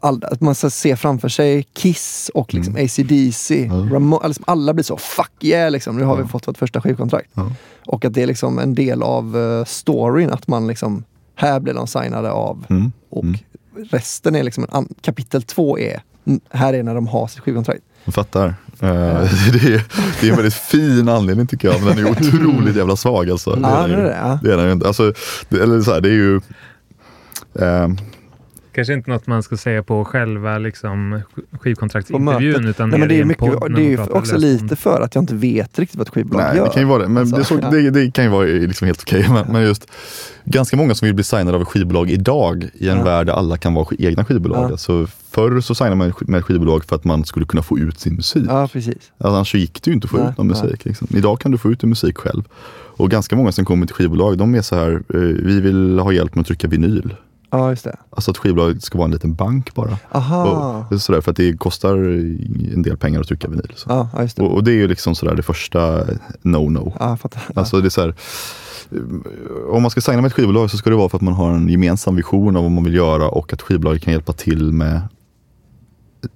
[0.00, 2.84] All, att man ska se framför sig Kiss och liksom Mm.
[2.84, 3.68] AC/DC.
[3.68, 6.28] Ramo- alltså alla blir så fuck yeah liksom, nu har vi Ja.
[6.28, 7.30] fått vårt första skivkontrakt.
[7.86, 11.04] Och att det är liksom en del av eh, storyn att man liksom,
[11.36, 12.92] här blir de signade av Mm.
[13.10, 13.38] och Mm.
[13.90, 17.80] resten är liksom, en kapitel två är, mm, här är när de har sitt skivkontrakt.
[18.04, 18.46] Jag fattar.
[18.46, 18.52] Eh,
[19.52, 19.84] det, är,
[20.20, 23.50] det är en väldigt fin anledning tycker jag, men den är otroligt jävla svag alltså.
[23.54, 23.88] Det är
[24.42, 24.72] det den är ju.
[24.72, 24.86] inte.
[24.86, 25.12] Alltså,
[25.48, 26.40] det, eller så här, det är ju...
[27.60, 27.96] ehm,
[28.76, 31.20] Kanske inte något man ska säga på själva liksom,
[31.60, 35.22] skivkontraktsintervjun, utan Nej, men det är, mycket, det är ju också lite för att jag
[35.22, 36.64] inte vet riktigt vad ett skivbolag Nej, gör.
[36.64, 37.08] det kan ju vara det.
[37.08, 37.70] Men Alltså, det, så, ja.
[37.70, 39.26] det, det kan ju vara liksom helt okej.
[39.28, 39.90] Men, men just
[40.44, 43.04] ganska många som vill bli signade av ett skivbolag idag i en Ja.
[43.04, 44.64] värld där alla kan vara egna skivbolag.
[44.64, 44.70] Ja.
[44.70, 48.14] Alltså, förr så signade man med skivbolag för att man skulle kunna få ut sin
[48.14, 48.44] musik.
[48.48, 48.94] Ja, precis.
[49.18, 50.62] Alltså, annars så gick det ju inte att få Nej, ut någon nej.
[50.62, 50.84] musik.
[50.84, 51.08] Liksom.
[51.10, 52.42] Idag kan du få ut din musik själv.
[52.98, 56.12] Och ganska många som kommer till skivbolag, de är så här, eh, vi vill ha
[56.12, 57.14] hjälp med att trycka vinyl.
[57.50, 57.96] Ja, just det.
[58.10, 59.98] Alltså att skivbolaget ska vara en liten bank bara.
[60.12, 60.86] Aha.
[60.90, 61.94] Och, sådär, för att det kostar
[62.72, 63.72] en del pengar att trycka vinyl.
[63.74, 63.90] Så.
[63.90, 64.42] Ja, just det.
[64.42, 66.04] Och, och det är ju liksom sådär det första
[66.42, 66.92] no-no.
[66.98, 67.42] Ja, fattar.
[67.54, 68.14] Alltså det är så här,
[68.90, 71.34] eh, om man ska signa med ett skivbolag så ska det vara för att man
[71.34, 74.72] har en gemensam vision av vad man vill göra och att skivbolaget kan hjälpa till
[74.72, 75.00] med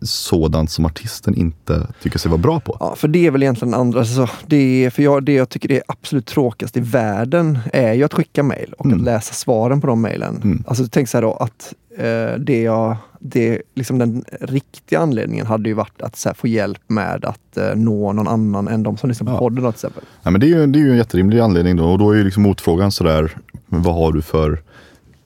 [0.02, 2.76] sådant som artisten inte tycker sig vara bra på.
[2.80, 4.04] Ja, för det är väl egentligen andra.
[4.04, 8.04] Så det, är, för jag, det jag tycker är absolut tråkigast i världen är ju
[8.04, 8.98] att skicka mejl och Mm.
[8.98, 10.40] att läsa svaren på de mejlen.
[10.44, 10.64] Mm.
[10.66, 15.68] Alltså tänk så här då att eh, det jag, det, liksom den riktiga anledningen hade
[15.68, 19.08] ju varit att här, få hjälp med att eh, nå någon annan än de som
[19.08, 19.38] lyssnar på Ja.
[19.38, 20.02] podden till exempel.
[20.22, 22.16] Ja, men det, är ju, det är ju en jätterimlig anledning då och då är
[22.16, 23.36] ju liksom motfrågan sådär,
[23.66, 24.62] vad har du för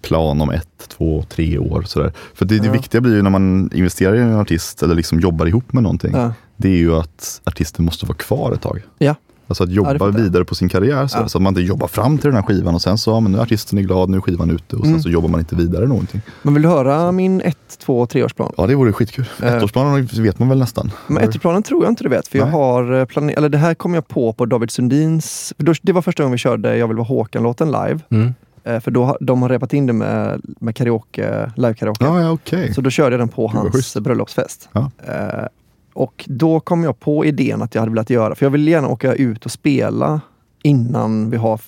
[0.05, 1.82] plan om ett, två, tre år?
[1.82, 2.12] Sådär.
[2.34, 2.72] För det, det Ja.
[2.72, 6.12] viktiga blir ju när man investerar i en artist eller liksom jobbar ihop med någonting.
[6.14, 6.32] Ja.
[6.57, 8.82] Det är ju att artisten måste vara kvar ett tag.
[8.98, 9.14] Ja.
[9.46, 10.12] Alltså att jobba jag.
[10.12, 11.28] vidare på sin karriär så, Ja.
[11.28, 13.32] så att man inte jobbar fram till den här skivan och sen så, ja, men
[13.32, 15.02] nu är artisten är glad, nu är skivan ute och sen Mm.
[15.02, 16.20] så jobbar man inte vidare någonting.
[16.42, 18.52] Men vill du höra min ett, två, treårsplan?
[18.57, 19.24] Ja det vore skitkul.
[19.42, 19.55] Eh.
[19.55, 20.90] Ettårsplanen vet man väl nästan.
[21.07, 23.94] Men ettårsplanen tror jag inte du vet, för jag har planerat, eller det här kom
[23.94, 25.52] jag på på David Sundins,
[25.82, 28.00] det var första gången vi körde Jag vill vara Håkan-låten live.
[28.11, 28.34] Mm.
[28.64, 32.04] Eh, För då, de har repat in det med, med karaoke, live-karaoke.
[32.04, 32.74] Ja, ja okej.
[32.74, 34.68] Så då körde jag den på hans bröllopsfest.
[34.72, 34.90] Ja.
[35.06, 35.46] Eh,
[35.92, 38.88] och då kom jag på idén att jag hade velat göra, för jag vill gärna
[38.88, 40.20] åka ut och spela
[40.62, 41.60] innan vi har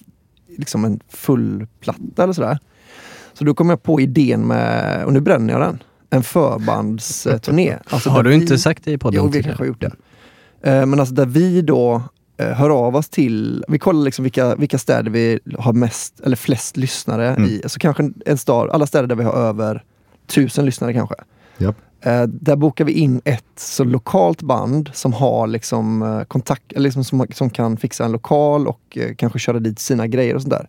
[0.58, 2.58] liksom en full platta eller sådär.
[3.32, 7.76] Så då kom jag på idén med, och nu bränner jag den, en förbandsturné.
[7.90, 9.92] Alltså Har du vi- inte sagt det i podden Jo, vi kanske har gjort det.
[10.70, 12.02] Eh, Men alltså där vi då
[12.38, 16.76] hör av oss till, vi kollar liksom vilka, vilka städer vi har mest eller flest
[16.76, 17.44] lyssnare Mm.
[17.50, 17.60] i.
[17.62, 19.84] Alltså kanske en- stad, alla städer där vi har över
[20.26, 21.14] tusen lyssnare kanske.
[21.58, 21.76] Japp.
[22.00, 26.80] Eh, där bokar vi in ett så lokalt band som har liksom eh, kontakt, eller
[26.84, 30.42] liksom som, som kan fixa en lokal och eh, kanske köra dit sina grejer och
[30.42, 30.68] sånt där.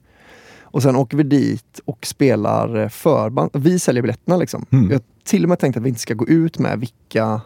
[0.61, 3.49] Och sen åker vi dit och spelar eh, förband.
[3.53, 4.65] Vi säljer biljetterna liksom.
[4.71, 4.87] Mm.
[4.87, 7.41] Vi har till och med tänkt att vi inte ska gå ut med vilka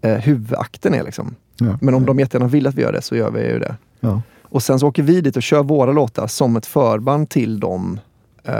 [0.00, 1.34] eh, huvudakten är liksom.
[1.58, 1.78] Ja.
[1.80, 3.76] Men om de jättegärna vill att vi gör det så gör vi ju det.
[4.00, 4.22] Ja.
[4.42, 8.00] Och sen så åker vi dit och kör våra låtar som ett förband till dem.
[8.44, 8.54] Eh,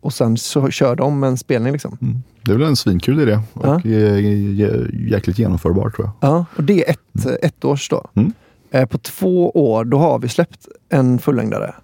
[0.00, 1.98] och sen så kör de en spelning liksom.
[2.02, 2.22] Mm.
[2.42, 3.74] Det är väl en svinkul idé och Ja.
[3.76, 6.30] eh, jä- jäkligt genomförbar tror jag.
[6.30, 8.06] Ja, och det är ett, ett års då.
[8.14, 8.32] Mm.
[8.70, 11.74] Eh, på två år, då har vi släppt en fullängdare.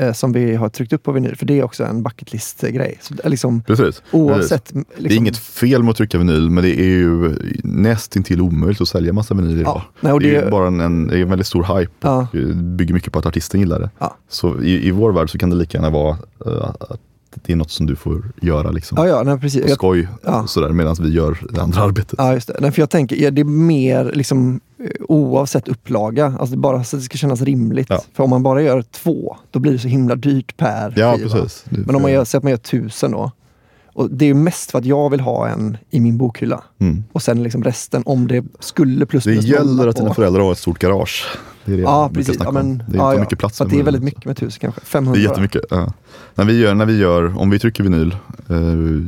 [0.00, 1.36] Eh, som vi har tryckt upp på vinyl.
[1.36, 2.98] För det är också en bucket list-grej.
[3.00, 4.02] Så det är liksom, Precis.
[4.10, 4.64] oavsett...
[4.64, 4.74] Precis.
[4.74, 8.80] Liksom, Det är inget fel med att trycka vinyl, men det är ju nästintill omöjligt
[8.80, 9.82] att sälja massa vinyl idag.
[10.00, 12.26] nej, och det, är det- ju bara en, en, är en väldigt stor hype Ja.
[12.32, 13.90] och eh, bygger mycket på att artisten gillar det.
[13.98, 14.16] Ja.
[14.28, 17.00] Så i, i vår värld så kan det lika gärna vara eh, att
[17.34, 18.98] det är något som du får göra liksom.
[19.00, 19.62] Ja, ja, nej, precis.
[19.62, 20.46] På skoj Ja.
[20.46, 22.14] sådär, medan vi gör det andra arbetet.
[22.18, 22.56] ja, just det.
[22.60, 26.34] Nej, för jag tänker, ja, det är mer liksom eh, oavsett upplaga.
[26.40, 27.86] Alltså bara så att det ska kännas rimligt.
[27.90, 28.02] Ja.
[28.14, 31.30] För om man bara gör två, då blir det så himla dyrt per Ja, skiva.
[31.30, 31.64] precis.
[31.68, 33.30] Det- Men om man gör, säg att man gör tusen då.
[33.92, 36.62] Och det är mest för att jag vill ha en i min bokhylla.
[36.78, 37.04] Mm.
[37.12, 40.58] Och sen liksom resten, om det skulle plus Det gäller att dina föräldrar har ett
[40.58, 41.24] stort garage.
[41.64, 42.36] Det är det Ja, precis.
[42.44, 43.20] Ja, men, Det är ja, inte ja.
[43.20, 43.58] mycket plats.
[43.58, 44.80] För det är väldigt mycket med tusen kanske.
[44.80, 45.20] Det 500.
[45.20, 45.62] är jättemycket.
[45.70, 45.92] Ja.
[46.34, 48.16] När, vi gör, när vi gör, om vi trycker vinyl,
[48.48, 48.56] eh,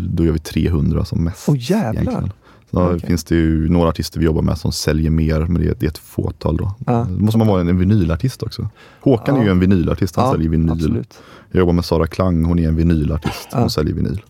[0.09, 1.49] då gör vi 300 som mest.
[1.49, 1.93] Åh, jävlar.
[2.03, 2.33] egentligen.
[2.71, 3.01] Så Okej.
[3.01, 5.87] finns det ju några artister vi jobbar med som säljer mer, men det är, det
[5.87, 6.75] är ett fåtal då.
[6.87, 7.07] Ja.
[7.11, 8.69] Då måste man vara en, en vinylartist också.
[9.01, 9.41] Håkan Ja.
[9.41, 10.71] är ju en vinylartist, han Ja, säljer vinyl.
[10.71, 11.15] absolut.
[11.51, 14.23] Jag jobbar med Sara Klang, hon är en vinylartist, hon säljer vinyl.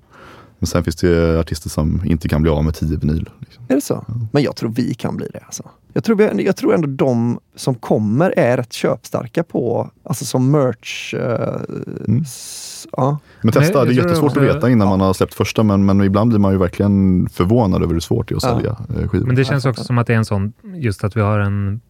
[0.62, 3.30] Men sen finns det artister som inte kan bli av med 10 vinyl.
[3.40, 3.64] Liksom.
[3.68, 4.04] Är det så?
[4.32, 5.40] Men jag tror vi kan bli det.
[5.44, 5.62] Alltså.
[5.92, 10.50] Jag, tror vi, jag tror ändå de som kommer är rätt köpstarka på, alltså som
[10.50, 11.14] merch.
[11.14, 11.60] eh,
[12.08, 12.22] Mm.
[12.22, 13.18] s- ja.
[13.42, 15.84] Men testa, jag det är jättesvårt också- att veta innan man har släppt första, men,
[15.84, 18.56] men ibland blir man ju verkligen förvånad över hur svårt det är att Ja.
[18.56, 19.26] sälja eh, skivor.
[19.26, 21.80] Men det känns också som att det är en sån, just att vi har en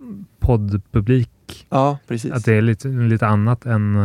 [0.40, 1.66] poddpublik.
[1.70, 2.32] ja, precis.
[2.32, 3.96] Att det är lite, lite annat än...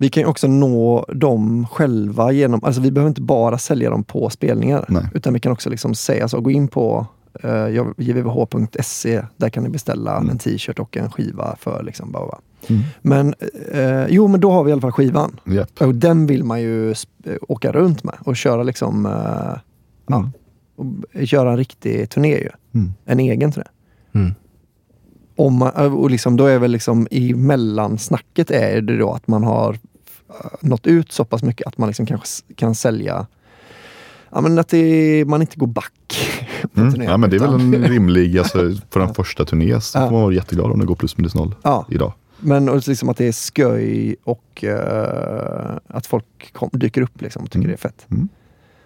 [0.00, 4.04] Vi kan ju också nå dem själva genom, alltså vi behöver inte bara sälja dem
[4.04, 4.84] på spelningar.
[4.88, 5.02] Nej.
[5.14, 7.06] Utan vi kan också liksom säga så, gå in på
[7.44, 10.30] uh, jvvh.se, där kan ni beställa Mm.
[10.30, 12.26] en t-shirt och en skiva för liksom bara.
[12.26, 12.38] bara.
[12.66, 12.82] Mm.
[13.02, 13.34] Men
[13.72, 15.40] eh, jo, men då har vi i alla fall skivan.
[15.44, 15.80] Japp.
[15.80, 16.94] Och den vill man ju
[17.48, 19.60] åka runt med och köra liksom, eh,
[20.06, 20.30] ja,
[20.76, 22.48] och köra en riktig turné ju.
[22.74, 22.94] Mm.
[23.04, 23.66] En egen turné.
[25.38, 29.44] Om man, och liksom, då är väl liksom i mellansnacket är det då att man
[29.44, 29.72] har
[30.28, 33.26] eh, nått ut så pass mycket att man liksom kanske kan sälja
[34.30, 35.92] Ja men att det, man inte går back
[36.76, 36.92] Mm.
[36.92, 37.08] turnén.
[37.10, 38.58] Ja, men det är väl en rimlig, alltså,
[38.90, 40.04] för en första turné så Ja.
[40.06, 42.12] får man vara jätteglad om det går plus minus noll Ja, idag.
[42.38, 47.42] men och liksom att det är sköj och eh, att folk kom, dyker upp liksom
[47.42, 47.68] och tycker Mm.
[47.68, 48.06] det är fett.
[48.10, 48.28] Mm.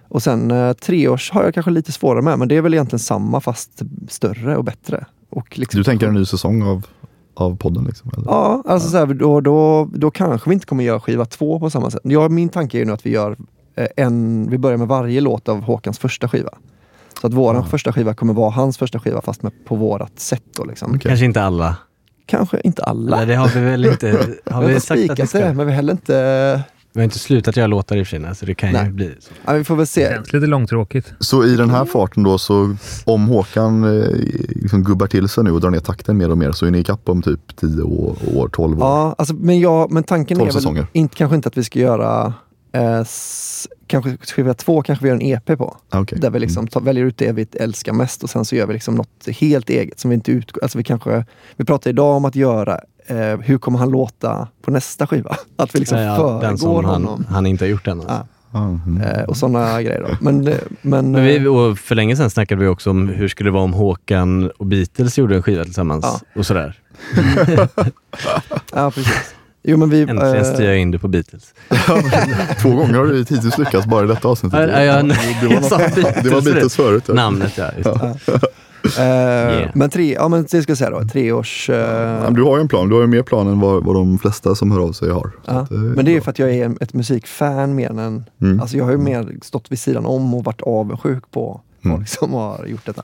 [0.09, 2.99] Och sen uh, treårs har jag kanske lite svårare med, men det är väl egentligen
[3.01, 5.07] samma fast större och bättre.
[5.33, 6.87] Och liksom, Du tänker en ny säsong av,
[7.35, 7.85] av podden?
[7.85, 8.27] Liksom, eller?
[8.27, 11.71] Ja, alltså Så här, då, då, då kanske vi inte kommer göra skiva två på
[11.71, 12.01] samma sätt.
[12.05, 13.37] Ja, min tanke är nu att vi gör
[13.77, 16.51] eh, en, vi börjar med varje låt av Håkans första skiva.
[17.21, 20.43] Så att våran första skiva kommer vara hans första skiva fast med, på vårat sätt.
[20.57, 20.91] Då, liksom.
[20.91, 21.01] Okej.
[21.09, 21.77] Kanske inte alla.
[22.27, 23.17] Kanske inte alla.
[23.17, 24.11] Nej, det har vi väl inte.
[24.47, 25.39] vi Har vi inte sagt att vi ska?
[25.39, 26.63] det, men vi heller inte...
[26.95, 28.87] Vi har inte slutat göra låtar i och för sig, så det kan Nej.
[28.87, 29.33] ju bli så.
[29.45, 30.09] Ja, vi får väl Det se.
[30.09, 31.13] känns lite långtråkigt.
[31.19, 34.07] Så i den här farten då, så om Håkan eh,
[34.49, 36.79] liksom gubbar till sig nu och drar ner takten mer och mer så är ni
[36.79, 38.85] ikapp om typ 10 år, år 12 år.
[38.89, 42.35] Ja, alltså, men, jag, men tanken är väl inte, kanske inte att vi ska göra
[42.73, 43.05] eh,
[43.87, 45.77] kanske skiva två kanske vi gör en EP på.
[45.93, 46.19] Okej.
[46.19, 48.73] Där vi liksom tar, väljer ut det vi älskar mest och sen så gör vi
[48.73, 50.63] liksom något helt eget som vi inte utgår...
[50.63, 51.25] Alltså vi kanske...
[51.57, 55.37] Vi pratar idag om att göra eh, hur kommer han låta på nästa skiva?
[55.57, 57.27] Att vi liksom Ja, den som föregår han, honom.
[57.29, 58.01] han inte har gjort än.
[58.01, 58.15] Alltså.
[58.15, 58.27] Ja.
[58.55, 59.01] Ah, mm.
[59.03, 60.17] Eh, och sådana grejer då.
[60.21, 63.47] Men, eh, men, Men vi, och för länge sedan snackade vi också om hur skulle
[63.49, 66.21] det vara om Håkan och Beatles gjorde en skiva tillsammans Ja.
[66.41, 66.79] och sådär.
[68.73, 69.35] ja, precis.
[69.63, 70.01] Jo, men vi...
[70.01, 71.55] Äntligen eh, styr jag in det på Beatles.
[72.63, 74.61] Två gånger har du hittills lyckats bara i detta avsnittet.
[74.61, 77.05] Ja, ja, ja, nej, det, var något, Beatles det var Beatles förut.
[77.07, 77.15] ja.
[77.15, 77.71] Namnet ja.
[77.77, 77.91] Just
[78.97, 79.63] det.
[79.63, 81.71] eh, Men tre, ja men det ska jag säga då, treårs...
[81.71, 81.77] eh,
[82.25, 84.19] Ja, du har ju en plan, du har ju mer plan än vad, vad de
[84.19, 85.31] flesta som hör av sig har.
[85.47, 88.25] Ja, eh, men det är för att jag är ett musikfan mer än en...
[88.43, 88.61] Mm.
[88.61, 91.97] Alltså jag har ju mer stått vid sidan om och varit avundsjuk på Mm.
[91.97, 93.03] folk som har gjort detta.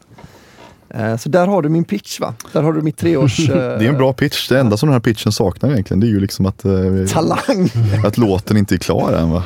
[0.90, 2.34] Eh, Så där har du min pitch va?
[2.52, 3.48] Där har du mitt treårs...
[3.50, 4.48] eh, Det är en bra pitch.
[4.48, 6.72] Det enda som den här pitchen saknar egentligen, det är ju liksom att, eh,
[7.12, 7.70] Talang!
[8.04, 9.44] att låten inte är klar än va?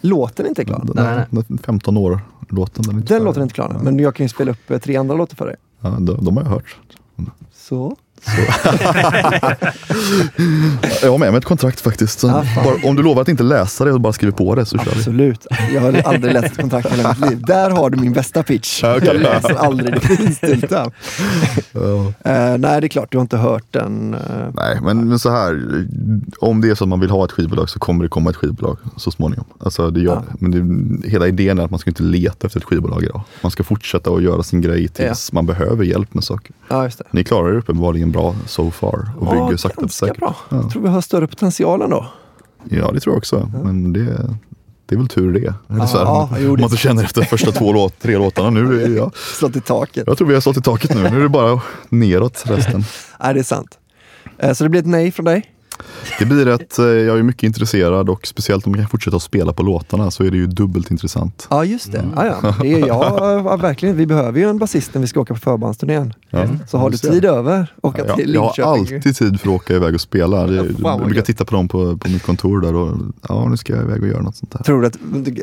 [0.00, 0.82] Låten är inte klar.
[0.94, 1.44] Den, Nej, nej.
[1.48, 2.82] den 15 år låten.
[2.82, 3.26] Den, är inte Den klar.
[3.26, 5.36] låten är inte klar än, men jag kan ju spela upp eh, tre andra låtar
[5.36, 5.56] för dig.
[5.80, 6.76] Ja, de, de har jag hört.
[7.54, 7.96] Så.
[11.02, 12.20] Jag har med mig ett kontrakt faktiskt.
[12.20, 14.66] Så Ah, bara, om du lovar att inte läsa det och bara skriver på det
[14.66, 14.90] så kör vi.
[14.98, 15.46] Absolut.
[15.74, 17.42] Jag har aldrig läst ett kontrakt hela mitt liv.
[17.46, 18.84] Där har du min bästa pitch.
[18.84, 19.00] Okej.
[19.04, 20.70] Jag läser aldrig det finstilt.
[20.70, 20.90] Ja.
[21.74, 22.10] Uh,
[22.58, 24.14] nej, det är klart, du har inte hört den.
[24.14, 24.20] eh,
[24.54, 25.62] Nej, men, men så här.
[26.40, 28.36] Om det är så att man vill ha ett skivbolag så kommer det komma ett
[28.36, 29.44] skivbolag så småningom.
[29.60, 30.22] Alltså det gör Ja.
[30.38, 30.50] Men
[31.00, 33.20] det, hela idén är att man ska inte leta efter ett skivbolag idag.
[33.40, 36.54] Man ska fortsätta att göra sin grej tills man behöver hjälp med saker.
[36.68, 36.88] Ja.
[37.10, 40.20] Ni klarar det uppenbarligen bra so far och bygger Ja, sakta men ganska säkert.
[40.20, 40.34] bra.
[40.48, 40.56] Ja.
[40.56, 42.06] Jag tror vi har större potential ändå.
[42.70, 43.50] ja, det tror jag också.
[43.64, 44.04] Men det,
[44.86, 45.54] det är väl tur det.
[45.74, 48.50] Eller så här, Ja, det- man inte känner efter första två låt, tre låtarna.
[48.50, 50.04] Nu är jag, Slått i taket.
[50.06, 51.02] jag tror vi har stått i taket nu.
[51.10, 52.84] Nu är det bara neråt resten.
[53.20, 53.78] Nej, det är sant.
[54.38, 55.50] Eh, Så det blir ett nej från dig?
[56.18, 59.22] Det blir ett, eh, jag är mycket intresserad och speciellt om man kan fortsätta att
[59.22, 61.46] spela på låtarna så är det ju dubbelt intressant.
[61.50, 61.98] Ja, just det.
[61.98, 62.12] Mm.
[62.16, 62.54] Ja, ja.
[62.62, 63.96] det är, ja, ja, verkligen.
[63.96, 66.14] Vi behöver ju en basist när vi ska åka på förbandsturnén.
[66.30, 66.46] Ja.
[66.68, 69.76] Så har du tid över, åka Ja, till jag har alltid tid för att åka
[69.76, 70.46] iväg och spela.
[70.46, 72.96] Det, jag brukar titta på dem på, på mitt kontor där och
[73.28, 74.62] ja, nu ska jag iväg och göra något sånt där.
[74.62, 74.96] Tror du att,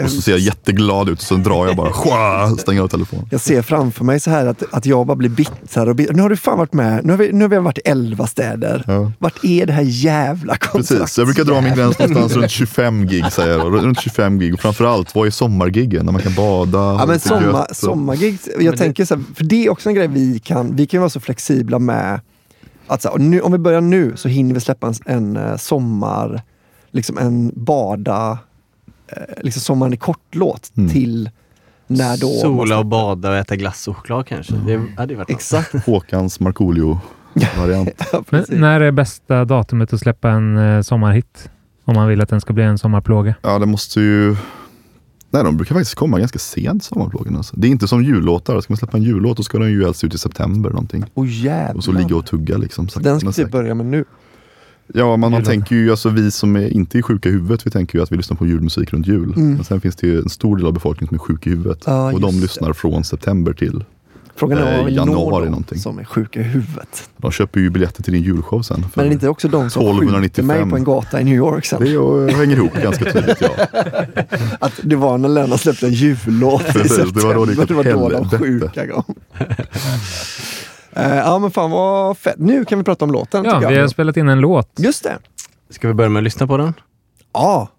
[0.04, 3.28] Och så ser jag jätteglad ut och så drar jag bara, stänger av telefonen.
[3.32, 6.14] jag ser framför mig så här att, att jag bara blir bitter och bitter.
[6.14, 7.06] Nu har du fan varit med.
[7.06, 8.84] Nu har vi, nu har vi varit i elva städer.
[8.88, 9.12] Ja.
[9.20, 10.72] Vart är det här jävla kontraktet?
[11.00, 13.74] Precis, jag brukar dra min gräns någonstans runt 25 gig säger jag.
[13.74, 16.06] Runt 25 gig och framförallt, vad är sommargiggen?
[16.06, 19.70] När man kan bada, Ja, men sommar, sommargig, jag tänker så här, för det är
[19.70, 22.22] också en grej vi kan, vi kan vara så flexibla med
[22.88, 25.58] att så här, nu, om vi börjar nu så hinner vi släppa en, en eh,
[25.58, 26.42] sommar,
[26.92, 28.38] liksom en bada,
[29.08, 30.90] eh, liksom sommaren i kortlåt Mm.
[30.90, 31.30] till
[31.88, 32.28] när då...
[32.28, 34.54] Sola och bada och äta glass och choklad kanske.
[34.54, 35.30] Det hade ju varit.
[35.30, 35.86] Exakt.
[35.86, 36.40] Håkans
[37.34, 37.90] Markoolio-variant.
[38.30, 41.50] Ja, när är bästa datumet att släppa en eh, sommarhit?
[41.86, 43.36] Om man vill att den ska bli en sommarplåga.
[43.42, 44.36] Ja, det måste ju...
[45.32, 47.38] Nej, de brukar faktiskt komma ganska sent sommarplågorna.
[47.38, 47.56] Alltså.
[47.58, 48.62] Det är inte som jullåtar.
[48.62, 51.06] Ska man släppa en jullåt då ska den ju helst ut i september någonting.
[51.14, 51.76] Åh jävlar.
[51.76, 52.88] Och så ligga och tugga liksom.
[52.96, 54.06] Den ska men typ börja med nu.
[54.94, 57.98] Ja, man, tänker ju, alltså vi som är inte är sjuka i huvudet, vi tänker
[57.98, 59.34] ju att vi lyssnar på julmusik runt jul.
[59.36, 59.54] Mm.
[59.54, 61.84] Men sen finns det ju en stor del av befolkningen som är sjuk i huvudet.
[61.86, 62.42] Ja, och de just det.
[62.42, 63.84] lyssnar från september till.
[64.40, 65.78] Frågan är Eh, om vi når dem någonting.
[65.80, 67.10] som är sjuka i huvudet.
[67.18, 68.86] De köper ju biljetter till din julshow sen.
[68.96, 70.46] Men är det inte också de som skjuter 1295.
[70.48, 71.84] mig på en gata i New York sen?
[71.84, 73.50] Det är- hänger ihop ganska tydligt, ja.
[74.60, 77.60] Att det var när Lennart släppte en jullåt i Precis, det var då det gick
[77.60, 77.84] september.
[77.84, 79.16] Det var då de sjuka kom.
[80.94, 82.36] Eh, ja men fan vad fett.
[82.38, 83.90] Nu kan vi prata om låten Ja, vi har jag.
[83.90, 84.72] spelat in en låt.
[84.78, 85.18] Just det.
[85.70, 86.74] Ska vi börja med att lyssna på den?
[87.34, 87.70] Ja,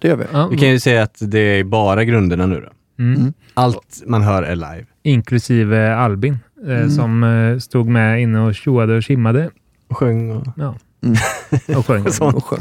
[0.00, 0.24] det gör vi.
[0.32, 2.68] Ja, Vi kan ju säga att det är bara grunderna nu då.
[2.98, 3.32] Mm.
[3.54, 4.86] Allt man hör är live.
[5.02, 6.90] Inklusive Albin eh, Mm.
[6.90, 9.50] som eh, stod med inne och tjoade och kimmade.
[9.88, 10.46] Och sjöng och...
[10.56, 10.74] Ja.
[11.02, 11.16] Mm.
[11.78, 12.08] Och sjöng.
[12.12, 12.36] Sånt.
[12.36, 12.60] Och sjöng.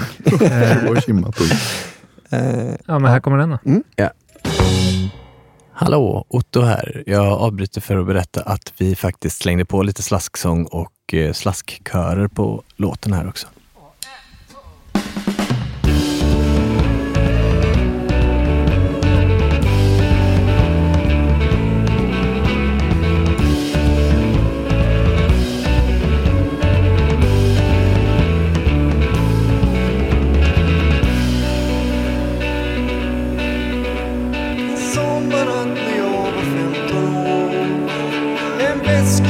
[0.51, 1.33] Eh, Och kimma.
[2.29, 3.59] Eh, ja, men här kommer den då.
[5.75, 7.03] Hallå, Otto här.
[7.05, 12.27] Jag avbryter för att berätta att vi faktiskt slängde på lite slasksång och eh, slaskkörer
[12.27, 13.47] på låten här också.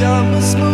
[0.04, 0.73] Väska med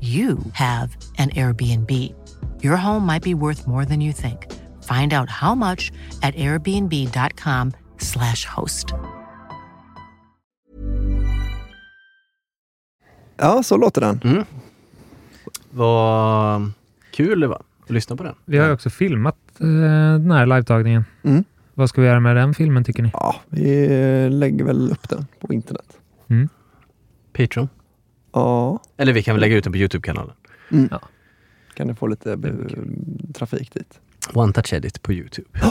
[0.00, 1.90] you have an Airbnb.
[2.62, 4.46] Your home might be worth more than you think.
[4.82, 8.86] Find out how much at airbnb.com/slash host.
[13.36, 14.20] Ja, så låter den.
[14.24, 14.44] Mm.
[15.70, 16.72] Vad
[17.10, 18.34] kul det var att lyssna på den.
[18.44, 19.66] Vi har ju också filmat eh,
[20.12, 21.04] den här livetagningen.
[21.22, 21.44] Mm.
[21.74, 23.10] Vad ska vi göra med den filmen tycker ni?
[23.12, 23.88] Ja, vi
[24.30, 25.98] lägger väl upp den på internet.
[26.28, 26.48] Mm.
[27.32, 27.68] Patreon.
[28.32, 28.78] Ja.
[28.96, 30.34] Eller vi kan väl lägga ut den på Youtube-kanalen.
[30.70, 30.88] Mm.
[31.74, 34.00] Kan du få lite eh, trafik dit.
[34.34, 35.48] One Touch Edit på Youtube.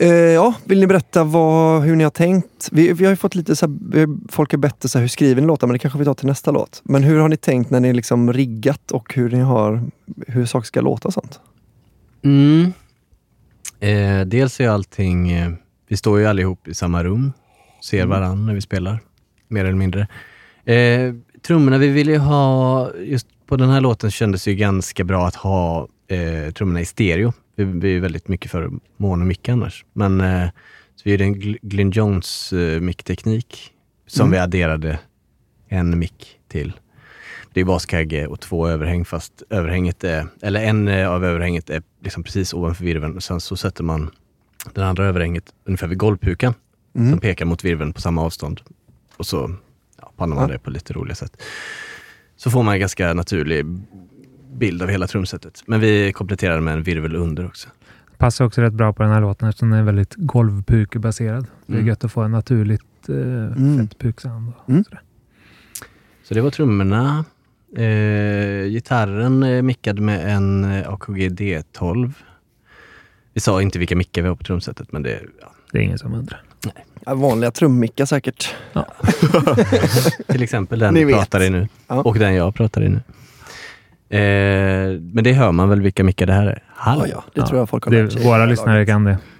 [0.00, 2.68] Eh, ja, vill ni berätta vad, hur ni har tänkt?
[2.72, 5.40] Vi, vi har ju fått lite så här, folk har bett så här, hur skriver
[5.40, 6.80] ni låtar, men det kanske vi tar till nästa låt.
[6.84, 9.82] Men hur har ni tänkt när ni liksom riggat och hur ni har,
[10.26, 11.40] hur saker ska låta och sånt?
[12.24, 12.72] Mm.
[13.80, 15.50] Eh, dels är allting, eh,
[15.88, 17.32] vi står ju allihop i samma rum,
[17.84, 18.08] ser Mm.
[18.08, 19.00] varann när vi spelar,
[19.48, 20.08] mer eller mindre.
[20.74, 25.04] Eh, trummorna, vi ville ju ha, just på den här låten kändes det ju ganska
[25.04, 27.32] bra att ha eh, trummorna i stereo.
[27.56, 29.84] Vi, vi är väldigt mycket för mono mick annars.
[29.92, 30.48] Men eh,
[30.96, 33.72] så vi gjorde en Gl- Glyn Jones eh, mickteknik
[34.06, 34.32] som Mm.
[34.32, 34.98] vi adderade
[35.68, 36.72] en mick till.
[37.52, 41.82] Det är baskagge och två överhäng fast överhänget är, eller en eh, av överhänget är
[42.02, 44.10] liksom precis ovanför virveln och sen så sätter man
[44.74, 46.54] den andra överhänget ungefär vid golvpukan
[46.94, 47.10] Mm.
[47.10, 48.60] som pekar mot virveln på samma avstånd.
[49.16, 49.50] Och så
[50.18, 50.52] pannar man Ja.
[50.52, 51.42] det på lite roliga sätt.
[52.36, 53.66] Så får man en ganska naturlig
[54.52, 55.62] bild av hela trumsetet.
[55.66, 57.68] Men vi kompletterar med en virvel under också.
[58.18, 61.46] Passar också rätt bra på den här låten eftersom den är väldigt golvpukebaserad.
[61.66, 61.86] Det är Mm.
[61.88, 63.78] gött att få en naturligt eh, Mm.
[63.88, 64.52] fett puksound.
[64.68, 64.84] Mm.
[66.24, 67.24] Så det var trummorna.
[67.76, 72.12] Eh, gitarren är mickad med en eh, AKG D12.
[73.34, 75.98] Vi sa inte vilka mickar vi har på trumsetet, men det, ja, Det är ingen
[75.98, 76.42] som undrar.
[77.06, 78.54] Ja, vanliga trummickar säkert.
[80.26, 81.94] till exempel den Ni vi pratar i nu Ja.
[82.02, 83.00] och den jag pratar i nu.
[84.10, 86.62] Eh, men det hör man väl vilka mickar det här är?
[86.74, 87.02] Hallå?
[87.06, 88.24] Ja, ja, det tror jag folk har det, lärt sig.
[88.24, 89.18] Våra lyssnare kan det.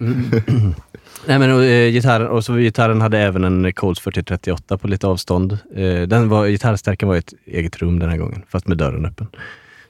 [1.27, 5.07] Nej, men, och, eh, gitarren, och så gitarren hade även en Coles 4038 på lite
[5.07, 5.59] avstånd.
[5.75, 9.07] Eh, den var, gitarrstärken var i ett eget rum den här gången, fast med dörren
[9.07, 9.27] öppen.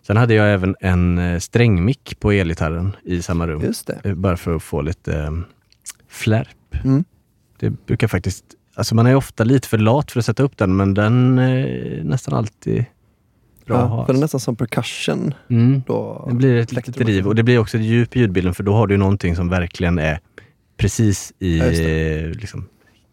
[0.06, 3.62] Sen hade jag även en eh, strängmick på elgitarren i samma rum.
[3.62, 4.00] Just det.
[4.04, 5.30] Eh, Bara för att få lite eh,
[6.08, 6.84] flärp.
[6.84, 7.04] Mm.
[7.58, 8.44] Det brukar faktiskt,
[8.74, 12.00] alltså man är ofta lite för lat för att sätta upp den, men den är
[12.04, 12.84] nästan alltid
[13.66, 14.06] bra att Ja, ha.
[14.06, 15.34] för det är nästan som percussion.
[15.50, 15.82] Mm.
[15.86, 18.62] Då Det blir ett litet driv och det blir också ett djup i ljudbilden för
[18.62, 20.20] då har du någonting som verkligen är
[20.76, 22.68] precis i, Ja, liksom,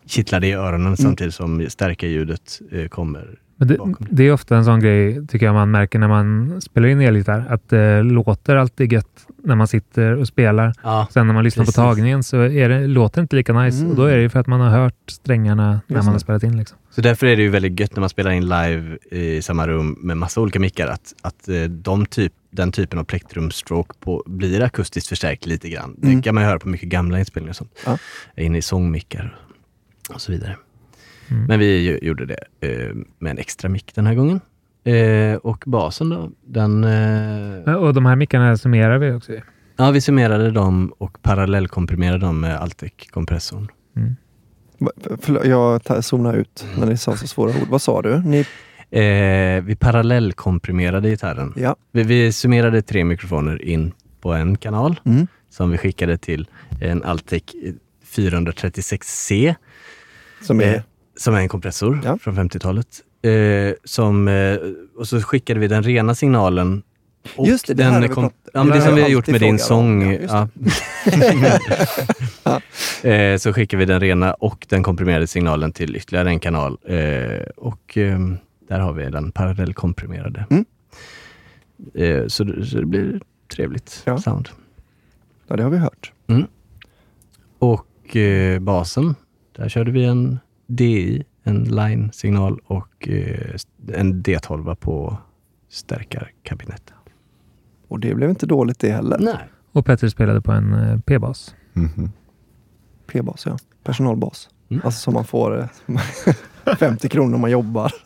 [0.05, 3.39] kittlar dig i öronen samtidigt som stärka ljudet eh, kommer.
[3.57, 3.77] Men det,
[4.09, 7.45] det är ofta en sån grej, tycker jag, man märker när man spelar in elgitarr.
[7.49, 10.73] Att det låter alltid gött när man sitter och spelar.
[10.83, 11.75] Ja, Sen när man lyssnar precis.
[11.75, 13.77] på tagningen så är det, låter det inte lika nice.
[13.77, 13.89] Mm.
[13.89, 16.19] Och då är det ju för att man har hört strängarna när Just man har
[16.19, 16.57] spelat in.
[16.57, 16.77] Liksom.
[16.89, 19.97] Så därför är det ju väldigt gött när man spelar in live i samma rum
[20.01, 24.63] med massa olika mickar att, att eh, de typ, den typen av plektrumstroke på, blir
[24.63, 25.97] akustiskt förstärkt lite grann.
[26.03, 26.15] Mm.
[26.15, 27.71] Det kan man ju höra på mycket gamla inspelningar och sånt.
[27.85, 27.97] Ja.
[28.37, 29.37] Inne i sångmickar
[30.13, 30.55] och så vidare.
[31.31, 31.43] Mm.
[31.45, 34.41] Men vi ju- gjorde det eh, med en extra mick den här gången.
[34.83, 36.83] Eh, och basen då, den...
[36.83, 39.31] Eh, Och de här mickarna summerar vi också.
[39.77, 43.67] ja, vi summerade dem och parallellkomprimerade dem med Altec-kompressorn.
[45.21, 47.67] Förlåt, jag zonade ut när ni sa så svåra ord.
[47.69, 48.19] Vad sa du?
[48.19, 48.45] Ni,
[48.91, 51.53] Eh, vi parallellkomprimerade gitarren.
[51.55, 51.75] ja.
[51.91, 53.91] Vi, vi summerade tre mikrofoner in
[54.21, 55.27] på en kanal Mm.
[55.49, 56.47] som vi skickade till
[56.81, 57.43] en Altec
[58.05, 59.55] 436C
[60.41, 60.75] Som är...
[60.75, 60.81] eh,
[61.17, 62.17] som är en kompressor Ja.
[62.21, 62.87] från 50-talet.
[63.21, 64.57] Eh, som, eh,
[64.97, 66.83] och så skickade vi den rena signalen.
[67.35, 69.27] Och Just det, det den här kom, ja, men det det som vi har gjort
[69.27, 70.11] med din sång.
[70.13, 70.47] Ja,
[72.43, 72.61] Ja.
[73.09, 76.77] eh, så skickade vi den rena och den komprimerade signalen till ytterligare en kanal.
[76.83, 78.19] Eh, och eh,
[78.67, 80.45] där har vi den parallellkomprimerade.
[80.49, 80.65] Mm.
[81.93, 83.21] Eh, så, det- så det blir
[83.55, 84.17] trevligt Ja.
[84.17, 84.49] sound.
[85.47, 86.11] ja, det har vi hört.
[87.59, 89.15] Och eh, basen,
[89.55, 93.55] där körde vi en DI, en line-signal och eh,
[93.93, 95.17] en D12 på
[95.69, 96.93] stärkarkabinettet.
[97.87, 99.17] Och det blev inte dåligt det heller.
[99.19, 99.37] Nej.
[99.71, 101.55] Och Petter spelade på en eh, P-bas.
[101.73, 102.11] Mhm.
[103.07, 103.57] P-bas, ja.
[103.83, 104.49] Personalbas.
[104.69, 104.81] Mm.
[104.85, 107.91] Alltså som man får eh, 50 kronor om man jobbar.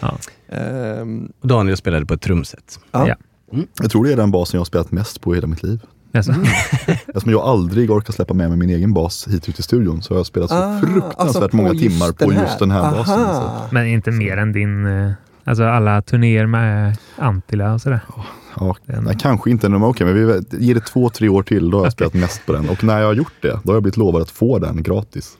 [0.00, 0.18] Ja.
[0.48, 2.80] Ehm, Och Daniel spelade på ett trumset.
[2.92, 3.08] ja.
[3.08, 3.16] Ja.
[3.80, 5.80] Jag tror det är den basen jag har spelat mest på i hela mitt liv.
[6.14, 6.32] Alltså,
[7.06, 10.14] Eftersom jag aldrig orkar släppa med mig min egen bas hit ut i studion så
[10.14, 13.04] har jag spelat så Ah, fruktansvärt alltså många timmar på just den här basen.
[13.04, 13.12] Så.
[13.24, 13.68] Aha.
[13.70, 14.86] Men inte mer än din...
[14.86, 15.12] eh,
[15.44, 18.00] Alltså alla turnéer med Antilla och sådär.
[18.60, 21.70] Ja, Den- nej, kanske inte, men okej, men vi ger det två, tre år till,
[21.70, 22.68] då har jag spelat mest på den.
[22.68, 25.32] Och när jag har gjort det, då har jag blivit lovad att få den gratis.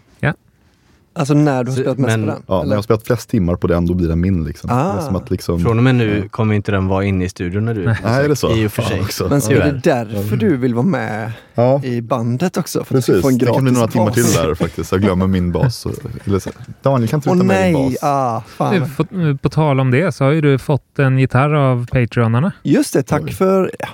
[1.14, 2.42] Alltså när du har spelat mest men- på den?
[2.46, 4.44] Ja, när jag har spelat flest timmar på den, då blir den min.
[4.44, 4.70] Liksom.
[4.72, 4.92] Ah.
[4.92, 7.28] Det är som att liksom, Från och med nu kommer inte den vara inne i
[7.28, 7.96] studion när du Nej.
[8.04, 8.56] Nej, är det så?
[8.56, 9.00] I och för sig.
[9.00, 9.26] Också.
[9.28, 12.78] Men så är det därför du vill vara med Ja, i bandet också?
[12.78, 13.14] För att precis.
[13.14, 14.14] ska få en Det kan bli några timmar bas.
[14.14, 14.92] till där faktiskt.
[14.92, 15.86] Jag glömmer min bas.
[16.24, 16.40] Eller
[16.82, 17.90] Daniel, kan inte du ta med din nej!
[17.90, 18.02] bas?
[18.02, 18.90] Ah, fan.
[18.96, 19.04] På,
[19.42, 22.52] på tal om det så har ju du fått en gitarr av Patreonarna.
[22.62, 23.32] Just det, tack Oj.
[23.32, 23.70] för...
[23.78, 23.88] Ja,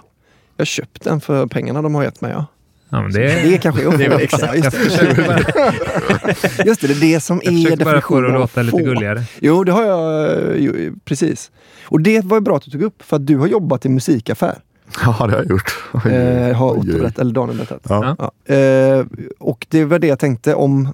[0.56, 2.30] jag köpt den för pengarna de har gett mig.
[2.32, 2.46] Ja.
[2.90, 4.48] Ja, men det, Det kanske är det är extra.
[4.54, 4.76] exakt.
[4.76, 8.34] Just det, just det, det är det som jag är försöker bara få det att
[8.34, 9.22] definitionen låta lite gulligare.
[9.40, 10.58] Jo, det har jag.
[10.58, 10.72] Jo,
[11.04, 11.50] precis.
[11.84, 14.58] Och det var bra att du tog upp, för att du har jobbat i musikaffär.
[15.04, 15.72] Ja, det har jag gjort.
[15.92, 17.80] Oj, Eh, har Otto berättat, eller Daniel berättat.
[17.88, 18.16] Ja.
[18.46, 18.54] Ja.
[18.54, 19.06] Eh,
[19.38, 20.88] och det var det jag tänkte om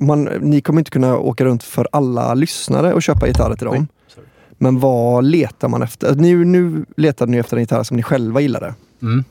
[0.00, 3.76] man, ni kommer inte kunna åka runt för alla lyssnare och köpa gitarrer till dem.
[4.16, 4.24] Oj.
[4.58, 6.14] Men vad letar man efter?
[6.14, 8.74] Ni, nu letar ni efter en gitarr som ni själva gillade.
[9.02, 9.24] Mm.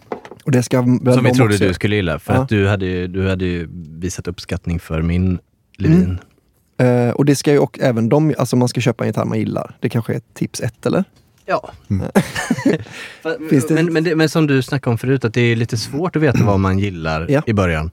[0.45, 2.20] Och det ska väl Som vi de trodde också- du skulle gilla.
[2.20, 2.41] För Ja.
[2.41, 3.68] att du hade, ju, du hade ju
[3.99, 5.40] visat uppskattning för min
[5.78, 6.20] Levin.
[6.78, 9.40] Eh, och det ska ju och även de, alltså man ska köpa en gitarr man
[9.40, 9.78] gillar.
[9.80, 11.03] Det kanske är tips ett eller?
[11.45, 11.72] Ja.
[11.90, 12.07] Mm.
[13.49, 16.15] Det- men, men, det, men som du snackade om förut, att det är lite svårt
[16.15, 17.41] att veta vad man gillar Ja.
[17.45, 17.91] i början.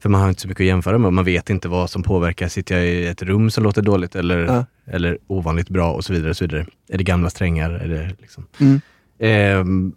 [0.00, 1.12] För man har inte så mycket att jämföra med.
[1.12, 2.48] Man vet inte vad som påverkar.
[2.48, 4.64] Sitter jag i ett rum som låter dåligt eller, Ja.
[4.86, 6.30] eller ovanligt bra och så vidare.
[6.30, 6.66] Och så vidare.
[6.88, 7.70] Är det gamla strängar?
[7.70, 8.46] Är det liksom.
[8.60, 8.80] Mm.
[9.18, 9.92] Ehm,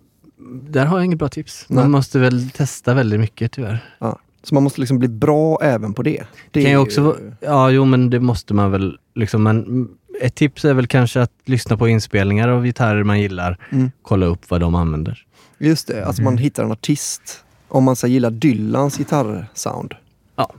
[0.69, 1.65] där har jag inget bra tips.
[1.69, 1.89] Man Nej.
[1.89, 3.79] måste väl testa väldigt mycket tyvärr.
[3.99, 4.19] Ja.
[4.43, 6.23] Så man måste liksom bli bra även på det.
[6.51, 8.97] Det kan ju också ja jo men det måste man väl.
[9.15, 9.89] Liksom, men mm,
[10.21, 13.57] ett tips är väl kanske att lyssna på inspelningar av gitarrer man gillar.
[13.71, 13.91] Mm.
[14.01, 15.25] Kolla upp vad de använder.
[15.57, 17.43] Just det, alltså man hittar en artist.
[17.67, 19.93] Om man så gillar Dylans gitarrsound.
[20.35, 20.53] Ja.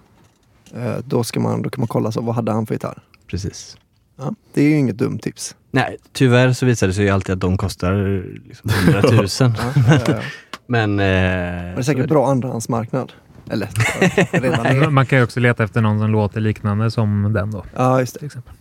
[0.74, 2.98] eh, Då, ska man, då kan man kolla så, vad hade han för gitarr?
[3.26, 3.76] Precis.
[4.24, 5.56] Ja, det är ju inget dumt tips.
[5.70, 9.26] Nej, tyvärr så visar det sig ju alltid att de kostar liksom 100 000.
[9.38, 9.52] Ja,
[9.88, 10.20] ja, ja.
[10.66, 11.00] Men...
[11.00, 13.12] Eh, det är säkert bra andrahandsmarknad.
[13.50, 14.90] Eller är.
[14.90, 17.64] Man kan ju också leta efter någon som låter liknande som den då.
[17.76, 18.26] Ja, just Till det.
[18.26, 18.52] exempel.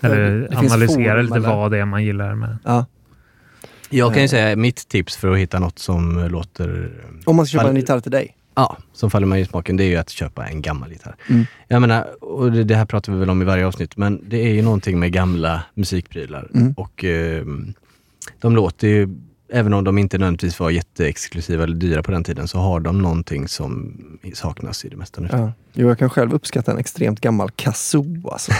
[0.00, 1.48] Det Eller finns analysera lite eller?
[1.48, 2.58] vad det är man gillar med.
[2.64, 2.86] Ja.
[3.90, 6.90] Jag kan ju säga mitt tips för att hitta något som låter...
[7.24, 8.36] Om man ska köpa en gitarr till dig.
[8.56, 11.14] Ja, som faller mig i smaken, det är ju att köpa en gammal gitarr.
[11.28, 11.46] Mm.
[11.68, 14.36] Jag menar, och det, det här pratar vi väl om i varje avsnitt, men det
[14.48, 16.48] är ju någonting med gamla musikprylar.
[16.54, 16.72] Mm.
[16.72, 17.44] Och eh,
[18.40, 19.08] de låter ju
[19.52, 23.02] även om de inte nödvändigtvis var jätteexklusiva eller dyra på den tiden, så har de
[23.02, 23.96] någonting som
[24.34, 25.28] saknas i det mesta nu.
[25.32, 25.52] Ja.
[25.72, 28.28] Jo, jag kan själv uppskatta en extremt gammal kazoo.
[28.30, 28.52] Alltså.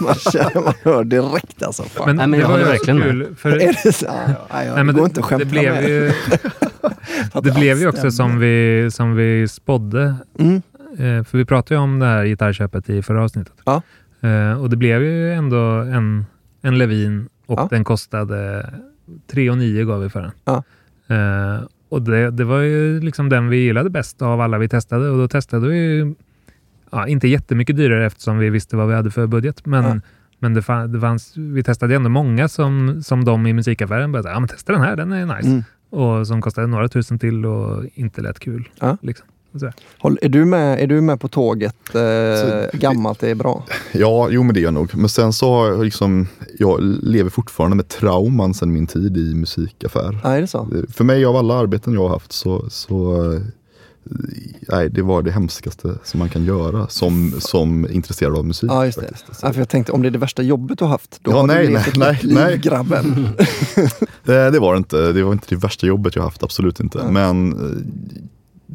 [0.00, 1.62] Man, känner, man hör direkt.
[1.62, 1.82] Alltså.
[1.82, 2.06] Fan.
[2.06, 3.16] Men, Nej, men det jag var håller ju verkligen kul.
[3.28, 3.38] med.
[3.38, 4.04] För, är det så?
[4.06, 4.12] Ja,
[4.50, 5.88] ja, ja, Nej, men det går det- inte att skämta det blev med.
[5.88, 6.12] ju-
[7.32, 10.14] Att det blev ju också som vi, som vi spådde.
[10.38, 10.62] Mm.
[10.98, 13.52] Eh, för vi pratade ju om det här gitarrköpet i förra avsnittet.
[13.64, 13.82] Ja.
[14.20, 16.24] Eh, och det blev ju ändå en,
[16.62, 17.68] en Levin och Ja.
[17.70, 18.70] den kostade
[19.30, 20.30] 3 9 gav vi för den.
[20.44, 20.62] Ja.
[21.14, 25.10] Eh, och det, det var ju liksom den vi gillade bäst av alla vi testade.
[25.10, 26.14] Och då testade vi
[26.92, 29.66] ja, inte jättemycket dyrare eftersom vi visste vad vi hade för budget.
[29.66, 30.00] Men, Ja.
[30.38, 34.34] men det, det fanns, vi testade ändå många som, som de i musikaffären började säga,
[34.34, 35.48] ja men testa den här, den är nice.
[35.48, 35.64] Mm.
[35.90, 38.68] Och som kostade några tusen till och inte lät kul.
[38.80, 38.96] Ja.
[39.02, 39.26] Liksom.
[39.98, 41.74] Håll, är, du med, är du med på tåget?
[41.94, 42.00] Eh,
[42.72, 43.64] Så- gammalt är bra.
[43.92, 44.90] Ja, jo men det är jag nog.
[44.94, 46.26] Men sen så har jag liksom,
[46.58, 50.18] jag lever fortfarande med trauman sedan min tid i musikaffär.
[50.22, 50.68] Ja, är det så?
[50.92, 53.40] För mig av alla arbeten jag har haft så, så eh,
[54.68, 58.70] nej, det var det hemskaste som man kan göra som, som intresserad av musik.
[58.70, 59.08] Ja, just det.
[59.08, 59.40] faktiskt.
[59.42, 61.36] Ja, för jag tänkte, om det är det värsta jobbet du har haft, då Ja,
[61.36, 62.58] har nej, du levt nej, ett nej, nytt liv, nej.
[62.58, 63.28] grabben.
[64.24, 65.12] Det var det inte.
[65.12, 66.98] Det var inte det värsta jobbet jag haft, absolut inte.
[66.98, 67.10] Ja.
[67.10, 67.82] Men eh,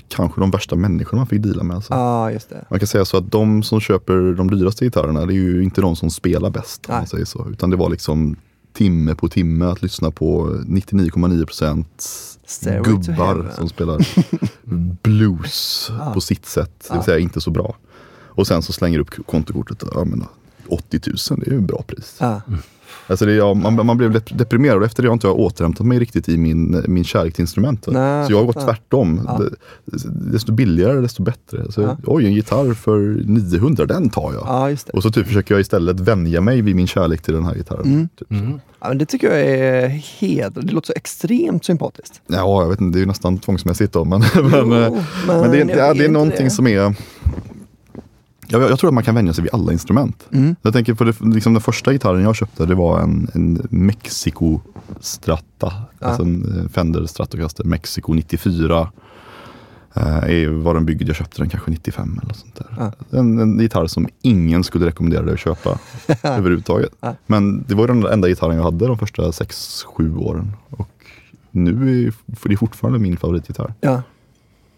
[0.07, 1.75] kanske de värsta människorna man fick deala med.
[1.75, 1.93] Alltså.
[1.93, 2.65] Ja, just det.
[2.69, 5.81] Man kan säga så att de som köper de dyraste gitarrerna, det är ju inte
[5.81, 6.85] de som spelar bäst.
[6.89, 7.47] Om man säger så.
[7.49, 8.35] Utan det var liksom
[8.75, 12.03] timme på timme att lyssna på 99,9 procent
[12.45, 13.51] Stairway to gubbar heaven.
[13.55, 14.07] som spelar
[15.03, 16.11] blues Ja.
[16.13, 16.71] på sitt sätt.
[16.87, 17.03] Det vill Ja.
[17.03, 17.75] säga inte så bra.
[18.27, 19.83] Och sen så slänger du upp kontokortet.
[19.93, 20.23] Ja, men,
[20.67, 20.99] 80
[21.31, 22.15] 000, det är ju en bra pris.
[22.19, 22.41] Ja.
[23.07, 25.85] Alltså det, ja, man, man blev dep- deprimerad och efter det har inte jag återhämtat
[25.87, 27.93] mig riktigt i min, min kärlek till instrumentet.
[27.93, 29.21] Nej, så jag har gått tvärtom.
[29.27, 29.41] Ja.
[29.85, 29.99] Det,
[30.31, 31.71] desto billigare desto bättre.
[31.71, 31.97] Så, Ja.
[32.05, 34.43] Oj, en gitarr för 900, den tar jag.
[34.45, 34.93] ja, just det.
[34.93, 37.85] Och så typ försöker jag istället vänja mig vid min kärlek till den här gitarren.
[37.85, 38.07] Mm.
[38.19, 38.31] Typ.
[38.31, 38.59] Mm.
[38.79, 40.55] Ja, men det tycker jag är helt...
[40.55, 42.21] Det låter så extremt sympatiskt.
[42.27, 44.05] Ja, jag vet inte, det är ju nästan tvångsmässigt då.
[44.05, 46.49] Men, men, Jo, men, men det, är, vet det är inte någonting det.
[46.51, 46.95] som är...
[48.47, 50.27] Jag, jag tror att man kan vänja sig vid alla instrument.
[50.31, 50.55] Mm.
[50.61, 54.59] Jag tänker på det, liksom den första gitarren jag köpte, det var en, en Mexico
[54.99, 55.73] Strata.
[55.99, 56.07] Ja.
[56.07, 58.91] Alltså en eh, Fender Stratocaster Mexico 94.
[59.95, 62.75] Eh, var den byggd, jag köpte den kanske 95 eller sånt där.
[62.77, 63.17] Ja.
[63.19, 65.79] En, en gitarr som ingen skulle rekommendera dig att köpa
[66.23, 66.91] överhuvudtaget.
[66.99, 67.15] Ja.
[67.25, 70.53] Men det var den enda gitarren jag hade de första 6-7 åren.
[70.69, 70.89] Och
[71.51, 72.13] nu är
[72.49, 73.73] det fortfarande min favoritgitarr.
[73.81, 74.01] Ja.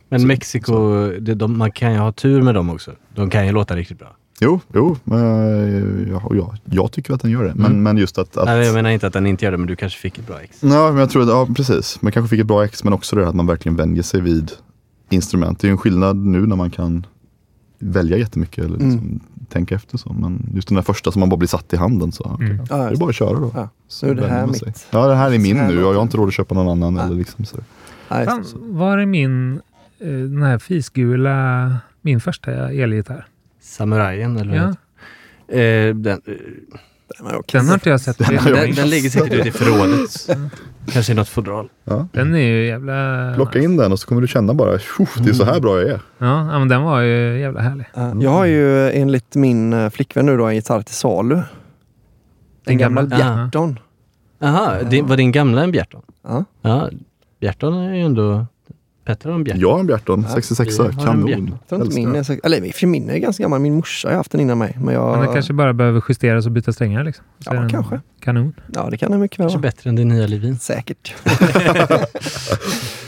[0.09, 2.91] Men Mexiko, det, de, man kan ju ha tur med dem också.
[3.15, 4.15] De kan ju låta riktigt bra.
[4.39, 7.53] Jo, jo men, eh, jag, jag tycker att den gör det.
[7.55, 7.83] Men, Mm.
[7.83, 8.37] men just att...
[8.37, 10.27] att Nej, jag menar inte att den inte gör det, men du kanske fick ett
[10.27, 10.57] bra ex.
[10.63, 12.01] Ja, men jag tror att, ja precis.
[12.01, 14.51] Man kanske fick ett bra ex men också det att man verkligen vänjer sig vid
[15.09, 15.59] instrument.
[15.59, 17.05] Det är ju en skillnad nu när man kan
[17.79, 18.89] välja jättemycket eller Mm.
[18.89, 19.19] liksom
[19.49, 20.13] tänka efter så.
[20.13, 22.23] Men just den där första som man bara blir satt i handen så.
[22.23, 22.65] okej, Mm.
[22.69, 23.51] ja, det är bara att köra då.
[23.55, 23.69] Ja.
[23.87, 24.57] Så Nu är det här mitt.
[24.57, 24.73] sig.
[24.89, 25.79] Ja, det här är Så min här nu.
[25.79, 26.95] Jag har inte råd att köpa någon annan.
[26.95, 27.03] Ja.
[27.05, 27.57] Eller liksom så.
[28.09, 29.61] Ja, Fan, var är min,
[30.05, 31.71] den här fisgula,
[32.01, 33.25] min första elgitarr?
[33.61, 34.55] Samurajen eller?
[34.55, 34.67] Ja.
[35.55, 36.33] Eh, den, eh,
[37.17, 38.17] Den har jag också Den har inte jag sett.
[38.17, 40.29] Den Den, den, den ligger säkert ute i förrådet.
[40.91, 41.69] Kanske i något fodral.
[41.83, 42.07] Ja.
[42.13, 43.31] den är ju jävla...
[43.35, 45.79] Plocka in den och så kommer du känna bara, "Tjoff, det är så här bra
[45.81, 45.99] jag är.
[46.17, 47.85] Ja, men den var ju jävla härlig.
[47.93, 51.35] Ja, Jag har ju enligt min eh, flickvän nu då en gitarr till salu.
[51.35, 51.43] En
[52.65, 53.07] Den gammal?
[53.07, 53.79] Bjerton.
[54.39, 56.01] Jaha, var din gamla en Bjerton?
[56.23, 56.45] Ja.
[56.61, 56.89] Ja,
[57.39, 58.45] Bjerton är ju ändå...
[59.07, 59.61] Petter har en Bjerton.
[59.61, 61.57] Jag har en Bjerton, Ja, 66 vi har en kanon.
[61.69, 62.39] Jag tror min är den.
[62.43, 63.59] eller för min är ganska gammal.
[63.59, 64.77] Min morsa har haft den innan mig.
[64.81, 67.25] Men jag, den kanske bara behöver justeras och byta strängar liksom.
[67.39, 67.99] Så Ja, den kanske.
[68.21, 68.53] Kanon.
[68.73, 69.61] Ja, det kan det mycket väl Kanske vara.
[69.61, 70.59] bättre än din nya Levin.
[70.59, 71.13] Säkert.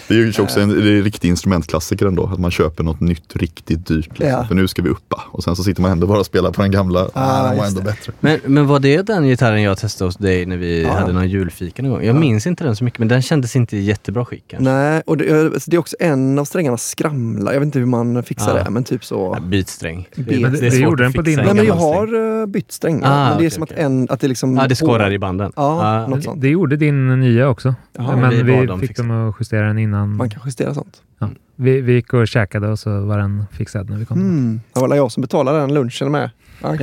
[0.07, 2.25] Det är ju också en, det är en riktig instrumentklassiker ändå.
[2.33, 4.07] Att man köper något nytt riktigt dyrt.
[4.09, 4.27] Liksom.
[4.27, 4.45] Ja.
[4.47, 5.23] För nu ska vi uppa.
[5.31, 7.07] Och sen så sitter man ändå bara och spelar på den gamla.
[7.13, 7.85] Ah, den var ändå det.
[7.85, 8.13] bättre.
[8.19, 10.93] Men, men var det den gitarren jag testade hos dig när vi Ja.
[10.93, 12.03] hade någon julfika någon gång?
[12.05, 12.19] Jag Ja.
[12.19, 14.71] minns inte den så mycket, men den kändes inte i jättebra skick kanske.
[14.71, 15.25] Nej, och det,
[15.67, 17.53] det är också en av strängarna skramlar.
[17.53, 18.63] Jag vet inte hur man fixar Ja.
[18.63, 19.35] det, men typ så.
[19.37, 20.07] Ja, byt sträng.
[20.15, 20.23] Det-
[20.59, 21.35] det, gjorde den på din.
[21.35, 21.93] Nej, men jag sträng.
[21.93, 23.07] har uh, bytt strängar.
[23.11, 24.57] Ah, men det är okej, som att en, att det liksom...
[24.57, 25.51] Ja, det skorrar i banden.
[25.55, 26.07] Ja, Ja.
[26.07, 26.41] något sånt.
[26.41, 27.75] Det gjorde din nya också.
[27.97, 30.15] Jaha, men vi vi, dem fick dem att justera den innan.
[30.15, 31.01] Man kan justera sånt.
[31.19, 31.29] Ja.
[31.55, 34.19] Vi, vi gick och käkade och så var den fixad när vi kom.
[34.19, 34.61] Mm.
[34.73, 36.29] Det var jag som betalade den lunchen med.
[36.61, 36.77] Ja,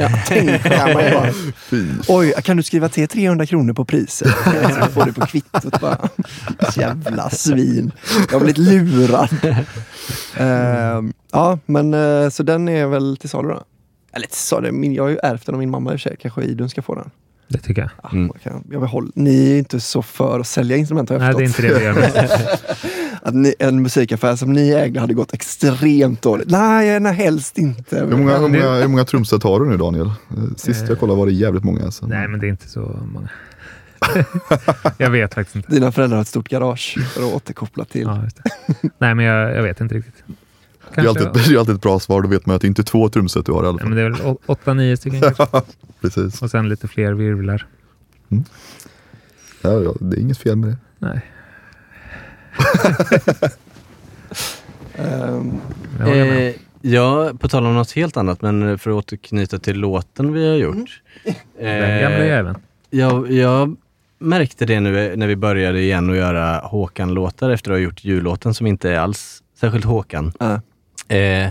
[0.94, 1.32] bara.
[1.56, 1.84] Fy.
[2.08, 4.28] Oj, kan du skriva till 300 kronor på priset?
[4.80, 6.08] Så får du på kvittot bara.
[6.76, 7.92] Jävla svin.
[8.30, 9.28] Jag har blivit lurad.
[10.36, 13.62] Ehm, ja, men eh, så den är väl till salu då?
[14.12, 16.16] Eller till salu, jag har ju ärvt den av min mamma i och för sig.
[16.20, 17.10] Kanske Idun ska få den.
[17.48, 17.90] Det tycker jag.
[18.02, 18.30] Ja, Mm.
[18.42, 21.34] kan, jag vill hålla, ni är inte så för att sälja instrument har jag Nej,
[21.34, 21.64] det är förstått.
[21.64, 23.05] inte det vi gör.
[23.26, 26.50] Att ni, en musikaffär som ni ägde hade gått extremt dåligt.
[26.50, 27.98] Nej, nej helst inte.
[27.98, 30.06] Hur många, hur många, hur många trumset har du nu Daniel?
[30.06, 30.12] Eh,
[30.56, 31.84] Sist jag kollade var det jävligt många.
[31.84, 32.06] Alltså.
[32.06, 33.28] Nej, men det är inte så många.
[34.98, 35.72] jag vet faktiskt inte.
[35.72, 38.02] Dina föräldrar har ett stort garage för att återkoppla till.
[38.02, 38.50] Ja, just det.
[38.98, 40.24] Nej, men jag, jag vet inte riktigt.
[40.94, 42.82] Det är, alltid, det är alltid ett bra svar, då vet man att det inte
[42.82, 43.88] är två trumset du har i alla Nej, fall.
[43.88, 45.46] men det är väl åtta, nio stycken kanske.
[46.00, 46.42] Precis.
[46.42, 47.66] Och sen lite fler virvlar.
[49.62, 50.76] Ja, ja, det är inget fel med det.
[50.98, 51.20] Nej.
[55.98, 56.48] Med.
[56.48, 60.48] Eh, ja, på tal om något helt annat, men för att återknyta till låten vi
[60.48, 61.02] har gjort.
[61.60, 62.56] Den gamla jäveln.
[62.90, 63.76] Jag, jag
[64.18, 68.54] märkte det nu när vi började igen att göra Håkan-låtar efter att ha gjort jullåten
[68.54, 70.32] som inte är alls särskilt Håkan.
[71.08, 71.48] Eh,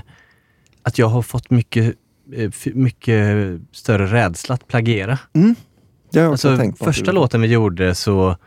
[0.84, 1.96] att jag har fått mycket,
[2.36, 3.28] eh, mycket
[3.72, 5.20] större rädsla att plagiera.
[6.12, 6.86] Det har jag också Alltså, tänkt på.
[6.86, 8.38] första låten vi gjorde så,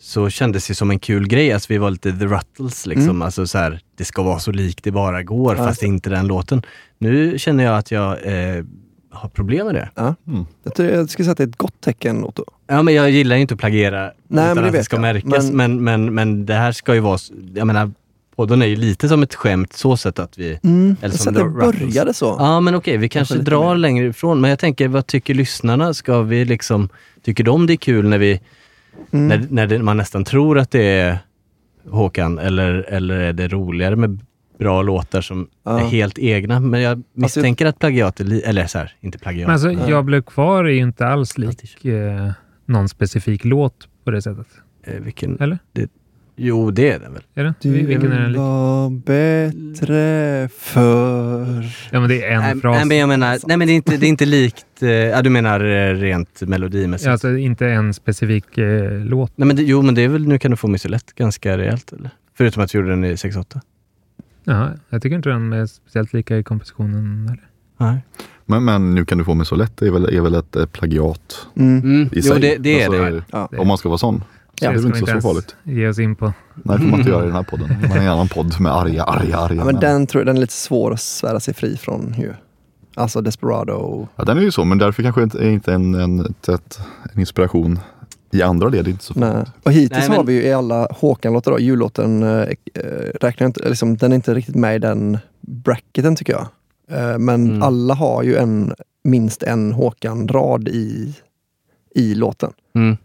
[0.00, 1.52] så kändes det som en kul grej.
[1.52, 2.86] Alltså, vi var lite the Ruttles.
[2.86, 3.10] Liksom.
[3.10, 3.22] Mm.
[3.22, 5.64] Alltså, så här, det ska vara så likt det bara går, Ja.
[5.66, 6.62] fast inte den låten.
[6.98, 8.64] Nu känner jag att jag eh,
[9.10, 9.90] har problem med det.
[9.94, 10.14] Ja.
[10.64, 12.44] Jag, tror, jag skulle säga att det är ett gott tecken, Otto.
[12.66, 14.96] Ja, men jag gillar ju inte att plagiera Nej, men utan det att det ska
[14.96, 15.00] jag.
[15.00, 15.50] märkas.
[15.50, 15.84] Men...
[15.84, 17.18] Men, men, det här ska ju vara,
[17.54, 17.90] jag menar,
[18.36, 20.58] podden är ju lite som ett skämt så sätt att vi...
[20.62, 21.80] Mm, eller jag som The att det Ruttles.
[21.94, 22.36] började så.
[22.38, 24.40] Ja, men okej, vi kanske, drar längre ifrån.
[24.40, 25.94] Men jag tänker, vad tycker lyssnarna?
[25.94, 26.88] Ska vi liksom,
[27.24, 28.40] tycker de det är kul när vi,
[29.12, 29.28] Mm.
[29.28, 31.18] när, när det, man nästan tror att det är
[31.88, 32.38] Håkan?
[32.38, 34.20] Eller, eller är det roligare med
[34.58, 35.80] bra låtar som Ja.
[35.80, 36.60] är helt egna?
[36.60, 39.46] Men jag misstänker att plagiat är, li- eller så här, inte plagiat.
[39.46, 42.30] Men alltså, Jag blev kvar är ju inte alls lik eh,
[42.66, 44.46] någon specifik låt på det sättet.
[44.86, 45.40] Eh, vilken?
[45.40, 45.58] Eller?
[45.72, 45.90] Det,
[46.40, 47.22] jo, det är den väl?
[47.34, 47.54] Är det?
[47.60, 48.38] Du Vilken är den lik?
[48.38, 52.76] var bättre för Ja, men det är en Nej, fras.
[52.76, 55.22] nej, men jag menar, nej men det är inte, det är inte likt, eh, ja,
[55.22, 57.06] du menar eh, rent melodimässigt?
[57.06, 59.32] Ja, Alltså inte en specifik eh, låt.
[59.36, 61.12] Nej, men det, jo, men det är väl Nu kan du få mig så lätt
[61.14, 62.10] ganska rejält, eller?
[62.36, 63.60] Förutom att vi gjorde den i 6-8.
[64.44, 67.24] Jaha, jag tycker inte den är speciellt lika i kompositionen.
[67.28, 67.48] Eller?
[67.90, 67.98] Nej.
[68.46, 70.56] Men, men nu kan du få mig så lätt, det är väl, är väl ett
[70.56, 71.78] eh, plagiat Mm.
[71.78, 72.02] Mm.
[72.02, 72.40] i Jo, sig.
[72.40, 73.22] det, det är Alltså, det.
[73.30, 73.48] Ja.
[73.58, 74.24] Om man ska vara sån.
[74.54, 75.56] Så det är det väl inte så, ens farligt.
[75.62, 76.32] ge oss in på.
[76.54, 77.68] Nej, får man inte göra i den här podden.
[77.82, 79.80] Man är en annan podd med arga, arga, arga Ja, men män.
[79.80, 82.32] den tror jag den är lite svår att svära sig fri från ju.
[82.94, 84.08] Alltså Desperado.
[84.16, 86.78] Ja, den är ju så, men därför kanske inte, inte en, en, ett,
[87.12, 87.78] en inspiration
[88.30, 88.88] i andra led.
[88.88, 89.44] Inte så Nej.
[89.62, 92.46] Och hittills Nej, men- har vi ju i alla Håkan-låtar, jullåten, eh,
[93.20, 96.46] räknar inte, liksom, den är inte riktigt med i den bracketen tycker jag.
[96.90, 97.62] Eh, men Mm.
[97.62, 98.74] alla har ju en,
[99.04, 101.14] minst en Håkan-rad i,
[101.94, 102.96] i låten Mm.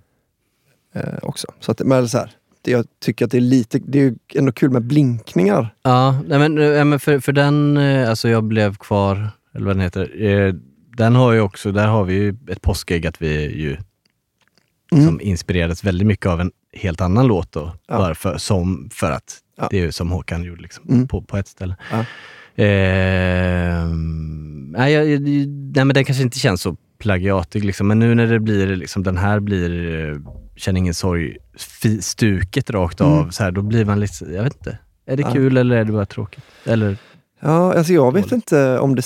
[0.95, 1.47] Eh, också.
[1.59, 2.31] Så att, men så här,
[2.61, 5.76] det, jag tycker att det är lite, det är ändå kul med blinkningar.
[5.84, 9.76] Ja, nej, men, eh, men för, för den, eh, alltså jag blev kvar, eller vad
[9.76, 10.53] den heter, eh,
[10.97, 13.77] den har ju också, där har vi ju ett påskägg att vi ju
[14.91, 15.05] Mm.
[15.05, 17.72] som inspirerades väldigt mycket av en helt annan låt då.
[17.88, 17.97] Ja.
[17.97, 19.67] Bara för, som, för att Ja.
[19.72, 21.07] det är som Håkan gjorde liksom, Mm.
[21.07, 21.76] på, på ett ställe.
[21.91, 22.05] Ja.
[23.35, 25.22] Ehm, nej, jag-
[25.76, 27.88] nej, men den kanske inte känns så plagiatig, liksom.
[27.88, 29.69] men nu när det blir, liksom, den här blir
[30.56, 33.32] eh, Känn ingen sorg-stuket rakt av, Mm.
[33.32, 34.77] så här, då blir man lite, jag vet inte.
[35.06, 35.32] Är det Ja.
[35.34, 36.44] kul eller är det bara tråkigt?
[36.65, 36.98] Eller,
[37.40, 39.03] Ja, alltså jag vet inte om det...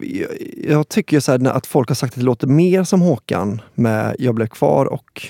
[0.00, 0.28] Jag,
[0.68, 4.16] jag tycker så här, att folk har sagt att det låter mer som Håkan med
[4.18, 5.22] Jag blev kvar och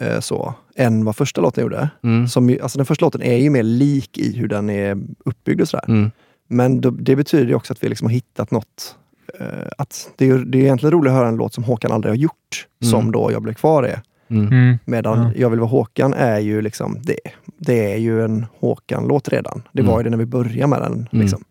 [0.00, 1.88] eh, så, än vad första låten gjorde.
[2.04, 5.60] mm, Som, alltså den första låten är ju mer lik i hur den är uppbyggd
[5.60, 5.84] och sådär.
[5.88, 6.10] mm,
[6.48, 8.96] Men då, det betyder ju också att vi liksom har hittat något.
[9.40, 9.46] Eh,
[9.78, 12.16] att det, är, det är egentligen roligt att höra en låt som Håkan aldrig har
[12.16, 12.90] gjort, Mm.
[12.90, 14.00] som då Jag blev kvar är.
[14.30, 14.46] Mm.
[14.48, 14.78] Mm.
[14.84, 15.30] Medan Ja.
[15.36, 17.18] Jag vill vara Håkan är ju liksom, det,
[17.58, 19.62] det är ju en Håkan-låt redan.
[19.72, 20.00] Det var Mm.
[20.00, 20.92] ju det när vi började med den.
[20.92, 21.22] Mm.
[21.22, 21.44] Liksom.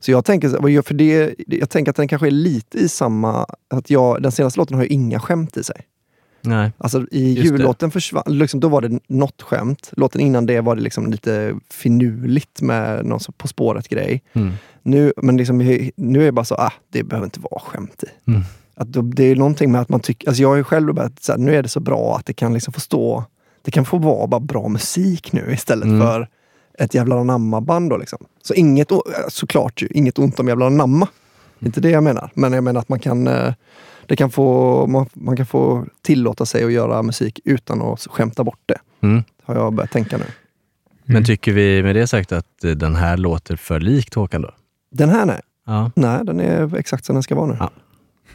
[0.00, 3.46] Så jag tänker, för det, jag tänker att den kanske är lite i samma...
[3.70, 5.76] Att jag, den senaste låten har ju inga skämt i sig.
[6.42, 6.72] Nej.
[6.78, 9.90] Alltså i jullåten försvann, liksom, då var det något skämt.
[9.96, 14.22] Låten innan det var det liksom lite finurligt med någon På spåret-grej.
[14.32, 14.52] Mm.
[14.82, 15.58] Nu, men liksom,
[15.96, 18.30] nu är det bara så, ah, det behöver inte vara skämt i.
[18.30, 18.42] Mm.
[18.80, 21.22] Att då, det är någonting med att man tycker, alltså jag har ju själv börjat,
[21.22, 23.24] så här, nu är det så bra att det kan liksom få stå,
[23.62, 26.00] det kan få vara bara bra musik nu istället Mm.
[26.00, 26.28] för
[26.78, 27.90] ett jävla anamma-band.
[27.90, 28.18] Då, liksom.
[28.42, 28.88] Så inget,
[29.28, 31.08] såklart ju, inget ont om jävla anamma.
[31.60, 32.30] Är inte det jag menar.
[32.34, 33.52] Men jag menar att man kan, eh,
[34.06, 38.44] det kan få, man, man kan få tillåta sig att göra musik utan att skämta
[38.44, 38.78] bort det.
[39.06, 39.22] Mm.
[39.44, 40.24] Har jag börjat tänka nu.
[41.04, 44.50] Men tycker vi med det sagt att eh, den här låter för likt Håkan då?
[44.90, 45.40] Den här nej.
[45.66, 47.56] Ja, Nej, den är exakt som den ska vara nu.
[47.60, 47.70] Ja.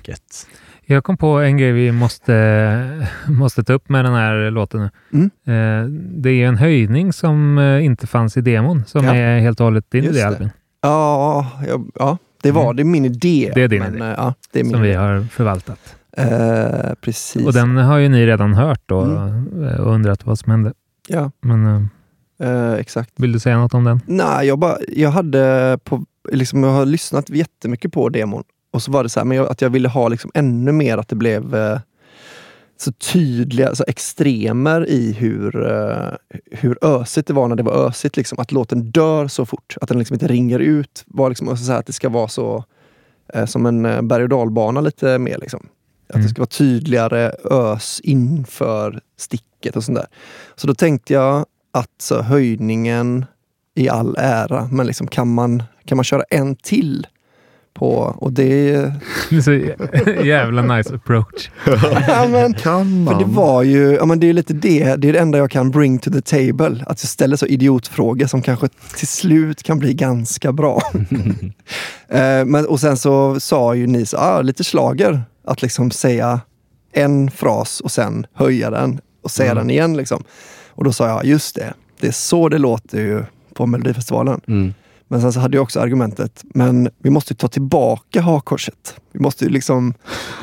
[0.04, 0.48] Gött.
[0.88, 4.90] Jag kom på en grej vi måste, måste ta upp med den här låten.
[5.14, 5.26] Mm.
[5.26, 5.90] Eh,
[6.22, 9.16] det är en höjning som eh, inte fanns i demon, som Ja.
[9.16, 10.24] är helt och hållet din Just idé.
[10.26, 10.50] Albin.
[10.82, 12.76] Ja, ja, ja det var Mm.
[12.76, 13.52] det är min idé.
[13.56, 14.06] Det är din men, idé.
[14.06, 14.98] eh, Ja, är min Som vi idé.
[14.98, 15.96] har förvaltat.
[16.18, 17.46] Eh, precis.
[17.46, 19.48] Och den har ju ni redan hört då Mm.
[19.80, 20.74] och undrat vad som hände.
[21.08, 21.90] Ja, Men
[22.44, 23.10] eh, exakt.
[23.16, 24.02] vill du säga något om den?
[24.06, 28.44] Nej, jag, bara, jag hade på, liksom, jag har lyssnat jättemycket på demon.
[28.76, 30.98] Och så var det så här, men jag, att jag ville ha liksom ännu mer
[30.98, 31.80] att det blev eh,
[32.78, 36.14] så tydliga så extremer i hur, eh,
[36.52, 38.18] hur ösigt det var när det var ösigt.
[38.18, 38.40] Liksom.
[38.40, 41.04] Att låten dör så fort, att den liksom inte ringer ut.
[41.08, 42.64] Var liksom, så här, att det ska vara så
[43.34, 45.38] eh, som en eh, berg och dalbana lite mer.
[45.38, 45.68] Liksom.
[46.14, 50.08] Att det ska vara tydligare ös inför sticket och sånt där.
[50.56, 53.26] Så då tänkte jag att så, höjningen
[53.76, 57.08] i all ära, men liksom, kan, man, kan man köra en till?
[57.80, 57.88] På,
[58.18, 58.70] och det...
[59.30, 59.54] Är så
[60.26, 61.50] jävla nice approach.
[62.08, 63.34] ja, men, Kan för det man?
[63.34, 66.00] var ju, ja, men det är lite det, det är det enda jag kan bring
[66.00, 66.84] to the table.
[66.88, 70.82] Att jag ställer så idiotfrågor som kanske till slut kan bli ganska bra.
[72.10, 76.40] eh, men, och sen så sa ju ni så, ah, lite slager att liksom säga
[76.94, 79.62] en fras och sen höja den och säga Mm.
[79.64, 79.98] den igen.
[79.98, 80.24] Liksom.
[80.70, 83.24] Och då sa jag, just det, det är så det låter ju
[83.54, 84.42] på Melodifestivalen.
[84.48, 84.74] Mm.
[85.08, 88.96] Men sen så hade jag också argumentet, men vi måste ta tillbaka hakkorset.
[89.12, 89.94] Vi måste liksom,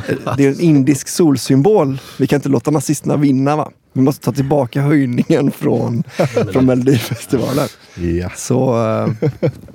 [0.08, 1.98] eh, det är en indisk solsymbol.
[2.18, 3.70] Vi kan inte låta nazisterna vinna va?
[3.92, 6.02] Vi måste ta tillbaka höjningen från,
[6.52, 7.68] från Melodifestivalen.
[7.94, 8.30] Ja.
[8.36, 9.08] Så, eh,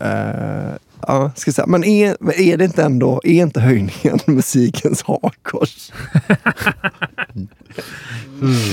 [0.09, 0.73] eh,
[1.07, 1.67] ja, ska säga.
[1.67, 5.91] Men är, är det inte ändå, är inte höjningen musikens hakkors?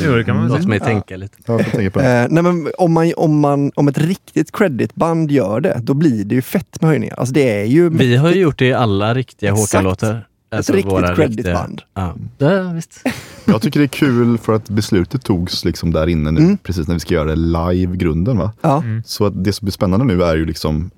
[0.04, 0.84] Jo, det kan man Låt mig Ja.
[0.84, 1.36] tänka lite.
[1.46, 2.18] Ja, tänka på det.
[2.22, 6.24] Eh, nej men om, man, om, man, om ett riktigt creditband gör det, då blir
[6.24, 7.14] det ju fett med höjningar.
[7.18, 9.52] Alltså det är ju Vi har ju gjort det i alla riktiga.
[9.52, 10.26] Håkan-låtar.
[10.50, 11.82] Alltså Ett riktigt creditband.
[11.94, 12.14] Ja.
[12.38, 13.02] ja, visst.
[13.44, 16.56] Jag tycker det är kul för att beslutet togs liksom där inne nu, Mm.
[16.58, 18.38] precis när vi ska göra det live, grunden.
[18.38, 18.52] Va?
[18.60, 18.82] Ja.
[18.82, 19.02] Mm.
[19.06, 20.90] Så att det som blir spännande nu är ju liksom,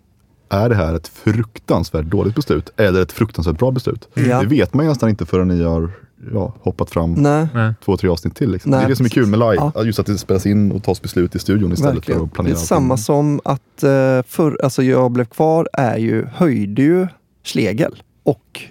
[0.48, 4.08] är det här ett fruktansvärt dåligt beslut eller ett fruktansvärt bra beslut?
[4.14, 4.40] Ja.
[4.40, 5.90] Det vet man ju nästan inte förrän ni har
[6.32, 7.74] ja, hoppat fram Nej.
[7.84, 8.50] Två, tre avsnitt till.
[8.50, 8.70] Liksom.
[8.70, 9.72] Nej, det är det som är kul med live, Ja.
[9.74, 12.18] att just att det spelas in och tas beslut i studion istället Verkligen.
[12.20, 15.96] för att Det planera är samma som att eh, för, alltså jag blev kvar är
[15.96, 17.06] ju, höjde ju
[17.44, 18.62] Schlegel och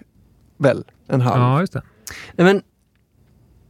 [0.57, 1.41] väl en halv.
[1.41, 1.81] Ja, just det.
[2.35, 2.61] Nej, men,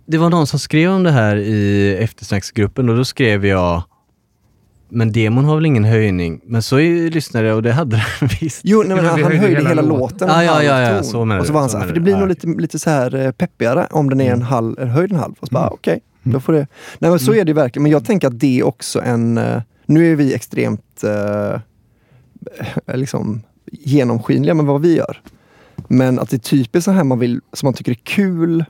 [0.07, 3.83] det var någon som skrev om det här i eftersnacksgruppen och då skrev jag
[4.89, 6.41] men demon har väl ingen höjning?
[6.45, 8.61] Men så är lyssnade jag och det hade den visst.
[8.63, 10.29] Jo, nej, men han, han höjde hela, hela låten.
[10.29, 11.03] Ah, ja, ja, ja, ton.
[11.03, 12.47] så menar Och så var han så så här, för det blir Ah, nog lite,
[12.47, 15.33] lite så här eh, peppigare om den är en halv, en höjd en halv.
[15.39, 16.67] Och så bara, okej, då får det.
[16.99, 17.83] Nej men så är det ju verkligen.
[17.83, 21.59] Men jag tänker att det är också en, eh, nu är vi extremt eh,
[22.95, 23.41] liksom
[23.71, 25.21] genomskinliga med vad vi gör.
[25.87, 28.65] Men att det är typiskt så här man vill, som man tycker är kul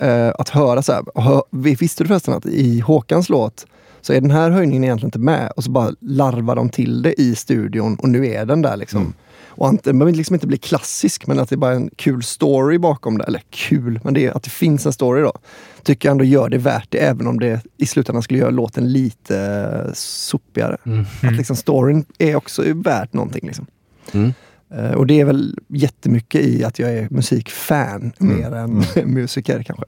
[0.00, 1.16] eh, att höra så här.
[1.16, 3.66] Och hö, vi- visste du förresten att i Håkans låt
[4.02, 7.20] så är den här höjningen egentligen inte med och så bara larvar de till det
[7.20, 9.14] i studion och nu är den där liksom.
[9.54, 12.22] Och inte, den behöver liksom inte bli klassisk men att det är bara en kul
[12.22, 13.24] story bakom det.
[13.24, 15.32] Eller kul, men det är att det finns en story då.
[15.82, 18.92] Tycker jag ändå gör det värt det även om det i slutändan skulle göra låten
[18.92, 19.38] lite
[19.86, 20.76] eh, sopigare.
[20.86, 21.04] Mm.
[21.22, 23.46] Att liksom storyn är också värt någonting.
[23.46, 23.66] Liksom.
[24.12, 24.32] Mm.
[24.74, 29.84] Eh, och det är väl jättemycket i att jag är musikfan mer än musiker kanske.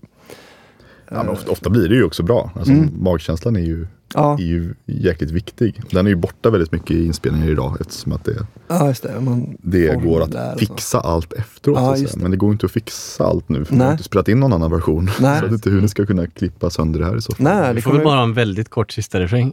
[1.11, 2.51] Ja, men ofta, ofta blir det ju också bra.
[2.55, 2.91] Alltså, Mm.
[2.99, 4.35] Magkänslan är ju, Ja.
[4.39, 5.83] är ju jäkligt viktig.
[5.91, 9.21] Den är ju borta väldigt mycket i inspelningar idag eftersom att det, Ja, just det.
[9.21, 11.79] Man det går att fixa allt efteråt.
[11.79, 12.17] Ja, det.
[12.23, 13.87] Men det går inte att fixa allt nu för man Nej.
[13.87, 15.05] har inte spelat in någon annan version.
[15.21, 15.39] Nej.
[15.39, 17.45] Så jag vet inte hur ni ska kunna klippa sönder det här i så fall.
[17.45, 19.53] Nej, det får väl bara ha en väldigt kort sista refräng.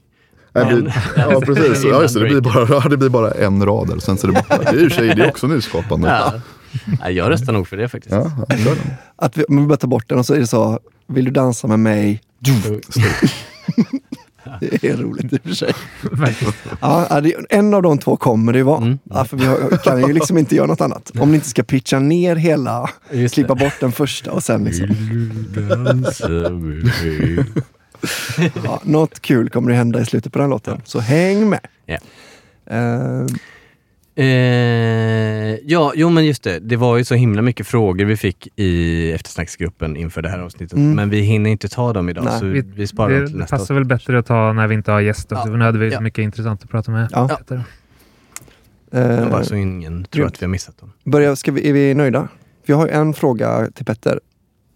[0.54, 3.88] Det blir, ja precis, ja, just det, det, blir bara, det blir bara en rad
[3.88, 4.58] där, sen så är det borta.
[4.58, 6.08] Det är i och för sig det är också nyskapande.
[6.08, 6.34] Ja.
[7.02, 8.16] Nej, jag röstar nog för det faktiskt.
[8.16, 8.78] Ja, den.
[9.16, 11.32] Att vi, men vi bara tar bort den och så är det så, vill du
[11.32, 12.22] dansa med mig?
[14.60, 15.74] Det är roligt i och för sig.
[16.82, 18.82] Ja, en av de två kommer det ju vara.
[18.82, 19.00] Mm.
[19.04, 21.12] Ja, för vi kan ju liksom inte göra något annat.
[21.20, 24.88] Om ni inte ska pitcha ner hela, Just klippa bort den första och sen liksom.
[28.64, 30.82] Ja, något kul kommer det hända i slutet på den låten.
[30.86, 31.60] Så häng med!
[31.86, 31.98] Ja.
[32.66, 33.26] Eh,
[34.16, 34.26] Eh,
[35.64, 36.60] ja, jo men just det.
[36.60, 40.78] Det var ju så himla mycket frågor vi fick i eftersnacksgruppen inför det här avsnittet.
[40.78, 40.96] Mm.
[40.96, 42.40] Men vi hinner inte ta dem idag Nej.
[42.40, 44.76] så Vi- vi, sparar dem Det till nästa passar väl bättre att ta när vi
[44.76, 45.36] inte har gäster.
[45.36, 45.44] Ja.
[45.44, 46.02] För nu hade vi så Ja.
[46.02, 47.08] mycket intressant att prata med.
[47.12, 47.28] Ja.
[47.28, 47.56] Peter.
[48.92, 49.20] avsnitt.
[49.22, 50.92] eh, Bara så ingen tror att vi har missat dem.
[51.04, 52.28] börja, ska vi, är vi nöjda?
[52.66, 54.20] Vi har ju en fråga till Petter.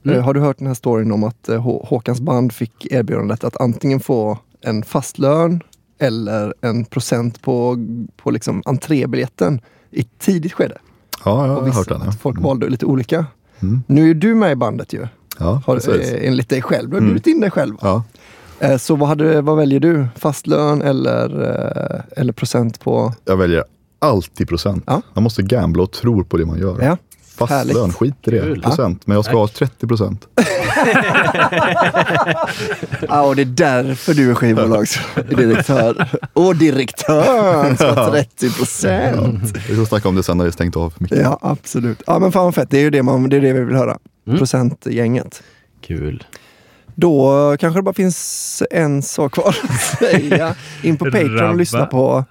[0.05, 0.17] Mm.
[0.17, 3.43] Eh, Har du hört den här storyn om att eh, Hå- Håkans band fick erbjudandet
[3.43, 5.61] att antingen få en fast lön
[5.99, 7.77] eller en procent på,
[8.17, 9.61] på liksom entrébiljetten
[9.91, 10.77] i ett tidigt skede?
[11.25, 13.25] Ja, jag har hört att Folk valde lite olika.
[13.59, 13.83] Mm.
[13.87, 15.07] Nu är du med i bandet ju.
[15.39, 16.11] Ja, Har, precis.
[16.11, 16.89] eh, enligt dig själv.
[16.89, 17.09] Du har Mm.
[17.13, 17.75] bjudit in dig själv.
[17.81, 18.03] Ja.
[18.59, 20.07] Eh, Så vad, hade, vad väljer du?
[20.15, 23.13] Fast lön eller, eh, eller procent på...
[23.25, 23.63] Jag väljer
[23.99, 24.83] alltid procent.
[24.87, 25.01] Ja.
[25.13, 26.81] Man måste gambla och tro på det man gör.
[26.81, 26.97] Ja,
[27.37, 27.75] Fast härligt.
[27.75, 28.39] lön, skit i det.
[28.39, 28.61] Kul.
[28.61, 29.07] Procent.
[29.07, 30.27] Men jag ska ha 30 procent.
[33.09, 36.09] Ja, och det är därför du är skivbolagsdirektör.
[36.33, 39.57] Och direktören ska ha 30 procent.
[39.69, 40.93] Vi får snacka om det sen när det är stängt av.
[40.97, 41.19] Mycket.
[41.21, 42.03] Ja, absolut.
[42.07, 42.69] Ja, men fan vad fett.
[42.69, 43.97] Det är ju det, man, det, är det vi vill höra.
[44.27, 44.37] Mm.
[44.39, 45.43] Procentgänget.
[45.81, 46.23] Kul.
[46.95, 50.55] Då kanske det bara finns en sak kvar att säga.
[50.81, 52.25] In på Patreon och lyssna på,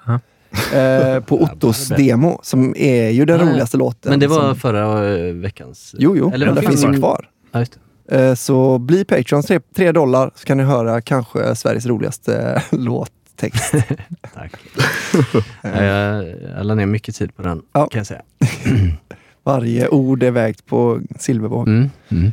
[0.75, 3.51] eh, på Ottos demo som är ju den Ah, ja.
[3.51, 4.11] roligaste låten.
[4.11, 5.95] Men det var som, förra eh, veckans.
[5.99, 6.99] Jo, jo, Eller det finns ju det?
[6.99, 7.29] kvar.
[7.53, 7.73] Ja, just
[8.09, 8.29] det.
[8.29, 13.73] Eh, Så bli Patreon, tre, tre dollar, så kan ni höra kanske Sveriges roligaste låttext.
[14.35, 14.53] Tack.
[15.63, 16.25] Ja, jag,
[16.57, 17.87] jag la ner mycket tid på den, Ja.
[17.87, 18.23] kan jag säga.
[19.45, 21.69] Varje ord är vägt på silvervåg.
[21.69, 21.91] Mm.
[22.09, 22.33] Mm.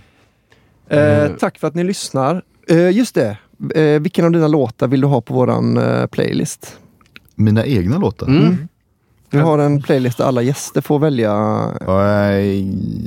[0.89, 2.41] Eh, tack för att ni lyssnar.
[2.69, 3.37] Eh, just det,
[3.75, 6.77] eh, vilken av dina låtar vill du ha på våran eh, playlist?
[7.35, 8.27] Mina egna låtar?
[8.27, 8.67] Mm.
[9.33, 11.33] Vi har en playlist där alla gäster får välja.
[11.87, 12.63] Nej,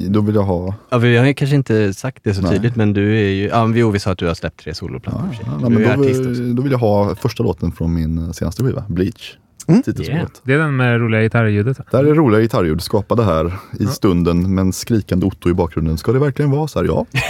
[0.09, 0.74] då vill jag ha...
[0.90, 2.51] Ja, vi har kanske inte sagt det så Nej.
[2.52, 3.46] tydligt, men du är ju...
[3.46, 5.32] Ja, vi sa att du har släppt tre soloplattor.
[5.32, 5.46] sig.
[5.62, 6.42] Ja, du är men artist då, också.
[6.42, 9.36] då vill jag ha första låten från min senaste skiva, Bleach.
[9.68, 9.82] Mm.
[10.01, 10.26] Yeah.
[10.42, 11.78] Det är den med roliga gitarrljudet.
[11.78, 11.84] va?
[11.90, 15.98] Där är roliga gitarrljud skapade här i stunden, men skrikande Otto i bakgrunden.
[15.98, 16.86] Ska det verkligen vara så här?
[16.86, 17.20] Ja, det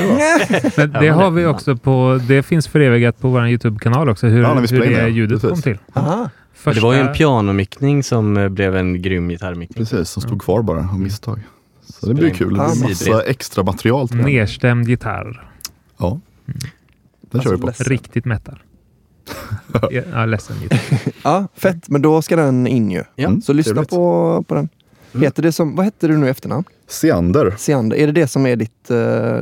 [0.60, 0.70] det.
[0.76, 4.42] Men det har det- vi också på, det finns förevigat på vår YouTube-kanal också, hur,
[4.42, 5.50] Ja, hur det det, ljudet precis.
[5.50, 5.78] kom till.
[5.92, 6.30] Aha.
[6.64, 9.86] Men Det var ju en Första- pianomickning som eh, blev en grym gitarrmickning.
[9.86, 11.40] Precis, som stod kvar bara av misstag.
[11.86, 12.54] Så det blir kul.
[12.54, 14.26] Det Ah, massa extra material till den.
[14.26, 15.50] Nedstämd gitarr.
[15.98, 16.20] Ja,
[17.30, 17.66] den kör vi på.
[17.66, 17.86] ledsen.
[17.86, 18.58] Riktigt metal.
[20.12, 20.80] ja, ledsen gitarr.
[21.24, 21.88] Ja, fett.
[21.88, 23.02] Men då ska den in ju.
[23.16, 23.90] Ja, Så lyssna trevligt.
[23.90, 24.68] på, på den.
[25.22, 26.64] Heter det som, vad heter du nu i efternamn?
[26.88, 27.54] Seander.
[27.58, 27.96] Seander.
[27.96, 29.38] Är det det som är ditt, eh,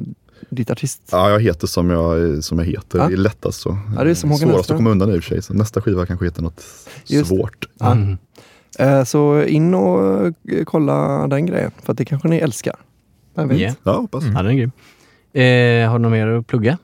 [0.51, 1.02] ditt artist?
[1.10, 2.98] Ja, jag heter som jag, som jag heter.
[2.98, 3.06] Ja.
[3.09, 3.78] Det är lättast så.
[3.97, 4.77] Ja, det är som Håkan Svårast Hellström.
[4.77, 5.43] att komma undan i och för sig.
[5.43, 6.64] Så nästa skiva kanske heter något
[7.06, 7.69] Just svårt.
[7.78, 7.93] Ja.
[7.93, 8.19] Mm.
[8.78, 11.70] Eh, så in och eh, kolla den grejen.
[11.82, 12.77] För att det kanske ni älskar.
[13.35, 13.59] Vem vet?
[13.59, 13.74] Yeah.
[13.82, 14.24] Ja, hoppas.
[14.24, 14.73] Ja, den är grym.
[15.32, 16.78] Eh, har du något mer att plugga?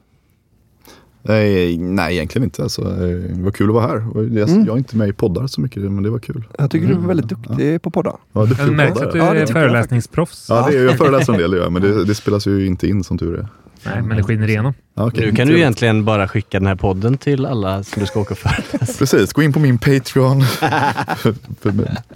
[1.22, 2.62] Nej, nej, egentligen inte.
[2.62, 2.98] Alltså, eh,
[3.36, 4.04] det var kul att vara här.
[4.14, 4.64] Jag, Mm.
[4.66, 6.44] jag är inte med i poddar så mycket, men det var kul.
[6.58, 8.16] Jag tycker du är väldigt duktig på poddar.
[8.32, 10.46] Ja, duktig Det märks att du Ja, det är jag föreläsningsproffs.
[10.48, 13.04] Ja, det är, jag föreläser en del, ja, men det, det spelas ju inte in
[13.04, 13.48] som tur är.
[13.84, 14.74] Nej, men det skiner igenom.
[14.94, 15.26] Ja, okej.
[15.26, 18.34] Nu kan du egentligen bara skicka den här podden till alla som du ska åka
[18.34, 18.98] och föreläsa.
[18.98, 20.38] Precis, gå in på min Patreon.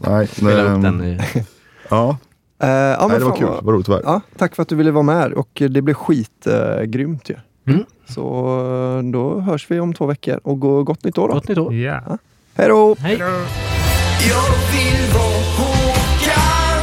[0.06, 1.20] Nej, Spela upp den i...
[1.90, 2.18] Ja,
[2.62, 3.46] Eh, ja, men nej, det var kul.
[3.46, 4.12] vad- Det var roligt att vara här.
[4.12, 7.34] Ja, tack för att du ville vara med och det blev skitgrymt ju.
[7.66, 7.84] Mm.
[8.14, 11.34] Så eh, då hörs vi om två veckor och gå gott nytt år då.
[11.34, 11.74] Gott nytt år.
[11.74, 12.18] Ja.
[12.55, 12.97] Hej då!
[12.98, 13.18] Hej!
[13.18, 16.82] Jag vill vara Håkan